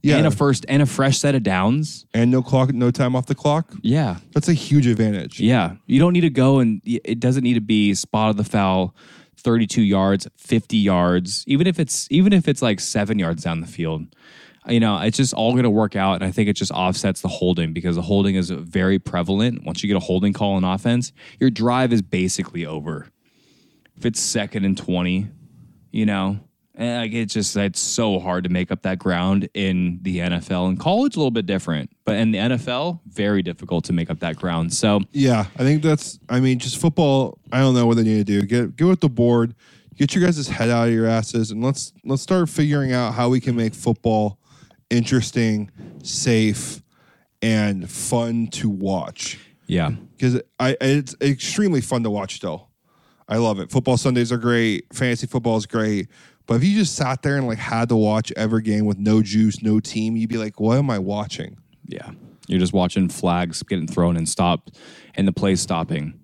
Yeah. 0.01 0.17
and 0.17 0.28
a 0.28 0.32
first 0.32 0.65
and 0.69 0.82
a 0.82 0.86
fresh 0.86 1.17
set 1.19 1.36
of 1.36 1.43
downs 1.43 2.05
and 2.13 2.32
no 2.32 2.41
clock, 2.41 2.74
no 2.74 2.91
time 2.91 3.15
off 3.15 3.26
the 3.28 3.36
clock. 3.36 3.74
yeah 3.84 4.17
That's 4.34 4.47
a 4.49 4.53
huge 4.53 4.88
advantage. 4.88 5.39
yeah 5.39 5.76
you 5.86 5.99
don't 5.99 6.13
need 6.13 6.22
to 6.22 6.30
go 6.30 6.59
and 6.59 6.82
it 6.86 7.19
doesn't 7.19 7.43
need 7.43 7.55
to 7.55 7.61
be 7.61 7.93
spot 7.93 8.30
of 8.32 8.38
the 8.38 8.43
foul 8.43 8.95
32 9.38 9.82
yards, 9.82 10.28
50 10.38 10.78
yards, 10.78 11.43
even 11.47 11.65
if 11.65 11.80
it's 11.80 12.07
even 12.11 12.32
if 12.32 12.47
it's 12.47 12.61
like 12.61 12.80
7 12.80 13.17
yards 13.17 13.43
down 13.43 13.61
the 13.61 13.65
field. 13.67 14.05
You 14.67 14.80
know, 14.80 14.99
it's 14.99 15.17
just 15.17 15.34
all 15.34 15.53
going 15.53 15.63
to 15.63 15.69
work 15.72 15.95
out 15.95 16.13
and 16.13 16.24
I 16.24 16.30
think 16.30 16.47
it 16.47 16.53
just 16.53 16.69
offsets 16.72 17.22
the 17.22 17.28
holding 17.28 17.74
because 17.74 17.95
the 17.95 18.03
holding 18.03 18.36
is 18.36 18.51
very 18.51 18.99
prevalent. 18.99 19.63
Once 19.65 19.82
you 19.82 19.88
get 19.88 19.97
a 19.97 20.05
holding 20.05 20.32
call 20.34 20.59
in 20.59 20.63
offense, 20.63 21.11
your 21.39 21.49
drive 21.49 21.91
is 21.91 22.03
basically 22.03 22.67
over. 22.67 23.07
If 23.97 24.05
it's 24.05 24.19
second 24.19 24.63
and 24.65 24.78
20, 24.78 25.28
you 25.91 26.05
know, 26.05 26.39
and 26.76 27.01
like 27.01 27.13
it's 27.13 27.34
just 27.34 27.55
it's 27.57 27.80
so 27.80 28.19
hard 28.19 28.43
to 28.45 28.49
make 28.49 28.72
up 28.72 28.82
that 28.84 28.99
ground 28.99 29.49
in 29.53 29.99
the 30.01 30.19
NFL 30.19 30.69
and 30.69 30.80
college 30.80 31.15
a 31.15 31.19
little 31.19 31.32
bit 31.32 31.45
different, 31.45 31.91
but 32.05 32.15
in 32.15 32.32
the 32.32 32.38
NFL 32.39 33.01
very 33.07 33.41
difficult 33.41 33.84
to 33.86 33.93
make 33.93 34.09
up 34.09 34.19
that 34.19 34.36
ground. 34.38 34.74
So 34.74 35.01
Yeah, 35.11 35.45
I 35.57 35.63
think 35.63 35.84
that's. 35.84 36.19
I 36.30 36.39
mean, 36.39 36.59
just 36.59 36.78
football. 36.78 37.38
I 37.51 37.59
don't 37.59 37.74
know 37.76 37.86
what 37.86 37.97
they 37.97 38.03
need 38.03 38.26
to 38.26 38.39
do. 38.39 38.41
Get 38.43 38.76
get 38.76 38.86
with 38.86 39.01
the 39.01 39.09
board. 39.09 39.53
Get 39.95 40.15
your 40.15 40.24
guys' 40.24 40.47
head 40.47 40.69
out 40.69 40.88
of 40.88 40.93
your 40.93 41.05
asses, 41.07 41.51
and 41.51 41.63
let's 41.63 41.93
let's 42.05 42.22
start 42.22 42.49
figuring 42.49 42.93
out 42.93 43.13
how 43.13 43.30
we 43.30 43.39
can 43.39 43.55
make 43.55 43.74
football 43.74 44.39
interesting, 44.89 45.69
safe, 46.03 46.82
and 47.41 47.89
fun 47.89 48.47
to 48.47 48.69
watch. 48.69 49.39
yeah, 49.67 49.91
Because 50.17 50.41
I 50.59 50.76
it's 50.82 51.15
extremely 51.22 51.82
fun 51.82 52.03
to 52.03 52.09
watch. 52.09 52.36
Still, 52.36 52.69
I 53.28 53.38
love 53.38 53.59
it. 53.59 53.72
Football 53.72 53.97
Sundays 53.97 54.32
are 54.32 54.38
great. 54.38 54.86
Fantasy 54.93 55.28
football 55.28 55.57
is 55.57 55.65
great. 55.65 56.07
But 56.52 56.58
if 56.58 56.64
you 56.70 56.76
just 56.78 56.95
sat 56.95 57.22
there 57.22 57.38
and 57.38 57.47
like 57.47 57.58
had 57.58 57.89
to 57.89 57.95
watch 57.95 58.32
every 58.36 58.62
game 58.62 58.86
with 58.86 58.97
no 58.97 59.22
juice, 59.22 59.62
no 59.62 59.80
team, 59.80 60.16
you'd 60.16 60.30
be 60.30 60.38
like, 60.38 60.60
"What 60.60 60.78
am 60.78 60.89
I 60.89 60.99
watching?" 60.99 61.58
yeah, 61.88 62.12
you're 62.47 62.60
just 62.60 62.74
watching 62.74 63.10
flags 63.10 63.64
getting 63.64 63.88
thrown 63.88 64.18
and 64.18 64.28
stopped, 64.28 64.78
and 65.16 65.28
the 65.28 65.32
play 65.32 65.56
stopping 65.56 66.20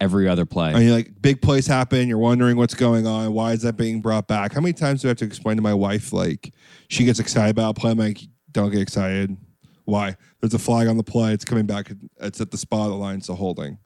every 0.00 0.28
other 0.28 0.46
play. 0.46 0.72
And 0.72 0.82
you're 0.82 0.94
like, 0.94 1.20
big 1.20 1.42
plays 1.42 1.66
happen. 1.66 2.08
You're 2.08 2.18
wondering 2.18 2.56
what's 2.56 2.74
going 2.74 3.06
on. 3.06 3.32
Why 3.34 3.52
is 3.52 3.62
that 3.62 3.76
being 3.76 4.00
brought 4.00 4.28
back? 4.28 4.52
How 4.52 4.60
many 4.60 4.72
times 4.72 5.02
do 5.02 5.08
I 5.08 5.10
have 5.10 5.18
to 5.18 5.24
explain 5.24 5.56
to 5.56 5.62
my 5.62 5.74
wife, 5.74 6.12
like, 6.12 6.54
she 6.88 7.04
gets 7.04 7.18
excited 7.18 7.50
about 7.50 7.76
a 7.76 7.80
play? 7.80 7.90
I'm 7.90 7.98
like, 7.98 8.20
don't 8.52 8.70
get 8.70 8.80
excited. 8.80 9.36
Why? 9.84 10.16
There's 10.40 10.54
a 10.54 10.58
flag 10.58 10.86
on 10.88 10.96
the 10.96 11.02
play. 11.02 11.32
It's 11.32 11.44
coming 11.44 11.66
back. 11.66 11.90
It's 12.20 12.40
at 12.40 12.50
the 12.50 12.56
spot 12.56 12.86
of 12.86 12.90
the 12.92 12.96
line. 12.96 13.18
It's 13.18 13.28
a 13.28 13.34
holding. 13.34 13.78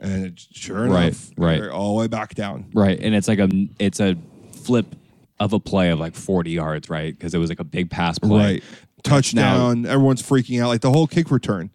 And 0.00 0.26
it, 0.26 0.40
sure 0.52 0.86
enough, 0.86 1.30
Right, 1.36 1.60
right. 1.60 1.70
all 1.70 1.94
the 1.96 2.00
way 2.00 2.06
back 2.08 2.34
down. 2.34 2.70
Right, 2.74 2.98
and 3.00 3.14
it's 3.14 3.28
like 3.28 3.38
a 3.38 3.48
it's 3.78 4.00
a 4.00 4.16
flip 4.64 4.94
of 5.38 5.52
a 5.52 5.60
play 5.60 5.90
of 5.90 5.98
like 5.98 6.14
40 6.14 6.50
yards, 6.50 6.90
right? 6.90 7.16
Because 7.16 7.34
it 7.34 7.38
was 7.38 7.48
like 7.48 7.60
a 7.60 7.64
big 7.64 7.90
pass 7.90 8.18
play. 8.18 8.54
Right. 8.54 8.64
Touchdown. 9.02 9.86
Everyone's 9.86 10.22
freaking 10.22 10.62
out. 10.62 10.68
Like 10.68 10.82
the 10.82 10.90
whole 10.90 11.06
kick 11.06 11.30
return. 11.30 11.70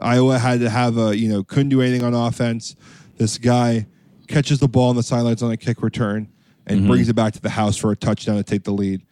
Iowa 0.00 0.38
had 0.38 0.60
to 0.60 0.70
have 0.70 0.96
a, 0.98 1.16
you 1.16 1.28
know, 1.28 1.44
couldn't 1.44 1.68
do 1.68 1.80
anything 1.80 2.02
on 2.02 2.14
offense. 2.14 2.74
This 3.18 3.38
guy 3.38 3.86
catches 4.28 4.58
the 4.58 4.68
ball 4.68 4.88
on 4.90 4.96
the 4.96 5.02
sidelines 5.02 5.42
on 5.42 5.50
a 5.52 5.56
kick 5.56 5.82
return 5.82 6.28
and 6.66 6.80
Mm-hmm. 6.80 6.88
brings 6.88 7.08
it 7.08 7.14
back 7.14 7.32
to 7.34 7.40
the 7.40 7.50
house 7.50 7.76
for 7.76 7.90
a 7.92 7.96
touchdown 7.96 8.36
to 8.36 8.42
take 8.42 8.64
the 8.64 8.72
lead. 8.72 9.02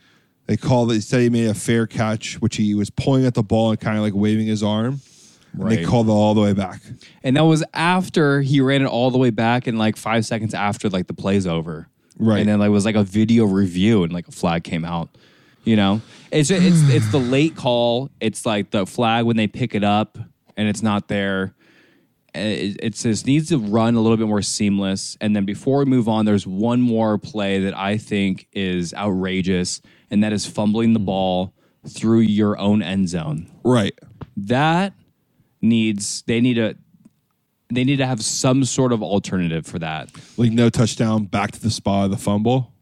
They 0.46 0.56
called 0.56 0.90
it, 0.90 0.94
he 0.94 1.00
said 1.00 1.20
he 1.20 1.28
made 1.30 1.46
a 1.46 1.54
fair 1.54 1.86
catch, 1.86 2.40
which 2.40 2.56
he 2.56 2.74
was 2.74 2.90
pulling 2.90 3.24
at 3.26 3.34
the 3.34 3.42
ball 3.42 3.70
and 3.70 3.78
kind 3.80 3.96
of 3.96 4.02
like 4.02 4.14
waving 4.14 4.46
his 4.46 4.62
arm. 4.62 5.00
And 5.52 5.70
they 5.70 5.84
called 5.84 6.08
it 6.08 6.12
all 6.12 6.32
the 6.34 6.40
way 6.40 6.52
back. 6.52 6.80
And 7.24 7.36
that 7.36 7.42
was 7.44 7.62
after 7.74 8.40
he 8.40 8.60
ran 8.60 8.82
it 8.82 8.86
all 8.86 9.10
the 9.10 9.18
way 9.18 9.30
back 9.30 9.66
and 9.66 9.78
like 9.78 9.96
five 9.96 10.24
seconds 10.24 10.54
after 10.54 10.88
like 10.88 11.06
the 11.08 11.14
play's 11.14 11.46
over. 11.46 11.88
Right. 12.20 12.40
And 12.40 12.48
then 12.48 12.58
like 12.60 12.68
it 12.68 12.70
was 12.70 12.84
like 12.84 12.96
a 12.96 13.02
video 13.02 13.44
review 13.44 14.04
and 14.04 14.12
like 14.12 14.28
a 14.28 14.32
flag 14.32 14.62
came 14.64 14.84
out. 14.84 15.08
You 15.64 15.76
know? 15.76 16.00
It's 16.30 16.50
it's 16.50 16.88
it's 16.88 17.10
the 17.10 17.18
late 17.18 17.56
call. 17.56 18.10
It's 18.20 18.46
like 18.46 18.70
the 18.70 18.86
flag 18.86 19.24
when 19.24 19.36
they 19.36 19.46
pick 19.46 19.74
it 19.74 19.84
up 19.84 20.18
and 20.56 20.68
it's 20.68 20.82
not 20.82 21.08
there. 21.08 21.54
Eh, 22.34 22.40
it, 22.40 22.76
it 22.82 22.94
just 22.94 23.26
needs 23.26 23.48
to 23.48 23.58
run 23.58 23.94
a 23.94 24.00
little 24.00 24.16
bit 24.16 24.28
more 24.28 24.42
seamless. 24.42 25.16
And 25.20 25.34
then 25.34 25.44
before 25.44 25.78
we 25.80 25.84
move 25.86 26.08
on, 26.08 26.24
there's 26.26 26.46
one 26.46 26.80
more 26.80 27.18
play 27.18 27.58
that 27.60 27.76
I 27.76 27.96
think 27.98 28.46
is 28.52 28.94
outrageous, 28.94 29.80
and 30.10 30.22
that 30.22 30.32
is 30.32 30.46
fumbling 30.46 30.92
the 30.92 31.00
ball 31.00 31.52
through 31.88 32.20
your 32.20 32.58
own 32.58 32.82
end 32.82 33.08
zone 33.08 33.50
Right. 33.64 33.98
that 34.36 34.92
needs 35.62 36.22
they 36.26 36.40
need 36.40 36.58
a 36.58 36.76
they 37.70 37.84
need 37.84 37.96
to 37.96 38.06
have 38.06 38.22
some 38.22 38.64
sort 38.64 38.92
of 38.92 39.02
alternative 39.02 39.66
for 39.66 39.78
that. 39.78 40.10
Like 40.36 40.52
no 40.52 40.68
touchdown, 40.70 41.24
back 41.24 41.52
to 41.52 41.60
the 41.60 41.70
spot 41.70 42.06
of 42.06 42.10
the 42.10 42.16
fumble. 42.16 42.72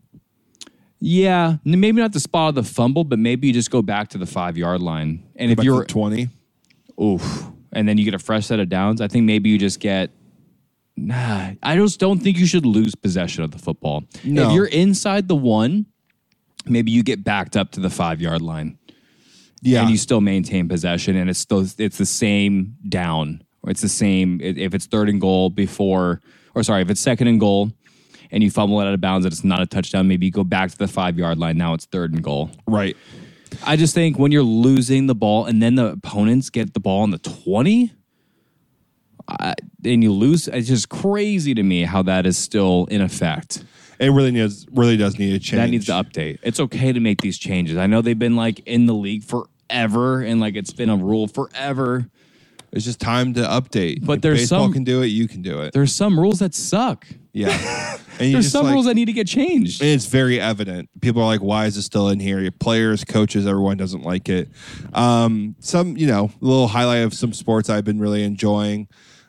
Yeah, 1.00 1.56
maybe 1.64 2.00
not 2.00 2.12
the 2.12 2.20
spot 2.20 2.50
of 2.50 2.54
the 2.56 2.62
fumble, 2.64 3.04
but 3.04 3.18
maybe 3.18 3.46
you 3.46 3.52
just 3.52 3.70
go 3.70 3.82
back 3.82 4.08
to 4.10 4.18
the 4.18 4.26
five 4.26 4.56
yard 4.56 4.80
line. 4.80 5.22
And 5.36 5.50
if 5.50 5.58
Back 5.58 5.64
you're 5.64 5.84
20. 5.84 6.28
oof, 7.00 7.46
and 7.72 7.88
then 7.88 7.98
you 7.98 8.04
get 8.04 8.14
a 8.14 8.18
fresh 8.18 8.46
set 8.46 8.58
of 8.58 8.68
downs, 8.68 9.00
I 9.00 9.08
think 9.08 9.24
maybe 9.24 9.48
you 9.50 9.58
just 9.58 9.80
get. 9.80 10.10
Nah, 10.96 11.52
I 11.62 11.76
just 11.76 12.00
don't 12.00 12.18
think 12.18 12.38
you 12.38 12.46
should 12.46 12.66
lose 12.66 12.96
possession 12.96 13.44
of 13.44 13.52
the 13.52 13.58
football. 13.58 14.02
No. 14.24 14.48
If 14.48 14.52
you're 14.54 14.66
inside 14.66 15.28
the 15.28 15.36
one, 15.36 15.86
maybe 16.66 16.90
you 16.90 17.04
get 17.04 17.22
backed 17.22 17.56
up 17.56 17.70
to 17.72 17.80
the 17.80 17.90
five 17.90 18.20
yard 18.20 18.42
line. 18.42 18.78
Yeah. 19.60 19.82
and 19.82 19.90
you 19.90 19.96
still 19.96 20.20
maintain 20.20 20.68
possession 20.68 21.16
and 21.16 21.28
it's 21.28 21.40
still 21.40 21.66
it's 21.78 21.98
the 21.98 22.06
same 22.06 22.76
down 22.88 23.42
it's 23.68 23.80
the 23.80 23.88
same 23.88 24.40
if 24.42 24.74
it's 24.74 24.86
third 24.86 25.08
and 25.08 25.20
goal 25.20 25.50
before 25.50 26.20
or 26.54 26.62
sorry 26.62 26.82
if 26.82 26.90
it's 26.90 27.00
second 27.00 27.26
and 27.28 27.40
goal 27.40 27.70
and 28.30 28.42
you 28.42 28.50
fumble 28.50 28.80
it 28.80 28.86
out 28.86 28.94
of 28.94 29.00
bounds 29.00 29.24
and 29.24 29.32
it's 29.32 29.44
not 29.44 29.60
a 29.60 29.66
touchdown 29.66 30.06
maybe 30.08 30.26
you 30.26 30.32
go 30.32 30.44
back 30.44 30.70
to 30.70 30.78
the 30.78 30.88
five 30.88 31.18
yard 31.18 31.38
line 31.38 31.56
now 31.56 31.74
it's 31.74 31.86
third 31.86 32.12
and 32.12 32.22
goal 32.22 32.50
right. 32.66 32.96
i 33.64 33.76
just 33.76 33.94
think 33.94 34.18
when 34.18 34.32
you're 34.32 34.42
losing 34.42 35.06
the 35.06 35.14
ball 35.14 35.44
and 35.46 35.62
then 35.62 35.74
the 35.74 35.86
opponents 35.92 36.50
get 36.50 36.74
the 36.74 36.80
ball 36.80 37.02
on 37.02 37.10
the 37.10 37.18
20 37.18 37.92
I, 39.30 39.54
and 39.84 40.02
you 40.02 40.12
lose 40.12 40.48
it's 40.48 40.68
just 40.68 40.88
crazy 40.88 41.54
to 41.54 41.62
me 41.62 41.82
how 41.84 42.02
that 42.02 42.24
is 42.26 42.38
still 42.38 42.86
in 42.90 43.02
effect 43.02 43.62
It 43.98 44.10
really 44.10 44.30
needs 44.30 44.66
really 44.72 44.96
does 44.96 45.18
need 45.18 45.34
a 45.34 45.38
change. 45.38 45.60
that 45.60 45.70
needs 45.70 45.86
to 45.86 45.92
update. 45.92 46.38
It's 46.42 46.60
okay 46.60 46.92
to 46.92 47.00
make 47.00 47.20
these 47.20 47.36
changes. 47.36 47.76
I 47.76 47.86
know 47.86 48.00
they've 48.00 48.18
been 48.18 48.36
like 48.36 48.60
in 48.60 48.86
the 48.86 48.94
league 48.94 49.24
forever 49.24 50.22
and 50.22 50.40
like 50.40 50.54
it's 50.56 50.72
been 50.72 50.88
a 50.88 50.96
rule 50.96 51.26
forever. 51.26 52.08
It's 52.72 52.84
just 52.84 53.00
time 53.00 53.34
to 53.34 53.40
update. 53.40 54.04
But 54.04 54.16
If 54.16 54.22
there's 54.22 54.38
baseball 54.40 54.64
some- 54.64 54.72
can 54.74 54.84
do 54.84 55.02
it. 55.02 55.06
You 55.06 55.26
can 55.28 55.40
do 55.42 55.60
it. 55.62 55.72
There's 55.72 55.94
some 55.94 56.18
rules 56.20 56.40
that 56.40 56.54
suck. 56.54 57.06
Yeah. 57.32 57.96
And 58.20 58.26
you 58.26 58.32
There's 58.32 58.46
just, 58.46 58.52
some 58.52 58.64
like- 58.64 58.72
rules 58.74 58.86
that 58.86 58.94
need 58.94 59.04
to 59.04 59.12
get 59.12 59.28
changed. 59.28 59.80
and 59.80 59.88
it's 59.90 60.06
very 60.06 60.40
evident. 60.40 60.88
People 61.00 61.22
are 61.22 61.26
like, 61.26 61.40
"Why 61.40 61.66
is 61.66 61.76
it 61.76 61.82
still 61.82 62.08
in 62.08 62.18
here?" 62.18 62.40
Your 62.40 62.50
players, 62.50 63.04
coaches, 63.04 63.46
everyone 63.46 63.76
doesn't 63.76 64.02
like 64.02 64.28
it. 64.28 64.48
Um, 64.92 65.54
some, 65.60 65.96
you 65.96 66.08
know, 66.08 66.24
a 66.42 66.44
little 66.44 66.66
highlight 66.66 67.04
of 67.04 67.14
some 67.14 67.32
sports 67.32 67.70
I've 67.70 67.84
been 67.84 68.00
really 68.00 68.24
enjoying. 68.24 68.88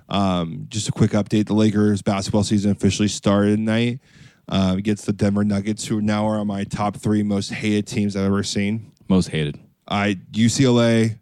Um, 0.09 0.65
just 0.69 0.89
a 0.89 0.91
quick 0.91 1.11
update: 1.11 1.45
the 1.45 1.53
Lakers 1.53 2.01
basketball 2.01 2.43
season 2.43 2.71
officially 2.71 3.07
started 3.09 3.57
tonight 3.57 3.99
uh, 4.47 4.73
against 4.75 5.05
the 5.05 5.13
Denver 5.13 5.43
Nuggets, 5.43 5.85
who 5.85 6.01
now 6.01 6.25
are 6.27 6.39
on 6.39 6.47
my 6.47 6.63
top 6.63 6.97
three 6.97 7.21
most 7.21 7.53
hated 7.53 7.85
teams 7.85 8.15
I've 8.15 8.25
ever 8.25 8.41
seen. 8.41 8.91
Most 9.07 9.27
hated. 9.29 9.59
I 9.87 10.15
UCLA 10.31 11.19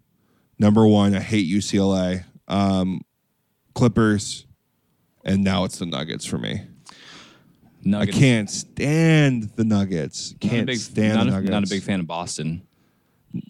number 0.60 0.86
one. 0.88 1.16
I 1.16 1.20
hate 1.20 1.48
UCLA. 1.48 2.24
Um, 2.48 3.02
Clippers, 3.74 4.46
and 5.24 5.44
now 5.44 5.64
it's 5.66 5.78
the 5.80 5.86
Nuggets 5.86 6.26
for 6.26 6.38
me. 6.38 6.62
Nuggets. 7.84 8.18
I 8.18 8.20
can't 8.20 8.50
stand 8.50 9.44
the 9.56 9.64
Nuggets. 9.64 10.34
Can't 10.40 10.66
big, 10.68 10.78
stand 10.78 11.16
not, 11.16 11.24
the 11.26 11.30
a, 11.30 11.32
Nuggets. 11.34 11.52
not 11.52 11.64
a 11.64 11.70
big 11.70 11.84
fan 11.84 12.00
of 12.00 12.08
Boston, 12.08 12.64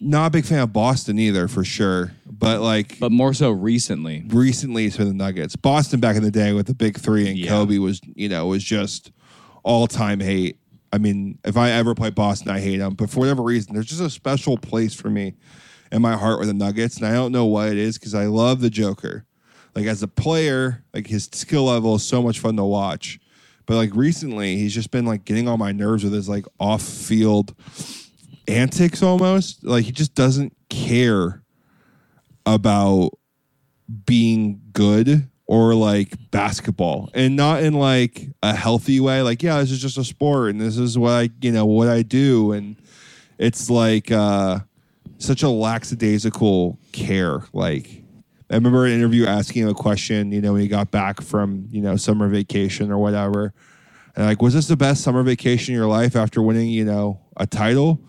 Not 0.00 0.26
a 0.26 0.30
big 0.30 0.44
fan 0.44 0.60
of 0.60 0.72
Boston 0.72 1.18
either, 1.18 1.48
for 1.48 1.64
sure. 1.64 2.12
But 2.26 2.60
like 2.60 2.98
but 3.00 3.10
more 3.10 3.32
so 3.32 3.50
recently. 3.50 4.24
recently, 4.28 4.84
it's 4.86 4.96
been 4.96 5.08
the 5.08 5.14
Nuggets. 5.14 5.56
Boston 5.56 5.98
back 6.00 6.16
in 6.16 6.22
the 6.22 6.30
day 6.30 6.52
with 6.52 6.66
the 6.66 6.74
big 6.74 6.98
three 6.98 7.26
and 7.28 7.38
Yeah. 7.38 7.48
Kobe 7.48 7.78
was, 7.78 8.00
you 8.14 8.28
know, 8.28 8.46
was 8.46 8.62
just 8.62 9.10
all 9.62 9.86
time 9.86 10.20
hate. 10.20 10.58
I 10.92 10.98
mean, 10.98 11.38
if 11.44 11.56
I 11.56 11.70
ever 11.70 11.94
play 11.94 12.10
Boston, 12.10 12.50
I 12.50 12.60
hate 12.60 12.78
them. 12.78 12.94
But 12.94 13.10
for 13.10 13.20
whatever 13.20 13.42
reason, 13.42 13.74
there's 13.74 13.86
just 13.86 14.00
a 14.00 14.10
special 14.10 14.56
place 14.58 14.94
for 14.94 15.10
me 15.10 15.34
in 15.92 16.02
my 16.02 16.16
heart 16.16 16.38
with 16.38 16.48
the 16.48 16.54
Nuggets, 16.54 16.96
and 16.98 17.06
I 17.06 17.12
don't 17.12 17.32
know 17.32 17.46
what 17.46 17.68
it 17.68 17.78
is 17.78 17.98
because 17.98 18.14
I 18.14 18.26
love 18.26 18.60
the 18.60 18.70
Joker. 18.70 19.24
Like 19.74 19.86
as 19.86 20.02
a 20.02 20.08
player, 20.08 20.84
like 20.92 21.06
his 21.06 21.28
skill 21.32 21.64
level 21.64 21.94
is 21.94 22.04
so 22.04 22.22
much 22.22 22.40
fun 22.40 22.56
to 22.56 22.64
watch. 22.64 23.20
But 23.66 23.76
like 23.76 23.94
recently, 23.94 24.56
he's 24.56 24.74
just 24.74 24.90
been 24.90 25.04
like 25.04 25.24
getting 25.24 25.46
on 25.46 25.58
my 25.58 25.72
nerves 25.72 26.02
with 26.02 26.12
his 26.12 26.28
like 26.28 26.46
off-field 26.58 27.54
antics 28.48 29.02
almost. 29.02 29.64
Like 29.64 29.84
he 29.84 29.92
just 29.92 30.14
doesn't 30.14 30.56
care 30.68 31.42
about 32.46 33.10
being 34.06 34.60
good 34.72 35.28
or 35.46 35.74
like 35.74 36.14
basketball 36.30 37.10
and 37.14 37.34
not 37.34 37.62
in 37.62 37.72
like 37.72 38.28
a 38.42 38.54
healthy 38.54 39.00
way 39.00 39.22
like 39.22 39.42
yeah 39.42 39.58
this 39.60 39.70
is 39.70 39.80
just 39.80 39.96
a 39.96 40.04
sport 40.04 40.50
and 40.50 40.60
this 40.60 40.76
is 40.76 40.98
what 40.98 41.12
i 41.12 41.30
you 41.40 41.50
know 41.50 41.64
what 41.64 41.88
i 41.88 42.02
do 42.02 42.52
and 42.52 42.76
it's 43.38 43.70
like 43.70 44.12
uh 44.12 44.58
such 45.18 45.42
a 45.42 45.48
lackadaisical 45.48 46.78
care 46.92 47.42
like 47.52 48.02
i 48.50 48.54
remember 48.54 48.86
an 48.86 48.92
interview 48.92 49.26
asking 49.26 49.62
him 49.62 49.68
a 49.68 49.74
question 49.74 50.32
you 50.32 50.40
know 50.40 50.52
when 50.52 50.62
he 50.62 50.68
got 50.68 50.90
back 50.90 51.20
from 51.20 51.66
you 51.70 51.82
know 51.82 51.96
summer 51.96 52.28
vacation 52.28 52.90
or 52.90 52.98
whatever 52.98 53.52
and 54.16 54.26
like 54.26 54.40
was 54.40 54.54
this 54.54 54.68
the 54.68 54.76
best 54.76 55.02
summer 55.02 55.22
vacation 55.22 55.74
in 55.74 55.78
your 55.78 55.88
life 55.88 56.16
after 56.16 56.40
winning 56.40 56.68
you 56.68 56.84
know 56.84 57.20
a 57.36 57.46
title 57.46 58.00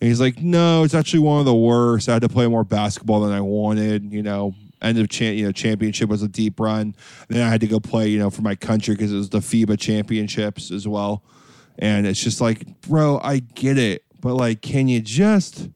and 0.00 0.10
he's 0.10 0.20
like, 0.20 0.42
no, 0.42 0.82
it's 0.82 0.92
actually 0.92 1.20
one 1.20 1.38
of 1.38 1.46
the 1.46 1.54
worst. 1.54 2.10
I 2.10 2.12
had 2.12 2.22
to 2.22 2.28
play 2.28 2.46
more 2.46 2.62
basketball 2.62 3.20
than 3.20 3.32
I 3.32 3.40
wanted, 3.40 4.12
you 4.12 4.22
know. 4.22 4.54
end 4.82 4.98
of 4.98 5.08
cha- 5.08 5.24
you 5.24 5.46
know 5.46 5.52
championship 5.52 6.10
was 6.10 6.22
a 6.22 6.28
deep 6.28 6.60
run. 6.60 6.94
Then 7.28 7.40
I 7.40 7.48
had 7.48 7.62
to 7.62 7.66
go 7.66 7.80
play 7.80 8.08
you 8.08 8.18
know 8.18 8.28
for 8.28 8.42
my 8.42 8.54
country 8.54 8.94
because 8.94 9.12
it 9.12 9.16
was 9.16 9.30
the 9.30 9.38
FIBA 9.38 9.78
championships 9.78 10.70
as 10.70 10.86
well. 10.86 11.22
And 11.78 12.06
it's 12.06 12.22
just 12.22 12.42
like, 12.42 12.82
bro, 12.82 13.18
I 13.22 13.38
get 13.38 13.78
it, 13.78 14.04
but 14.20 14.34
like, 14.34 14.60
can 14.60 14.88
you 14.88 15.00
just 15.00 15.70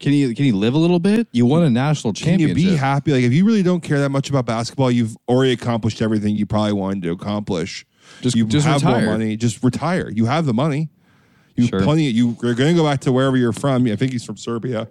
Can 0.00 0.12
you 0.12 0.34
can 0.34 0.44
you 0.44 0.56
live 0.56 0.74
a 0.74 0.78
little 0.78 0.98
bit? 0.98 1.28
You 1.32 1.46
won 1.46 1.62
a 1.62 1.70
national 1.70 2.12
championship. 2.12 2.38
can 2.38 2.40
you 2.40 2.48
championship. 2.48 2.72
be 2.74 2.76
happy? 2.78 3.12
Like, 3.12 3.22
if 3.24 3.32
you 3.32 3.44
really 3.44 3.62
don't 3.62 3.80
care 3.82 4.00
that 4.00 4.10
much 4.10 4.28
about 4.28 4.44
basketball, 4.46 4.90
you've 4.90 5.16
already 5.28 5.52
accomplished 5.52 6.02
everything 6.02 6.36
you 6.36 6.46
probably 6.46 6.72
wanted 6.72 7.02
to 7.04 7.10
accomplish. 7.12 7.86
Just- 8.20 8.36
you 8.36 8.44
just 8.46 8.66
have 8.66 8.82
retire. 8.82 9.02
more 9.02 9.12
money. 9.12 9.36
Just 9.36 9.62
retire. 9.62 10.10
You 10.10 10.26
have 10.26 10.46
the 10.46 10.54
money. 10.54 10.88
You 11.56 11.68
Sure. 11.68 11.80
plenty. 11.82 12.10
You, 12.10 12.36
you're 12.42 12.54
going 12.54 12.74
to 12.74 12.80
go 12.82 12.86
back 12.88 13.00
to 13.02 13.12
wherever 13.12 13.36
you're 13.36 13.52
from. 13.52 13.86
I 13.86 13.94
think 13.96 14.10
he's 14.12 14.24
from 14.24 14.36
Serbia. 14.36 14.88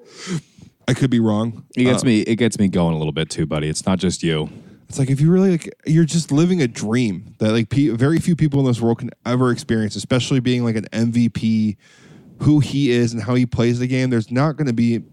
I 0.87 0.93
could 0.93 1.09
be 1.09 1.19
wrong. 1.19 1.65
it 1.75 1.83
gets 1.83 2.03
Uh, 2.03 2.07
me. 2.07 2.21
It 2.21 2.37
gets 2.37 2.57
me 2.57 2.69
going 2.69 2.95
a 2.95 2.97
little 2.97 3.11
bit 3.13 3.29
too, 3.29 3.45
buddy. 3.45 3.67
It's 3.67 3.85
not 3.85 3.99
just 3.99 4.23
you. 4.23 4.49
It's 4.89 4.97
like 4.99 5.09
if 5.09 5.19
you 5.19 5.29
really 5.31 5.51
like, 5.51 5.73
you're 5.85 6.05
just 6.05 6.31
living 6.31 6.61
a 6.61 6.67
dream 6.67 7.35
that 7.39 7.51
like 7.51 7.69
pe- 7.69 7.89
very 7.89 8.19
few 8.19 8.35
people 8.35 8.59
in 8.61 8.65
this 8.65 8.79
world 8.79 8.99
can 8.99 9.09
ever 9.25 9.51
experience, 9.51 9.95
especially 9.95 10.39
being 10.39 10.63
like 10.63 10.75
an 10.75 10.85
MVP, 10.93 11.75
who 12.41 12.59
he 12.59 12.91
is 12.91 13.13
and 13.13 13.23
how 13.23 13.35
he 13.35 13.45
plays 13.45 13.79
the 13.79 13.87
game. 13.87 14.09
There's 14.09 14.31
not 14.31 14.57
going 14.57 14.67
to 14.67 14.73
be 14.73 15.03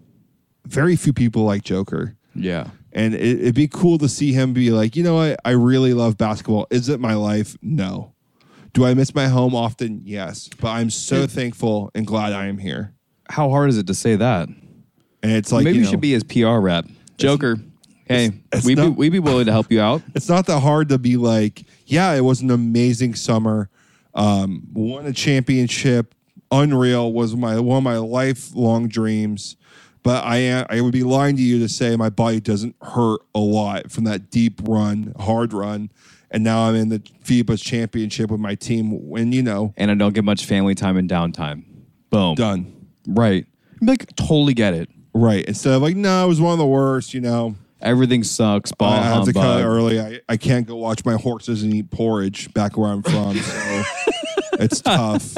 very 0.65 0.95
few 0.95 1.13
people 1.13 1.43
like 1.43 1.63
Joker. 1.63 2.15
Yeah. 2.35 2.67
And 2.93 3.13
it, 3.13 3.39
it'd 3.39 3.55
be 3.55 3.67
cool 3.67 3.97
to 3.99 4.09
see 4.09 4.33
him 4.33 4.53
be 4.53 4.71
like, 4.71 4.95
you 4.95 5.03
know 5.03 5.15
what? 5.15 5.39
I 5.45 5.51
really 5.51 5.93
love 5.93 6.17
basketball. 6.17 6.67
Is 6.69 6.89
it 6.89 6.99
my 6.99 7.13
life? 7.13 7.55
No. 7.61 8.13
Do 8.73 8.85
I 8.85 8.93
miss 8.93 9.13
my 9.13 9.27
home 9.27 9.55
often? 9.55 10.01
Yes. 10.03 10.49
But 10.59 10.69
I'm 10.69 10.89
so 10.89 11.27
thankful 11.27 11.91
and 11.93 12.07
glad 12.07 12.33
I 12.33 12.47
am 12.47 12.57
here. 12.57 12.93
How 13.29 13.49
hard 13.49 13.69
is 13.69 13.77
it 13.77 13.87
to 13.87 13.93
say 13.93 14.15
that? 14.15 14.47
And 14.47 15.31
it's 15.31 15.51
like, 15.51 15.65
Maybe 15.65 15.79
you 15.79 15.83
know, 15.83 15.89
should 15.91 16.01
be 16.01 16.11
his 16.13 16.23
PR 16.23 16.57
rep, 16.57 16.85
Joker. 17.17 17.57
Hey, 18.05 18.31
it's 18.51 18.65
we'd 18.65 18.77
be, 18.77 18.87
we'd 18.87 19.11
be 19.11 19.19
willing 19.19 19.45
to 19.45 19.51
help 19.51 19.71
you 19.71 19.79
out. 19.79 20.01
it's 20.15 20.27
not 20.27 20.45
that 20.47 20.59
hard 20.59 20.89
to 20.89 20.97
be 20.97 21.15
like, 21.15 21.63
yeah, 21.85 22.13
it 22.13 22.21
was 22.21 22.41
an 22.41 22.51
amazing 22.51 23.15
summer. 23.15 23.69
Um, 24.13 24.67
won 24.73 25.05
a 25.05 25.13
championship, 25.13 26.13
unreal. 26.51 27.11
Was 27.13 27.35
my 27.35 27.59
one 27.59 27.77
of 27.77 27.83
my 27.83 27.97
lifelong 27.97 28.87
dreams. 28.87 29.55
But 30.03 30.23
I 30.25 30.37
am, 30.37 30.65
I 30.67 30.81
would 30.81 30.93
be 30.93 31.03
lying 31.03 31.35
to 31.35 31.43
you 31.43 31.59
to 31.59 31.69
say 31.69 31.95
my 31.95 32.09
body 32.09 32.39
doesn't 32.39 32.75
hurt 32.81 33.21
a 33.35 33.39
lot 33.39 33.91
from 33.91 34.05
that 34.05 34.31
deep 34.31 34.59
run, 34.63 35.13
hard 35.19 35.53
run, 35.53 35.91
and 36.31 36.43
now 36.43 36.61
I'm 36.67 36.73
in 36.73 36.89
the 36.89 36.97
FIBA's 37.23 37.61
championship 37.61 38.31
with 38.31 38.39
my 38.39 38.55
team. 38.55 39.07
When 39.09 39.31
you 39.31 39.43
know, 39.43 39.75
And 39.77 39.91
I 39.91 39.93
don't 39.93 40.13
get 40.13 40.23
much 40.23 40.45
family 40.45 40.73
time 40.73 40.97
and 40.97 41.07
downtime. 41.07 41.65
Boom. 42.09 42.33
done. 42.33 42.87
Right. 43.07 43.45
Like 43.79 44.15
totally 44.15 44.55
get 44.55 44.73
it. 44.73 44.89
Right. 45.13 45.45
Instead 45.45 45.73
of 45.75 45.81
like, 45.83 45.95
no, 45.95 46.25
it 46.25 46.27
was 46.27 46.41
one 46.41 46.53
of 46.53 46.59
the 46.59 46.65
worst. 46.65 47.13
You 47.13 47.21
know, 47.21 47.55
Everything 47.79 48.23
sucks. 48.23 48.71
Ball 48.71 48.93
I 48.93 49.01
have 49.03 49.25
to 49.25 49.33
cut 49.33 49.41
humbug. 49.43 49.65
early. 49.65 49.99
I, 49.99 50.19
I 50.29 50.37
can't 50.37 50.67
go 50.67 50.75
watch 50.77 51.03
my 51.05 51.13
horses 51.15 51.61
and 51.63 51.73
eat 51.73 51.89
porridge 51.91 52.51
back 52.53 52.77
where 52.77 52.89
I'm 52.91 53.01
from. 53.03 53.35
So 53.37 53.83
it's 54.61 54.81
tough. 54.81 55.35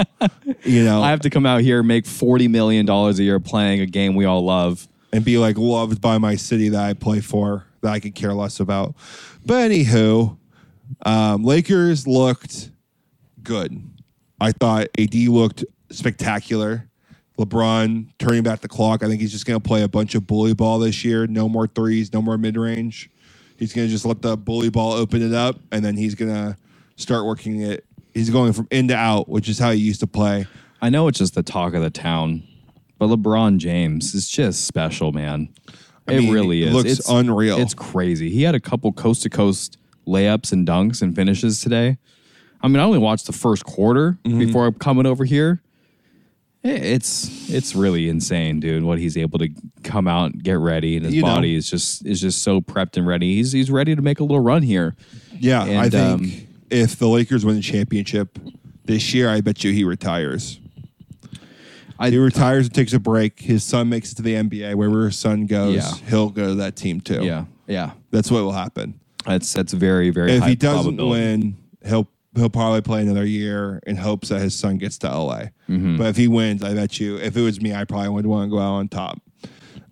You 0.63 0.83
know, 0.85 1.01
I 1.01 1.11
have 1.11 1.21
to 1.21 1.31
come 1.31 1.45
out 1.45 1.61
here 1.61 1.83
make 1.83 2.05
forty 2.05 2.47
million 2.47 2.85
dollars 2.85 3.19
a 3.19 3.23
year 3.23 3.39
playing 3.39 3.81
a 3.81 3.87
game 3.87 4.15
we 4.15 4.25
all 4.25 4.43
love. 4.45 4.87
and 5.13 5.25
be 5.25 5.37
like 5.37 5.57
loved 5.57 6.01
by 6.01 6.17
my 6.19 6.35
city 6.35 6.69
that 6.69 6.83
I 6.83 6.93
play 6.93 7.21
for 7.21 7.65
that 7.81 7.91
I 7.93 7.99
could 7.99 8.15
care 8.15 8.33
less 8.33 8.59
about. 8.59 8.95
But 9.45 9.71
anywho, 9.71 10.37
um, 11.05 11.43
Lakers 11.43 12.07
looked 12.07 12.71
good. 13.43 13.83
I 14.41 14.51
thought 14.53 14.87
AD 14.99 15.15
looked 15.15 15.65
spectacular. 15.91 16.89
LeBron 17.39 18.09
turning 18.19 18.43
back 18.43 18.61
the 18.61 18.67
clock. 18.67 19.03
I 19.03 19.07
think 19.07 19.21
he's 19.21 19.31
just 19.31 19.45
going 19.45 19.59
to 19.59 19.67
play 19.67 19.83
a 19.83 19.87
bunch 19.87 20.15
of 20.15 20.27
bully 20.27 20.53
ball 20.53 20.79
this 20.79 21.03
year. 21.05 21.27
No 21.27 21.49
more 21.49 21.67
threes, 21.67 22.13
no 22.13 22.21
more 22.21 22.37
mid 22.37 22.57
range. 22.57 23.09
He's 23.57 23.73
going 23.73 23.87
to 23.87 23.91
just 23.91 24.05
let 24.05 24.21
the 24.21 24.37
bully 24.37 24.69
ball 24.69 24.93
open 24.93 25.21
it 25.21 25.33
up, 25.33 25.57
and 25.71 25.83
then 25.85 25.97
he's 25.97 26.15
going 26.15 26.31
to 26.31 26.57
start 26.97 27.25
working 27.25 27.61
it. 27.61 27.85
He's 28.13 28.29
going 28.29 28.53
from 28.53 28.67
in 28.71 28.87
to 28.89 28.95
out, 28.95 29.27
which 29.29 29.49
is 29.49 29.57
how 29.59 29.71
he 29.71 29.79
used 29.79 29.99
to 30.01 30.07
play. 30.07 30.45
I 30.81 30.89
know 30.89 31.07
it's 31.07 31.17
just 31.19 31.35
the 31.35 31.43
talk 31.43 31.73
of 31.73 31.81
the 31.81 31.89
town, 31.89 32.43
but 32.99 33.07
LeBron 33.07 33.57
James 33.57 34.13
is 34.13 34.29
just 34.29 34.65
special, 34.65 35.11
man. 35.11 35.49
I 36.07 36.13
it 36.13 36.19
mean, 36.19 36.33
really 36.33 36.63
it 36.63 36.67
is. 36.69 36.73
looks 36.73 36.91
it's 36.91 37.09
unreal. 37.09 37.57
It's 37.59 37.73
crazy. 37.73 38.29
He 38.29 38.43
had 38.43 38.55
a 38.55 38.59
couple 38.59 38.91
coast 38.91 39.23
to 39.23 39.29
coast 39.29 39.77
layups 40.05 40.51
and 40.51 40.67
dunks 40.67 41.01
and 41.01 41.15
finishes 41.15 41.61
today. 41.61 41.97
I 42.61 42.67
mean, 42.67 42.77
I 42.79 42.83
only 42.83 42.99
watched 42.99 43.25
the 43.25 43.31
first 43.33 43.63
quarter 43.65 44.17
Mm-hmm. 44.25 44.39
before 44.39 44.71
coming 44.73 45.05
over 45.05 45.23
here. 45.25 45.61
It's 46.65 47.49
it's 47.49 47.75
really 47.75 48.07
insane, 48.07 48.61
dude. 48.61 48.83
What 48.83 48.97
he's 48.97 49.17
able 49.17 49.37
to 49.39 49.49
come 49.83 50.07
out, 50.07 50.31
and 50.31 50.41
get 50.43 50.59
ready, 50.59 50.95
and 50.95 51.05
his 51.05 51.13
You 51.13 51.21
know. 51.21 51.27
body 51.35 51.55
is 51.55 51.69
just 51.69 52.05
is 52.05 52.21
just 52.21 52.41
so 52.41 52.61
prepped 52.61 52.95
and 52.95 53.05
ready. 53.05 53.35
He's 53.35 53.51
he's 53.51 53.69
ready 53.69 53.95
to 53.97 54.01
make 54.01 54.21
a 54.21 54.23
little 54.23 54.39
run 54.39 54.61
here. 54.61 54.95
Yeah, 55.37 55.63
I 55.63 55.89
think 55.89 55.93
um, 55.95 56.31
if 56.73 56.97
the 56.97 57.07
Lakers 57.07 57.45
win 57.45 57.55
the 57.55 57.61
championship 57.61 58.37
this 58.85 59.13
year, 59.13 59.29
I 59.29 59.41
bet 59.41 59.63
you 59.63 59.71
he 59.71 59.83
retires. 59.83 60.59
I- 61.99 62.09
he 62.09 62.17
retires 62.17 62.65
and 62.65 62.75
takes 62.75 62.91
a 62.93 62.99
break. 62.99 63.39
His 63.39 63.63
son 63.63 63.87
makes 63.89 64.11
it 64.11 64.15
to 64.15 64.21
the 64.23 64.33
NBA. 64.35 64.75
Wherever 64.75 65.05
his 65.05 65.17
son 65.17 65.45
goes, 65.45 65.75
Yeah. 65.75 65.93
he'll 66.09 66.29
go 66.29 66.49
to 66.49 66.55
that 66.55 66.75
team 66.75 66.99
too. 66.99 67.23
Yeah, 67.23 67.45
yeah. 67.67 67.91
that's 68.11 68.31
what 68.31 68.43
will 68.43 68.51
happen. 68.51 68.95
That's 69.25 69.53
that's 69.53 69.71
very 69.73 70.09
very. 70.09 70.31
if 70.33 70.43
he 70.43 70.55
doesn't 70.55 70.97
win, 70.97 71.55
he'll 71.85 72.09
he'll 72.35 72.49
probably 72.49 72.81
play 72.81 73.01
another 73.03 73.23
year 73.25 73.79
in 73.85 73.95
hopes 73.95 74.29
that 74.29 74.41
his 74.41 74.53
son 74.55 74.77
gets 74.77 74.97
to 74.97 75.07
LA. 75.07 75.45
Mm-hmm. 75.69 75.97
But 75.97 76.07
if 76.07 76.17
he 76.17 76.27
wins, 76.27 76.63
I 76.63 76.73
bet 76.73 76.99
you, 76.99 77.17
if 77.17 77.37
it 77.37 77.41
was 77.41 77.61
me, 77.61 77.73
I 77.73 77.85
probably 77.85 78.09
would 78.09 78.25
want 78.25 78.49
to 78.49 78.51
go 78.51 78.59
out 78.59 78.73
on 78.73 78.87
top 78.89 79.21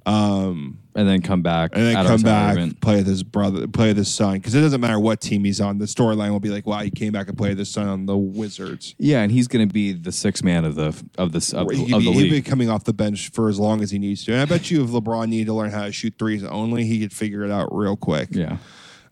and 0.05 0.77
then 0.93 1.21
come 1.21 1.41
back 1.41 1.71
and 1.73 1.85
then 1.85 2.05
come 2.05 2.21
back, 2.21 2.49
retirement. 2.55 2.81
play 2.81 2.97
with 2.97 3.07
his 3.07 3.23
brother, 3.23 3.67
play 3.67 3.87
with 3.89 3.97
his 3.97 4.13
son. 4.13 4.33
Because 4.33 4.55
it 4.55 4.61
doesn't 4.61 4.81
matter 4.81 4.99
what 4.99 5.21
team 5.21 5.43
he's 5.43 5.61
on. 5.61 5.77
The 5.77 5.85
storyline 5.85 6.31
will 6.31 6.39
be 6.39 6.49
like, 6.49 6.65
wow, 6.65 6.79
he 6.79 6.89
came 6.89 7.11
back 7.13 7.27
and 7.27 7.37
played 7.37 7.49
with 7.49 7.59
his 7.59 7.69
son 7.69 7.87
on 7.87 8.05
the 8.05 8.17
Wizards. 8.17 8.95
Yeah, 8.97 9.21
and 9.21 9.31
he's 9.31 9.47
going 9.47 9.67
to 9.67 9.71
be 9.73 9.93
the 9.93 10.11
sixth 10.11 10.43
man 10.43 10.65
of 10.65 10.75
the 10.75 10.87
of 11.17 11.31
the 11.31 11.53
of, 11.57 11.71
He 11.71 11.83
of 11.83 11.89
could 11.89 11.99
be, 11.99 12.05
the 12.05 12.11
he'd 12.11 12.29
be 12.29 12.41
coming 12.41 12.69
off 12.69 12.83
the 12.83 12.93
bench 12.93 13.29
for 13.29 13.47
as 13.47 13.59
long 13.59 13.81
as 13.81 13.91
he 13.91 13.99
needs 13.99 14.25
to. 14.25 14.33
And 14.33 14.41
I 14.41 14.45
bet 14.45 14.69
you 14.71 14.83
if 14.83 14.89
LeBron 14.89 15.29
needed 15.29 15.47
to 15.47 15.53
learn 15.53 15.69
how 15.71 15.85
to 15.85 15.91
shoot 15.91 16.15
threes 16.17 16.43
only, 16.43 16.85
he 16.85 16.99
could 16.99 17.13
figure 17.13 17.43
it 17.43 17.51
out 17.51 17.69
real 17.75 17.95
quick. 17.95 18.29
Yeah, 18.31 18.57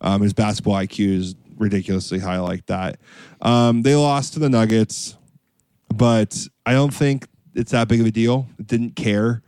Um, 0.02 0.22
his 0.22 0.34
basketball 0.34 0.76
IQ 0.76 1.16
is 1.18 1.36
ridiculously 1.58 2.20
high 2.20 2.40
like 2.40 2.66
that. 2.68 3.00
Um, 3.42 3.84
they 3.84 3.96
lost 3.96 4.34
to 4.34 4.40
the 4.40 4.50
Nuggets, 4.50 5.16
but 5.94 6.48
I 6.66 6.74
don't 6.74 6.94
think 6.94 7.28
it's 7.54 7.72
that 7.72 7.88
big 7.88 8.00
of 8.00 8.06
a 8.06 8.12
deal. 8.12 8.48
Didn't 8.66 8.96
care. 8.96 9.44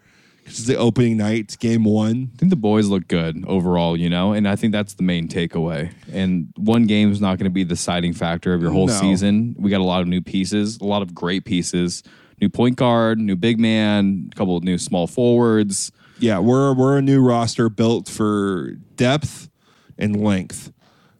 This 0.51 0.59
is 0.59 0.65
the 0.67 0.75
opening 0.75 1.15
night, 1.15 1.55
game 1.61 1.85
one. 1.85 2.29
I 2.33 2.37
think 2.37 2.49
the 2.49 2.57
boys 2.57 2.87
look 2.87 3.07
good 3.07 3.41
overall, 3.47 3.95
you 3.95 4.09
know, 4.09 4.33
and 4.33 4.45
I 4.45 4.57
think 4.57 4.73
that's 4.73 4.95
the 4.95 5.03
main 5.03 5.29
takeaway. 5.29 5.93
And 6.11 6.49
one 6.57 6.87
game 6.87 7.09
is 7.09 7.21
not 7.21 7.37
going 7.37 7.45
to 7.45 7.49
be 7.53 7.63
the 7.63 7.69
deciding 7.69 8.11
factor 8.11 8.53
of 8.53 8.61
your 8.61 8.71
whole 8.71 8.87
No. 8.87 8.93
season. 8.99 9.55
We 9.57 9.69
got 9.69 9.79
a 9.79 9.85
lot 9.85 10.01
of 10.01 10.09
new 10.09 10.19
pieces, 10.19 10.77
a 10.81 10.83
lot 10.83 11.03
of 11.03 11.15
great 11.15 11.45
pieces. 11.45 12.03
New 12.41 12.49
point 12.49 12.75
guard, 12.75 13.17
new 13.17 13.37
big 13.37 13.61
man, 13.61 14.29
a 14.29 14.35
couple 14.35 14.57
of 14.57 14.63
new 14.65 14.77
small 14.77 15.07
forwards. 15.07 15.89
Yeah, 16.19 16.39
we're 16.39 16.73
we're 16.73 16.97
a 16.97 17.01
new 17.01 17.21
roster 17.23 17.69
built 17.69 18.09
for 18.09 18.73
depth 18.97 19.49
and 19.97 20.21
length. 20.21 20.73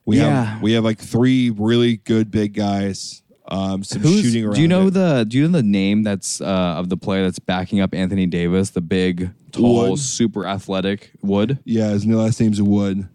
We 0.06 0.18
Yeah. 0.18 0.44
have 0.44 0.62
we 0.62 0.74
have 0.74 0.84
like 0.84 1.00
three 1.00 1.52
really 1.52 1.98
good 2.04 2.32
big 2.32 2.54
guys. 2.54 3.21
Um, 3.48 3.84
some 3.84 4.02
Who's, 4.02 4.22
shooting 4.22 4.46
around. 4.46 4.56
do 4.56 4.62
you 4.62 4.68
know 4.68 4.88
it. 4.88 4.92
the 4.94 5.26
do 5.28 5.38
you 5.38 5.48
know 5.48 5.58
the 5.58 5.64
name 5.64 6.04
that's 6.04 6.40
uh, 6.42 6.46
of 6.78 6.90
the 6.90 6.98
player 6.98 7.24
that's 7.24 7.40
backing 7.40 7.80
up 7.82 7.94
Anthony 7.94 8.26
Davis, 8.28 8.70
the 8.70 8.82
big, 8.82 9.32
tall, 9.52 9.92
Wood. 9.92 10.00
super 10.00 10.46
athletic 10.46 11.12
Wood? 11.22 11.60
Yeah, 11.66 11.90
his 11.90 12.06
last 12.06 12.40
name's 12.40 12.62
Wood. 12.62 13.08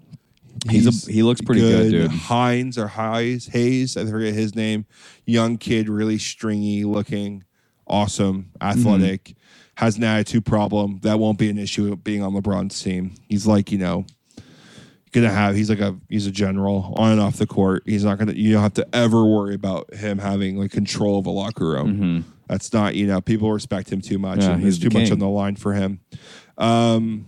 He's 0.68 1.08
a- 1.08 1.12
he 1.12 1.22
looks 1.22 1.40
pretty 1.40 1.60
good, 1.60 1.90
dude. 1.90 2.10
Hines 2.10 2.76
or 2.76 2.88
Hayes, 2.88 3.46
Hayes, 3.46 3.96
I 3.96 4.04
forget 4.06 4.34
his 4.34 4.54
name. 4.56 4.84
Young 5.26 5.58
kid, 5.58 5.88
really 5.88 6.18
stringy 6.18 6.84
looking, 6.84 7.44
awesome, 7.86 8.50
athletic. 8.60 9.24
Mm-hmm. 9.24 9.40
Has 9.76 9.98
an 9.98 10.04
attitude 10.04 10.46
problem. 10.46 11.00
That 11.02 11.18
won't 11.18 11.38
be 11.38 11.50
an 11.50 11.58
issue 11.58 11.94
being 11.96 12.22
on 12.22 12.32
LeBron's 12.32 12.82
team. 12.82 13.14
He's 13.28 13.46
like, 13.46 13.70
you 13.70 13.76
know, 13.78 14.06
gonna 15.16 15.32
have 15.34 15.56
he's 15.56 15.68
like 15.68 15.80
a 15.80 15.96
he's 16.08 16.26
a 16.26 16.30
general 16.30 16.94
on 16.96 17.12
and 17.12 17.20
off 17.20 17.36
the 17.36 17.46
court. 17.46 17.82
He's 17.86 18.04
not 18.04 18.18
gonna 18.18 18.32
you 18.34 18.52
don't 18.52 18.62
have 18.62 18.74
to 18.74 18.86
ever 18.94 19.24
worry 19.24 19.54
about 19.54 19.92
him 19.94 20.18
having 20.18 20.56
like 20.58 20.70
control 20.70 21.18
of 21.18 21.26
a 21.26 21.30
locker 21.30 21.68
room. 21.68 22.24
That's 22.46 22.72
not, 22.72 22.94
you 22.94 23.08
know, 23.08 23.20
people 23.20 23.50
respect 23.52 23.90
him 23.90 24.00
too 24.00 24.18
much 24.18 24.38
Mm-hmm. 24.38 24.48
Yeah, 24.48 24.54
and 24.54 24.62
he's 24.62 24.78
too 24.78 24.90
much 24.90 25.10
on 25.10 25.18
the 25.18 25.28
line 25.28 25.56
for 25.56 25.72
him. 25.72 26.00
Um 26.58 27.26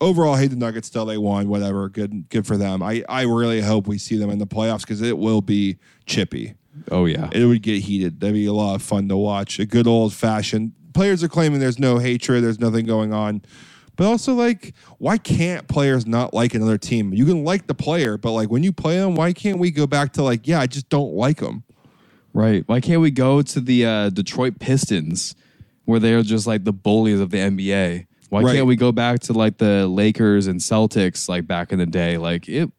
overall, 0.00 0.34
I 0.34 0.40
hate 0.40 0.50
the 0.50 0.56
Nuggets 0.56 0.88
still. 0.88 1.04
They 1.06 1.18
won, 1.18 1.48
whatever. 1.48 1.88
Good, 1.88 2.28
good 2.28 2.46
for 2.46 2.56
them. 2.56 2.82
I, 2.82 3.04
I 3.08 3.22
really 3.22 3.60
hope 3.60 3.86
we 3.86 3.98
see 3.98 4.16
them 4.16 4.30
in 4.30 4.38
the 4.38 4.46
playoffs 4.46 4.80
because 4.80 5.02
it 5.02 5.16
will 5.18 5.40
be 5.40 5.78
chippy. 6.06 6.54
Oh 6.90 7.06
yeah, 7.06 7.30
It 7.32 7.46
would 7.46 7.62
get 7.62 7.82
heated. 7.82 8.20
That'd 8.20 8.34
be 8.34 8.46
a 8.46 8.52
lot 8.52 8.74
of 8.74 8.82
fun 8.82 9.08
to 9.08 9.16
watch. 9.16 9.58
A 9.58 9.64
good 9.66 9.86
old 9.86 10.12
fashioned. 10.12 10.72
Players 10.92 11.22
are 11.24 11.28
claiming 11.28 11.58
there's 11.60 11.78
no 11.78 11.98
hatred, 11.98 12.44
there's 12.44 12.60
nothing 12.60 12.84
going 12.86 13.12
on. 13.14 13.42
But 13.96 14.06
also, 14.06 14.34
like, 14.34 14.74
why 14.98 15.16
can't 15.18 15.66
players 15.68 16.06
not 16.06 16.34
like 16.34 16.54
another 16.54 16.76
team? 16.78 17.12
You 17.14 17.24
can 17.24 17.44
like 17.44 17.66
the 17.66 17.74
player, 17.74 18.18
but 18.18 18.32
like 18.32 18.50
when 18.50 18.62
you 18.62 18.72
play 18.72 18.98
them, 18.98 19.14
why 19.14 19.32
can't 19.32 19.58
we 19.58 19.70
go 19.70 19.86
back 19.86 20.12
to 20.14 20.22
like, 20.22 20.46
yeah, 20.46 20.60
I 20.60 20.66
just 20.66 20.88
don't 20.88 21.14
like 21.14 21.38
them? 21.38 21.64
Right. 22.34 22.62
Why 22.66 22.80
can't 22.80 23.00
we 23.00 23.10
go 23.10 23.40
to 23.40 23.60
the 23.60 23.86
uh, 23.86 24.10
Detroit 24.10 24.58
Pistons 24.58 25.34
where 25.86 25.98
they're 25.98 26.22
just 26.22 26.46
like 26.46 26.64
the 26.64 26.72
bullies 26.72 27.20
of 27.20 27.30
the 27.30 27.38
NBA? 27.38 28.06
Why 28.28 28.42
Right. 28.42 28.54
can't 28.56 28.66
we 28.66 28.76
go 28.76 28.92
back 28.92 29.20
to 29.20 29.32
like 29.32 29.56
the 29.58 29.86
Lakers 29.86 30.46
and 30.46 30.60
Celtics 30.60 31.28
like 31.28 31.46
back 31.46 31.72
in 31.72 31.78
the 31.78 31.86
day? 31.86 32.18
Like 32.18 32.48
it 32.48 32.70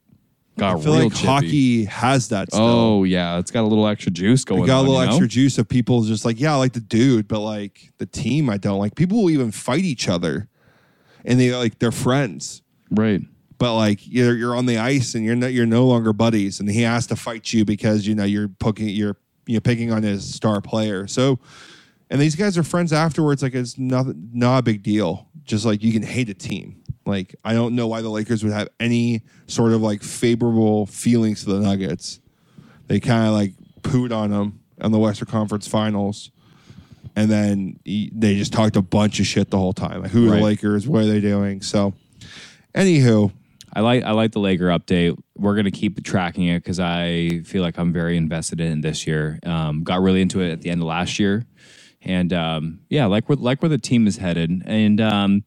got 0.59 0.73
real. 0.73 0.79
I 0.79 0.83
feel 0.83 0.93
real 0.93 1.03
like 1.05 1.13
chippy. 1.13 1.25
hockey 1.25 1.85
has 1.85 2.27
that. 2.29 2.49
Still. 2.51 2.61
Oh 2.63 3.03
yeah, 3.05 3.39
it's 3.39 3.49
got 3.49 3.61
a 3.63 3.67
little 3.67 3.87
extra 3.87 4.11
juice 4.11 4.43
going. 4.43 4.61
We 4.61 4.67
got 4.67 4.79
a 4.79 4.81
little 4.81 4.99
you 4.99 5.05
know? 5.05 5.11
extra 5.11 5.27
juice 5.27 5.57
of 5.57 5.67
people 5.67 6.03
just 6.03 6.25
like, 6.25 6.39
yeah, 6.39 6.53
I 6.53 6.57
like 6.57 6.73
the 6.73 6.79
dude, 6.81 7.27
but 7.27 7.39
like 7.39 7.93
the 7.97 8.05
team, 8.05 8.49
I 8.49 8.57
don't 8.57 8.77
like. 8.77 8.93
People 8.95 9.23
will 9.23 9.29
even 9.31 9.51
fight 9.51 9.85
each 9.85 10.09
other, 10.09 10.49
and 11.27 11.39
they 11.39 11.53
like 11.53 11.77
they're 11.77 11.91
friends, 11.91 12.63
right? 12.89 13.21
but 13.57 13.75
like 13.75 13.99
you're 14.03 14.35
you're 14.35 14.55
on 14.55 14.65
the 14.65 14.77
ice 14.77 15.15
and 15.15 15.25
you're 15.25 15.35
no, 15.35 15.47
you're 15.47 15.65
no 15.65 15.85
longer 15.85 16.13
buddies, 16.13 16.59
and 16.59 16.69
he 16.69 16.81
has 16.81 17.07
to 17.07 17.15
fight 17.15 17.53
you 17.53 17.65
because 17.65 18.07
you 18.07 18.15
know 18.15 18.23
you're 18.23 18.47
poking 18.47 18.89
you're 18.89 19.17
you're 19.45 19.61
picking 19.61 19.91
on 19.91 20.03
his 20.03 20.33
star 20.33 20.61
player. 20.61 21.07
So, 21.07 21.39
and 22.09 22.19
these 22.21 22.35
guys 22.35 22.57
are 22.57 22.63
friends 22.63 22.93
afterwards. 22.93 23.41
Like 23.41 23.55
it's 23.55 23.77
not 23.77 24.05
not 24.15 24.59
a 24.59 24.61
big 24.63 24.83
deal. 24.83 25.27
Just 25.43 25.65
like 25.65 25.83
you 25.83 25.91
can 25.91 26.03
hate 26.03 26.29
a 26.29 26.33
team. 26.33 26.83
Like 27.05 27.35
I 27.43 27.53
don't 27.53 27.75
know 27.75 27.87
why 27.87 28.01
the 28.01 28.09
Lakers 28.09 28.43
would 28.43 28.53
have 28.53 28.69
any 28.79 29.23
sort 29.47 29.71
of 29.71 29.81
like 29.81 30.03
favorable 30.03 30.85
feelings 30.85 31.43
to 31.43 31.53
the 31.53 31.59
Nuggets. 31.59 32.19
They 32.87 32.99
kind 32.99 33.27
of 33.27 33.33
like 33.33 33.53
pooed 33.81 34.15
on 34.15 34.31
them 34.31 34.59
on 34.81 34.91
the 34.91 34.99
Western 34.99 35.27
Conference 35.27 35.67
Finals, 35.67 36.31
and 37.17 37.29
then 37.29 37.79
he- 37.83 38.11
they 38.15 38.35
just 38.37 38.53
talked 38.53 38.75
a 38.77 38.81
bunch 38.81 39.19
of 39.19 39.25
shit 39.27 39.49
the 39.49 39.57
whole 39.57 39.73
time. 39.73 40.03
Like 40.03 40.11
who 40.11 40.27
are 40.27 40.31
Right. 40.31 40.37
the 40.37 40.43
Lakers? 40.43 40.87
What 40.87 41.01
are 41.01 41.07
they 41.07 41.19
doing? 41.19 41.61
So, 41.61 41.93
anywho, 42.75 43.31
I 43.73 43.81
like 43.81 44.03
I 44.03 44.11
like 44.11 44.31
the 44.31 44.39
Laker 44.39 44.67
update. 44.67 45.17
We're 45.35 45.55
gonna 45.55 45.71
keep 45.71 46.01
tracking 46.03 46.45
it 46.45 46.59
because 46.63 46.79
I 46.79 47.41
feel 47.45 47.61
like 47.61 47.77
I'm 47.77 47.91
very 47.91 48.17
invested 48.17 48.61
in 48.61 48.81
this 48.81 49.05
year. 49.05 49.39
Um, 49.45 49.83
got 49.83 50.01
really 50.01 50.21
into 50.21 50.41
it 50.41 50.51
at 50.51 50.61
the 50.61 50.69
end 50.69 50.81
of 50.81 50.87
last 50.87 51.19
year, 51.19 51.45
and 52.01 52.31
um, 52.33 52.79
yeah, 52.89 53.05
like 53.05 53.27
where 53.29 53.35
like 53.35 53.61
where 53.61 53.69
the 53.69 53.77
team 53.77 54.07
is 54.07 54.17
headed. 54.17 54.63
And 54.65 55.01
um, 55.01 55.43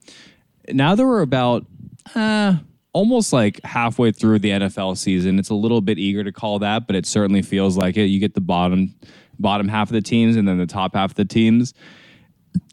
now 0.73 0.95
that 0.95 1.05
we're 1.05 1.23
about 1.23 1.67
uh, 2.15 2.57
almost 2.93 3.33
like 3.33 3.61
halfway 3.65 4.13
through 4.13 4.41
the 4.41 4.51
NFL 4.51 4.97
season, 4.97 5.39
it's 5.39 5.51
a 5.51 5.55
little 5.55 5.81
bit 5.81 5.99
eager 5.99 6.23
to 6.25 6.33
call 6.33 6.59
that, 6.61 6.87
but 6.87 6.97
it 6.97 7.07
certainly 7.07 7.43
feels 7.43 7.77
like 7.77 7.97
it. 7.97 8.07
You 8.07 8.21
get 8.21 8.35
the 8.35 8.41
bottom 8.41 8.95
bottom 9.41 9.69
half 9.69 9.89
of 9.89 9.93
the 9.93 10.03
teams 10.03 10.37
and 10.37 10.47
then 10.47 10.59
the 10.59 10.67
top 10.67 10.95
half 10.95 11.11
of 11.11 11.17
the 11.17 11.25
teams, 11.25 11.75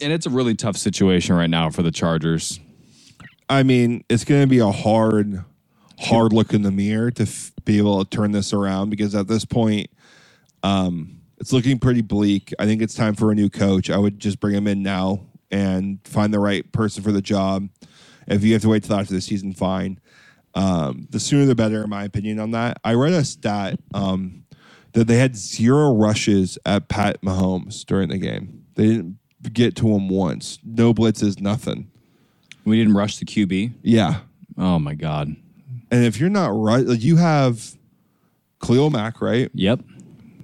and 0.02 0.12
it's 0.12 0.26
a 0.26 0.30
really 0.30 0.56
tough 0.56 0.78
situation 0.78 1.36
right 1.36 1.50
now 1.50 1.70
for 1.70 1.84
the 1.84 1.92
Chargers. 1.92 2.60
I 3.50 3.64
mean, 3.64 4.04
it's 4.10 4.26
going 4.26 4.42
to 4.42 4.48
be 4.48 4.60
a 4.60 4.72
hard, 4.72 5.44
hard 6.00 6.34
look 6.34 6.54
in 6.54 6.64
the 6.64 6.72
mirror 6.72 7.12
to 7.12 7.24
f- 7.24 7.52
be 7.64 7.78
able 7.78 8.04
to 8.04 8.10
turn 8.10 8.32
this 8.32 8.54
around 8.54 8.90
because 8.90 9.16
at 9.16 9.28
this 9.28 9.46
point, 9.46 9.90
um, 10.64 11.22
it's 11.40 11.54
looking 11.54 11.80
pretty 11.80 12.02
bleak. 12.02 12.54
I 12.60 12.66
think 12.66 12.82
it's 12.82 12.96
time 12.96 13.16
for 13.16 13.32
a 13.32 13.36
new 13.36 13.50
coach. 13.50 13.90
I 13.90 13.98
would 13.98 14.20
just 14.20 14.40
bring 14.40 14.56
him 14.56 14.68
in 14.68 14.82
now 14.82 15.22
and 15.52 16.00
find 16.04 16.34
the 16.34 16.40
right 16.40 16.70
person 16.72 17.04
for 17.04 17.12
the 17.12 17.22
job. 17.22 17.70
If 18.28 18.44
you 18.44 18.54
have 18.54 18.64
to 18.64 18.70
wait 18.70 18.84
till 18.84 18.96
after 18.96 19.14
the 19.14 19.22
season, 19.22 19.54
fine. 19.54 20.00
Um, 20.56 21.08
the 21.12 21.20
sooner 21.20 21.46
the 21.46 21.56
better, 21.56 21.84
in 21.84 21.90
my 21.90 22.04
opinion, 22.04 22.40
on 22.40 22.52
that. 22.52 22.80
I 22.84 22.96
read 22.96 23.14
a 23.14 23.24
stat 23.24 23.80
um, 23.94 24.44
that 24.98 25.06
they 25.06 25.20
had 25.20 25.36
zero 25.36 25.94
rushes 25.94 26.58
at 26.66 26.88
Pat 26.88 27.22
Mahomes 27.22 27.86
during 27.86 28.10
the 28.10 28.18
game. 28.18 28.64
They 28.74 28.88
didn't 28.88 29.20
get 29.54 29.76
to 29.76 29.90
him 29.90 30.10
once. 30.10 30.58
No 30.64 30.92
blitzes, 30.92 31.40
nothing. 31.40 31.92
We 32.66 32.80
didn't 32.80 32.96
rush 32.96 33.18
the 33.18 33.26
QB. 33.26 33.76
Yeah. 33.84 34.22
Oh 34.58 34.80
my 34.80 34.96
god. 34.96 35.36
And 35.92 36.04
if 36.04 36.20
you're 36.20 36.32
not 36.32 36.48
right, 36.48 36.84
like 36.84 37.04
you 37.04 37.18
have 37.18 37.76
Khalil 38.60 38.90
Mack, 38.90 39.22
right? 39.22 39.52
Yep. 39.54 39.82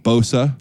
Bosa. 0.04 0.56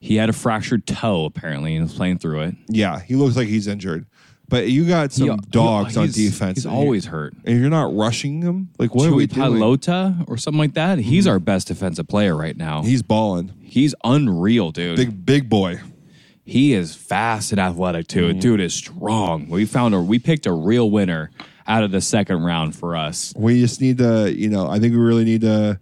He 0.00 0.16
had 0.16 0.28
a 0.28 0.34
fractured 0.34 0.86
toe 0.86 1.24
apparently 1.24 1.74
and 1.74 1.84
was 1.84 1.94
playing 1.94 2.18
through 2.18 2.42
it. 2.42 2.56
Yeah, 2.68 3.00
he 3.00 3.14
looks 3.14 3.36
like 3.36 3.48
he's 3.48 3.66
injured. 3.66 4.04
But 4.50 4.68
you 4.68 4.84
got 4.84 5.12
some 5.12 5.30
He- 5.30 5.36
dogs 5.50 5.96
on 5.96 6.04
he's- 6.04 6.16
defense. 6.16 6.58
He's 6.58 6.64
and 6.66 6.74
always 6.74 7.06
hurt. 7.06 7.34
and 7.46 7.58
you're 7.58 7.70
not 7.70 7.94
rushing 7.96 8.40
them. 8.40 8.68
Like 8.78 8.94
what 8.94 9.08
are 9.08 9.14
we 9.14 9.26
doing? 9.26 9.48
Mm-hmm. 9.52 9.62
Palota 9.62 10.24
or 10.28 10.36
something 10.36 10.58
like 10.58 10.74
that. 10.74 10.98
He's 10.98 11.26
our 11.26 11.38
best 11.38 11.68
defensive 11.68 12.06
player 12.08 12.36
right 12.36 12.56
now. 12.56 12.82
He's 12.82 13.00
balling. 13.02 13.52
He's 13.62 13.94
unreal, 14.04 14.72
dude. 14.72 14.96
Big 14.96 15.24
big 15.24 15.48
boy. 15.48 15.80
he 16.44 16.72
is 16.72 16.94
fast 16.96 17.52
and 17.52 17.60
athletic 17.60 18.08
too. 18.08 18.28
Mm-hmm. 18.30 18.40
Dude 18.40 18.60
is 18.60 18.74
strong. 18.74 19.48
We 19.48 19.64
found 19.64 19.94
a 19.94 20.00
we 20.00 20.18
picked 20.18 20.46
a 20.46 20.52
real 20.52 20.90
winner 20.90 21.30
out 21.68 21.84
of 21.84 21.92
the 21.92 22.00
second 22.00 22.42
round 22.42 22.74
for 22.74 22.96
us. 22.96 23.32
We 23.36 23.60
just 23.60 23.80
need 23.80 23.98
to, 23.98 24.34
you 24.36 24.48
know, 24.48 24.66
I 24.68 24.80
think 24.80 24.92
we 24.92 24.98
really 24.98 25.24
need 25.24 25.42
to 25.42 25.78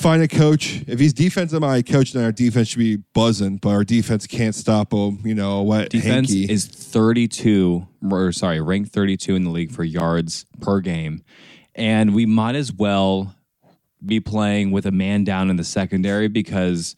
find 0.00 0.22
a 0.22 0.28
coach. 0.28 0.82
If 0.86 0.98
he's 0.98 1.12
defensive 1.12 1.60
minded 1.60 1.92
coach, 1.92 2.12
then 2.12 2.24
our 2.24 2.32
defense 2.32 2.68
should 2.68 2.78
be 2.78 2.96
buzzing, 2.96 3.58
but 3.58 3.70
our 3.70 3.84
defense 3.84 4.26
can't 4.26 4.54
stop 4.54 4.92
him, 4.92 5.20
you 5.24 5.34
know, 5.34 5.62
what? 5.62 5.90
Defense 5.90 6.30
hanky. 6.30 6.50
is 6.50 6.66
32 6.66 7.86
or 8.10 8.32
sorry, 8.32 8.60
ranked 8.60 8.92
32 8.92 9.36
in 9.36 9.44
the 9.44 9.50
league 9.50 9.72
for 9.72 9.84
yards 9.84 10.46
per 10.60 10.80
game. 10.80 11.22
And 11.74 12.14
we 12.14 12.26
might 12.26 12.54
as 12.54 12.72
well 12.72 13.34
be 14.04 14.20
playing 14.20 14.70
with 14.70 14.86
a 14.86 14.90
man 14.90 15.24
down 15.24 15.50
in 15.50 15.56
the 15.56 15.64
secondary 15.64 16.28
because 16.28 16.96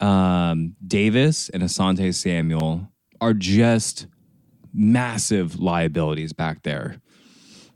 um, 0.00 0.76
Davis 0.86 1.48
and 1.48 1.62
Asante 1.62 2.14
Samuel 2.14 2.88
are 3.20 3.34
just 3.34 4.06
massive 4.72 5.58
liabilities 5.58 6.32
back 6.32 6.62
there. 6.62 7.00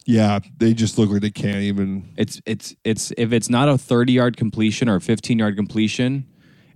Yeah, 0.05 0.39
they 0.59 0.75
just 0.75 0.99
look 0.99 1.11
like 1.11 1.21
they 1.21 1.31
can't 1.31 1.63
even 1.63 2.13
It's 2.17 2.41
it's 2.47 2.75
it's 2.85 3.13
if 3.17 3.33
it's 3.33 3.49
not 3.49 3.69
a 3.69 3.79
30 3.79 4.13
yard 4.13 4.37
completion 4.37 4.89
or 4.89 4.97
a 4.97 5.01
15 5.01 5.39
yard 5.39 5.57
completion, 5.57 6.27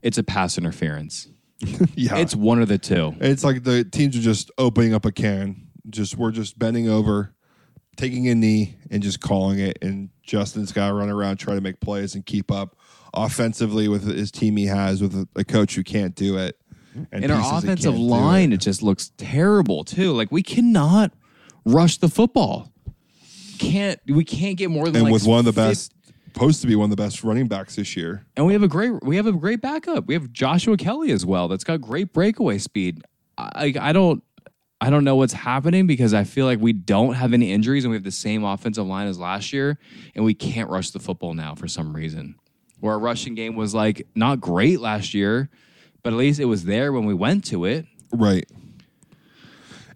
it's 0.02 0.18
a 0.18 0.22
pass 0.22 0.58
interference. 0.58 1.28
Yeah. 1.96 2.16
It's 2.18 2.36
one 2.36 2.62
of 2.62 2.68
the 2.68 2.78
two. 2.78 3.14
It's 3.20 3.42
like 3.42 3.64
the 3.64 3.82
teams 3.84 4.16
are 4.16 4.20
just 4.20 4.50
opening 4.58 4.94
up 4.94 5.04
a 5.04 5.10
can. 5.10 5.66
Just 5.90 6.16
we're 6.16 6.30
just 6.30 6.56
bending 6.58 6.88
over, 6.88 7.34
taking 7.96 8.28
a 8.28 8.34
knee, 8.34 8.76
and 8.90 9.02
just 9.02 9.20
calling 9.20 9.58
it. 9.58 9.78
And 9.82 10.10
Justin's 10.22 10.70
got 10.70 10.88
to 10.88 10.94
run 10.94 11.08
around, 11.08 11.38
try 11.38 11.54
to 11.54 11.60
make 11.60 11.80
plays, 11.80 12.14
and 12.14 12.24
keep 12.24 12.52
up 12.52 12.76
offensively 13.14 13.88
with 13.88 14.04
his 14.04 14.30
team 14.30 14.56
he 14.56 14.66
has 14.66 15.02
with 15.02 15.26
a, 15.34 15.44
coach 15.44 15.74
who 15.74 15.82
can't 15.82 16.14
do 16.14 16.36
it. 16.38 16.56
And, 17.10 17.24
And 17.24 17.32
our 17.32 17.58
offensive 17.58 17.98
line, 17.98 18.52
it. 18.52 18.56
it 18.56 18.60
just 18.60 18.82
looks 18.82 19.10
terrible 19.16 19.82
too. 19.82 20.12
Like 20.12 20.30
we 20.30 20.42
cannot 20.42 21.12
rush 21.64 21.98
the 21.98 22.08
football. 22.08 22.72
Can't 23.58 24.00
we 24.06 24.24
can't 24.24 24.56
get 24.56 24.70
more 24.70 24.86
than 24.86 24.96
and 24.96 25.04
like 25.04 25.12
with 25.12 25.26
one 25.26 25.38
of 25.40 25.44
the 25.44 25.52
best, 25.52 25.92
supposed 26.32 26.60
to 26.60 26.66
be 26.66 26.76
one 26.76 26.84
of 26.84 26.96
the 26.96 27.02
best 27.02 27.24
running 27.24 27.48
backs 27.48 27.76
this 27.76 27.96
year. 27.96 28.24
And 28.36 28.46
we 28.46 28.52
have 28.52 28.62
a 28.62 28.68
great 28.68 29.02
we 29.02 29.16
have 29.16 29.26
a 29.26 29.32
great 29.32 29.60
backup. 29.60 30.06
We 30.06 30.14
have 30.14 30.32
Joshua 30.32 30.76
Kelley 30.76 31.10
as 31.10 31.26
well. 31.26 31.48
That's 31.48 31.64
got 31.64 31.80
great 31.80 32.12
breakaway 32.12 32.58
speed. 32.58 33.02
I 33.36 33.74
I 33.78 33.92
don't 33.92 34.22
I 34.80 34.90
don't 34.90 35.02
know 35.02 35.16
what's 35.16 35.32
happening 35.32 35.86
because 35.86 36.14
I 36.14 36.24
feel 36.24 36.46
like 36.46 36.60
we 36.60 36.72
don't 36.72 37.14
have 37.14 37.32
any 37.32 37.52
injuries 37.52 37.84
and 37.84 37.90
we 37.90 37.96
have 37.96 38.04
the 38.04 38.12
same 38.12 38.44
offensive 38.44 38.86
line 38.86 39.08
as 39.08 39.18
last 39.18 39.52
year 39.52 39.78
and 40.14 40.24
we 40.24 40.34
can't 40.34 40.70
rush 40.70 40.90
the 40.90 41.00
football 41.00 41.34
now 41.34 41.54
for 41.54 41.66
some 41.66 41.94
reason. 41.94 42.36
Where 42.80 42.92
our 42.92 42.98
rushing 43.00 43.34
game 43.34 43.56
was 43.56 43.74
like 43.74 44.06
not 44.14 44.40
great 44.40 44.80
last 44.80 45.14
year, 45.14 45.50
but 46.04 46.12
at 46.12 46.16
least 46.16 46.38
it 46.38 46.44
was 46.44 46.64
there 46.64 46.92
when 46.92 47.06
we 47.06 47.14
went 47.14 47.44
to 47.46 47.64
it. 47.64 47.86
Right. 48.12 48.48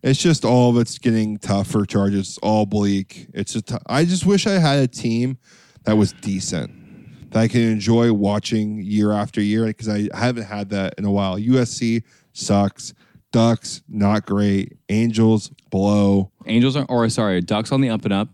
It's 0.03 0.19
just 0.21 0.45
all 0.45 0.71
of 0.71 0.79
it's 0.79 0.99
getting 0.99 1.39
tougher. 1.39 1.85
Charges 1.87 2.29
It's 2.31 2.39
all 2.39 2.67
bleak. 2.67 3.29
It's 3.35 3.53
just 3.53 3.73
I 3.87 4.05
just 4.05 4.27
wish 4.27 4.47
I 4.47 4.59
had 4.59 4.79
a 4.81 4.89
team 4.89 5.39
that 5.85 5.97
was 5.97 6.13
decent 6.13 7.31
that 7.31 7.41
I 7.41 7.49
can 7.49 7.63
enjoy 7.63 8.13
watching 8.13 8.83
year 8.83 9.13
after 9.13 9.41
year 9.41 9.67
because 9.67 9.89
I 9.89 10.09
haven't 10.15 10.45
had 10.45 10.71
that 10.71 10.95
in 10.99 11.05
a 11.05 11.11
while. 11.11 11.39
USC 11.39 12.03
sucks. 12.33 12.95
Ducks 13.31 13.83
not 13.89 14.27
great. 14.27 14.77
Angels 14.91 15.51
below. 15.71 16.31
Angels 16.47 16.77
are 16.77 16.85
or 16.89 17.09
sorry, 17.09 17.41
Ducks 17.41 17.73
on 17.73 17.81
the 17.81 17.89
up 17.89 18.05
and 18.05 18.13
up. 18.13 18.29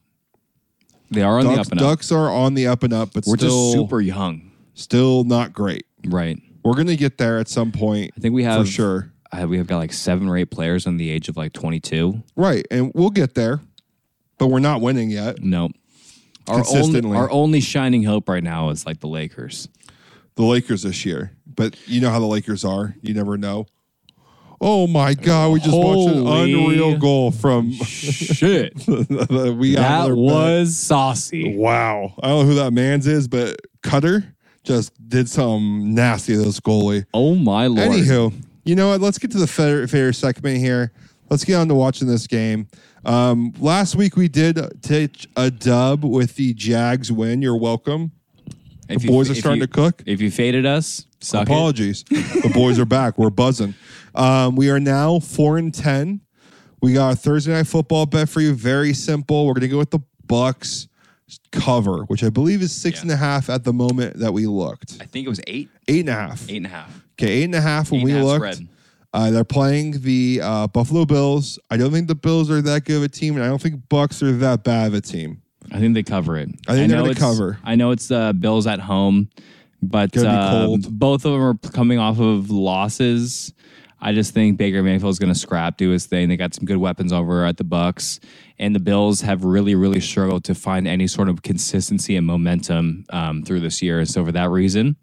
They 1.11 1.23
are 1.23 1.39
on 1.39 1.47
the 1.47 1.53
up 1.53 1.71
and 1.71 1.81
up. 1.81 1.87
Ducks 1.87 2.11
are 2.11 2.29
on 2.31 2.55
the 2.55 2.67
up 2.67 2.83
and 2.83 2.93
up, 2.93 3.13
but 3.15 3.25
We're 3.27 3.37
still 3.37 3.49
just 3.49 3.73
super 3.75 4.01
young. 4.01 4.51
still 4.75 5.25
not 5.25 5.53
great. 5.53 5.87
Right. 6.07 6.39
We're 6.65 6.75
gonna 6.75 6.97
get 6.97 7.19
there 7.19 7.39
at 7.39 7.49
some 7.49 7.73
point. 7.73 8.13
I 8.17 8.21
think 8.21 8.35
we 8.35 8.43
have 8.45 8.63
for 8.67 8.67
sure. 8.71 9.13
We 9.47 9.59
have 9.59 9.67
got 9.67 9.79
like 9.79 9.93
seven 9.93 10.29
or 10.29 10.37
eight 10.37 10.51
players 10.51 10.87
on 10.87 10.97
the 10.97 11.11
age 11.11 11.29
of 11.29 11.37
like 11.37 11.53
22. 11.53 12.23
Right, 12.37 12.67
and 12.71 12.93
we'll 12.95 13.11
get 13.11 13.35
there, 13.35 13.61
but 14.39 14.49
we're 14.49 14.59
not 14.59 14.81
winning 14.81 15.11
yet. 15.11 15.43
No. 15.43 15.71
Our 16.49 16.65
only, 16.71 17.17
our 17.17 17.31
only 17.31 17.61
shining 17.61 18.05
hope 18.05 18.29
right 18.29 18.43
now 18.43 18.71
is 18.71 18.87
like 18.87 19.01
the 19.01 19.07
Lakers. 19.07 19.69
the 20.37 20.45
Lakers 20.45 20.83
this 20.83 21.05
year. 21.05 21.33
But 21.47 21.77
you 21.87 22.01
know 22.01 22.11
how 22.11 22.21
the 22.21 22.27
Lakers 22.27 22.65
are. 22.65 22.95
You 23.03 23.13
never 23.13 23.37
know. 23.37 23.67
Oh 24.61 24.87
my 24.89 25.15
God! 25.15 25.53
We 25.53 25.61
just 25.61 25.77
watched 25.77 26.17
an 26.17 26.27
unreal 26.27 26.97
goal 26.97 27.31
from. 27.31 27.73
Shit. 27.73 28.75
we 28.89 29.75
that 29.75 30.11
was 30.11 30.77
saucy. 30.77 31.55
wow. 31.57 32.13
I 32.23 32.29
don't 32.29 32.47
know 32.47 32.53
who 32.53 32.55
that 32.57 32.73
man's 32.73 33.07
is, 33.07 33.29
but 33.29 33.57
Cutter 33.83 34.35
just 34.65 34.93
did 35.09 35.29
some 35.29 35.95
nasty 35.95 36.33
to 36.35 36.43
this 36.43 36.59
goalie. 36.61 37.05
Oh 37.15 37.35
my 37.37 37.69
lord. 37.69 37.91
Anywho, 37.91 38.33
you 38.69 38.75
know 38.77 38.89
what? 38.89 39.01
Let's 39.01 39.17
get 39.19 39.31
to 39.31 39.39
the 39.39 39.47
fair, 39.47 39.89
fair 39.89 40.13
segment 40.13 40.59
here. 40.59 40.93
Let's 41.31 41.43
get 41.43 41.55
on 41.55 41.69
to 41.69 41.75
watching 41.75 42.07
this 42.07 42.27
game. 42.27 42.69
Um, 43.03 43.55
last 43.59 43.97
week 43.97 44.15
we 44.15 44.29
did 44.29 44.59
take 44.83 45.27
a 45.37 45.51
dub 45.51 46.05
with 46.05 46.37
the 46.37 46.53
Jags 46.53 47.11
win. 47.11 47.41
You're 47.41 47.57
welcome. 47.57 48.13
If 48.91 48.99
The 49.01 49.05
you- 49.05 49.11
boys 49.11 49.31
are 49.31 49.35
starting 49.35 49.63
you- 49.63 49.67
to 49.67 49.73
cook. 49.73 50.03
If 50.05 50.21
you 50.21 50.31
faded 50.31 50.67
us, 50.67 51.07
suck 51.23 51.43
it. 51.49 51.51
Apologies. 51.51 52.05
the 52.11 52.51
boys 52.53 52.79
are 52.79 52.85
back. 52.85 53.17
We're 53.17 53.31
buzzing. 53.31 53.73
Um, 54.15 54.55
we 54.55 54.69
are 54.69 54.79
now 54.81 55.19
four 55.19 55.57
and 55.57 55.73
ten. 55.73 56.21
We 56.83 56.93
got 56.93 57.15
a 57.15 57.17
Thursday 57.17 57.53
night 57.53 57.67
football 57.67 58.05
bet 58.05 58.29
for 58.29 58.43
you. 58.43 58.53
Very 58.53 58.93
simple. 58.93 59.47
We're 59.47 59.55
gonna 59.55 59.69
go 59.69 59.79
with 59.79 59.91
the 59.93 60.01
Bucs 60.27 60.89
cover, 61.53 62.03
which 62.05 62.23
I 62.25 62.31
believe 62.31 62.63
is 62.63 62.73
six 62.73 62.99
Yeah. 62.99 63.03
and 63.03 63.11
a 63.13 63.17
half 63.17 63.49
at 63.51 63.65
the 63.65 63.73
moment 63.73 64.19
that 64.19 64.33
we 64.33 64.47
looked. 64.47 64.97
I 65.01 65.05
think 65.07 65.27
it 65.27 65.29
was 65.29 65.41
eight, 65.47 65.69
Eight 65.89 66.01
and 66.01 66.09
a 66.11 66.15
half. 66.15 66.49
eight 66.49 66.57
and 66.59 66.67
a 66.67 66.71
half. 66.71 67.03
Okay, 67.21 67.33
eight 67.39 67.45
and 67.45 67.55
a 67.55 67.61
half 67.61 67.91
when 67.91 68.01
Eight 68.03 68.05
we 68.05 68.15
looked. 68.15 68.63
Uh, 69.13 69.31
they're 69.31 69.43
playing 69.45 70.01
the 70.03 70.41
uh, 70.43 70.67
Buffalo 70.69 71.05
Bills. 71.07 71.59
I 71.71 71.77
don't 71.79 71.91
think 71.91 72.09
the 72.09 72.15
Bills 72.15 72.51
are 72.51 72.61
that 72.63 72.85
good 72.85 72.99
of 72.99 73.03
a 73.05 73.09
team, 73.09 73.37
and 73.37 73.45
I 73.45 73.49
don't 73.49 73.61
think 73.61 73.77
Bucs 73.89 74.23
are 74.23 74.33
that 74.33 74.65
bad 74.65 74.89
of 74.89 74.95
a 74.95 75.01
team. 75.01 75.41
I 75.73 75.79
think 75.81 75.95
they 75.95 76.03
cover 76.03 76.37
it. 76.37 76.49
I 76.69 76.75
think 76.75 76.91
they're 76.91 77.01
gonna 77.03 77.15
cover. 77.15 77.59
I 77.65 77.75
know 77.75 77.91
it's 77.91 78.09
the 78.09 78.35
Bills 78.39 78.67
at 78.67 78.81
home, 78.81 79.29
but 79.83 80.17
uh, 80.17 80.77
both 80.91 81.25
of 81.25 81.33
them 81.33 81.41
are 81.43 81.55
coming 81.73 81.99
off 81.99 82.19
of 82.21 82.51
losses. 82.51 83.53
I 84.01 84.13
just 84.13 84.33
think 84.33 84.59
Baker 84.59 84.83
Mayfield 84.83 85.11
is 85.11 85.19
going 85.19 85.33
to 85.33 85.39
scrap, 85.39 85.77
do 85.77 85.91
his 85.91 86.07
thing. 86.07 86.29
They 86.29 86.37
got 86.37 86.55
some 86.55 86.65
good 86.65 86.77
weapons 86.77 87.13
over 87.13 87.45
at 87.45 87.57
the 87.57 87.65
Bucs, 87.65 88.21
and 88.59 88.75
the 88.75 88.81
Bills 88.81 89.23
have 89.23 89.45
really, 89.45 89.75
really 89.75 90.01
struggled 90.01 90.45
to 90.45 90.55
find 90.55 90.87
any 90.87 91.07
sort 91.07 91.29
of 91.29 91.43
consistency 91.43 92.17
and 92.17 92.27
momentum 92.27 93.05
um, 93.11 93.43
through 93.43 93.61
this 93.61 93.83
year. 93.83 94.05
So 94.05 94.25
for 94.25 94.33
that 94.33 94.51
reason, 94.51 94.97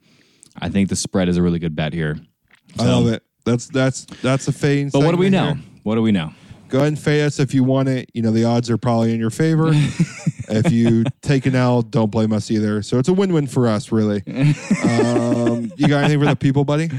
I 0.58 0.70
think 0.70 0.90
the 0.90 0.96
spread 0.96 1.28
is 1.28 1.38
a 1.38 1.42
really 1.42 1.60
good 1.60 1.76
bet 1.76 1.94
here. 1.94 2.18
I 2.80 2.86
love 2.86 3.08
it. 3.08 3.24
That's 3.44 3.68
that's 3.68 4.06
that's 4.22 4.48
a 4.48 4.52
fading. 4.52 4.90
But 4.90 5.02
what 5.02 5.12
do 5.12 5.18
we 5.18 5.30
know? 5.30 5.54
here. 5.54 5.64
What 5.84 5.96
do 5.96 6.02
we 6.02 6.12
know? 6.12 6.32
Go 6.70 6.80
ahead 6.80 6.88
and 6.90 7.00
fade 7.00 7.22
us 7.22 7.40
if 7.40 7.54
you 7.54 7.64
want 7.64 7.90
it. 7.90 8.10
You 8.14 8.22
know 8.22 8.32
the 8.32 8.46
odds 8.46 8.70
are 8.70 8.78
probably 8.78 9.14
in 9.14 9.20
your 9.20 9.30
favor. 9.30 9.70
if 9.74 10.72
you 10.72 11.04
take 11.22 11.46
an 11.46 11.56
L, 11.56 11.82
don't 11.82 12.10
blame 12.10 12.34
us 12.34 12.50
either. 12.50 12.82
So 12.82 12.98
it's 12.98 13.08
a 13.08 13.14
win-win 13.14 13.48
for 13.48 13.68
us, 13.68 13.92
really. 13.92 14.24
um, 14.28 15.72
you 15.78 15.88
got 15.88 16.04
anything 16.04 16.20
for 16.20 16.26
the 16.26 16.36
people, 16.38 16.66
buddy? 16.66 16.90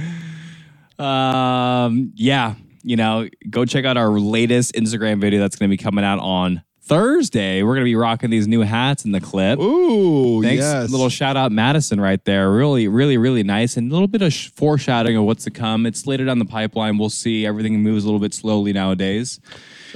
Um, 0.99 2.13
yeah, 2.15 2.55
you 2.83 2.97
know, 2.97 3.29
go 3.51 3.65
check 3.65 3.85
out 3.85 3.97
our 3.97 4.11
latest 4.19 4.75
Instagram 4.75 5.21
video 5.21 5.41
that's 5.41 5.57
going 5.57 5.69
to 5.71 5.77
be 5.77 5.83
coming 5.83 6.05
out 6.05 6.19
on 6.21 6.63
Thursday. 6.83 7.63
We're 7.65 7.75
going 7.75 7.85
to 7.85 7.91
be 7.91 7.97
rocking 7.97 8.31
these 8.31 8.47
new 8.47 8.61
hats 8.61 9.05
in 9.05 9.11
the 9.13 9.21
clip. 9.21 9.59
Ooh, 9.59 10.41
Thanks, 10.43 10.61
yes. 10.63 10.91
little 10.91 11.09
shout 11.09 11.37
out 11.37 11.51
Madison 11.51 12.01
right 12.01 12.25
there. 12.25 12.51
Really, 12.53 12.87
really, 12.87 13.19
really 13.19 13.43
nice, 13.43 13.77
and 13.77 13.91
a 13.91 13.95
little 13.95 14.07
bit 14.09 14.23
of 14.23 14.33
sh- 14.33 14.51
foreshadowing 14.51 15.17
of 15.17 15.25
what's 15.25 15.45
to 15.45 15.51
come. 15.51 15.85
It's 15.85 16.07
later 16.07 16.25
down 16.25 16.39
the 16.39 16.45
pipeline. 16.45 16.97
We'll 16.97 17.11
see. 17.11 17.45
Everything 17.45 17.83
moves 17.83 18.05
a 18.05 18.07
little 18.07 18.21
bit 18.21 18.35
slowly 18.35 18.73
nowadays. 18.73 19.41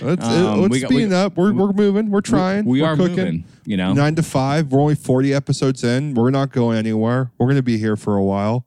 Let's, 0.02 0.24
Um, 0.24 0.62
let's 0.62 0.72
we 0.72 0.80
got- 0.80 0.90
we- 0.90 1.14
up. 1.14 1.36
We're, 1.36 1.52
we're 1.52 1.72
moving. 1.72 2.10
We're 2.10 2.22
trying. 2.22 2.64
We 2.64 2.80
We're 2.82 2.88
are 2.88 2.96
cooking. 2.96 3.16
moving. 3.16 3.44
You 3.66 3.76
know, 3.76 3.92
Nine 3.92 4.16
to 4.16 4.22
five. 4.24 4.72
We're 4.72 4.80
only 4.80 4.94
40 4.96 5.32
episodes 5.32 5.84
in. 5.84 6.14
We're 6.14 6.30
not 6.30 6.50
going 6.50 6.76
anywhere. 6.78 7.30
We're 7.38 7.46
going 7.46 7.56
to 7.56 7.62
be 7.62 7.78
here 7.78 7.96
for 7.96 8.16
a 8.16 8.22
while. 8.24 8.66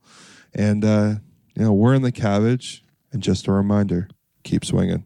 And, 0.54 0.82
uh, 0.84 1.14
you 1.54 1.64
know, 1.64 1.72
we're 1.72 1.94
in 1.94 2.02
the 2.02 2.12
cabbage. 2.12 2.82
And 3.12 3.22
just 3.22 3.46
a 3.46 3.52
reminder 3.52 4.08
keep 4.42 4.64
swinging. 4.64 5.04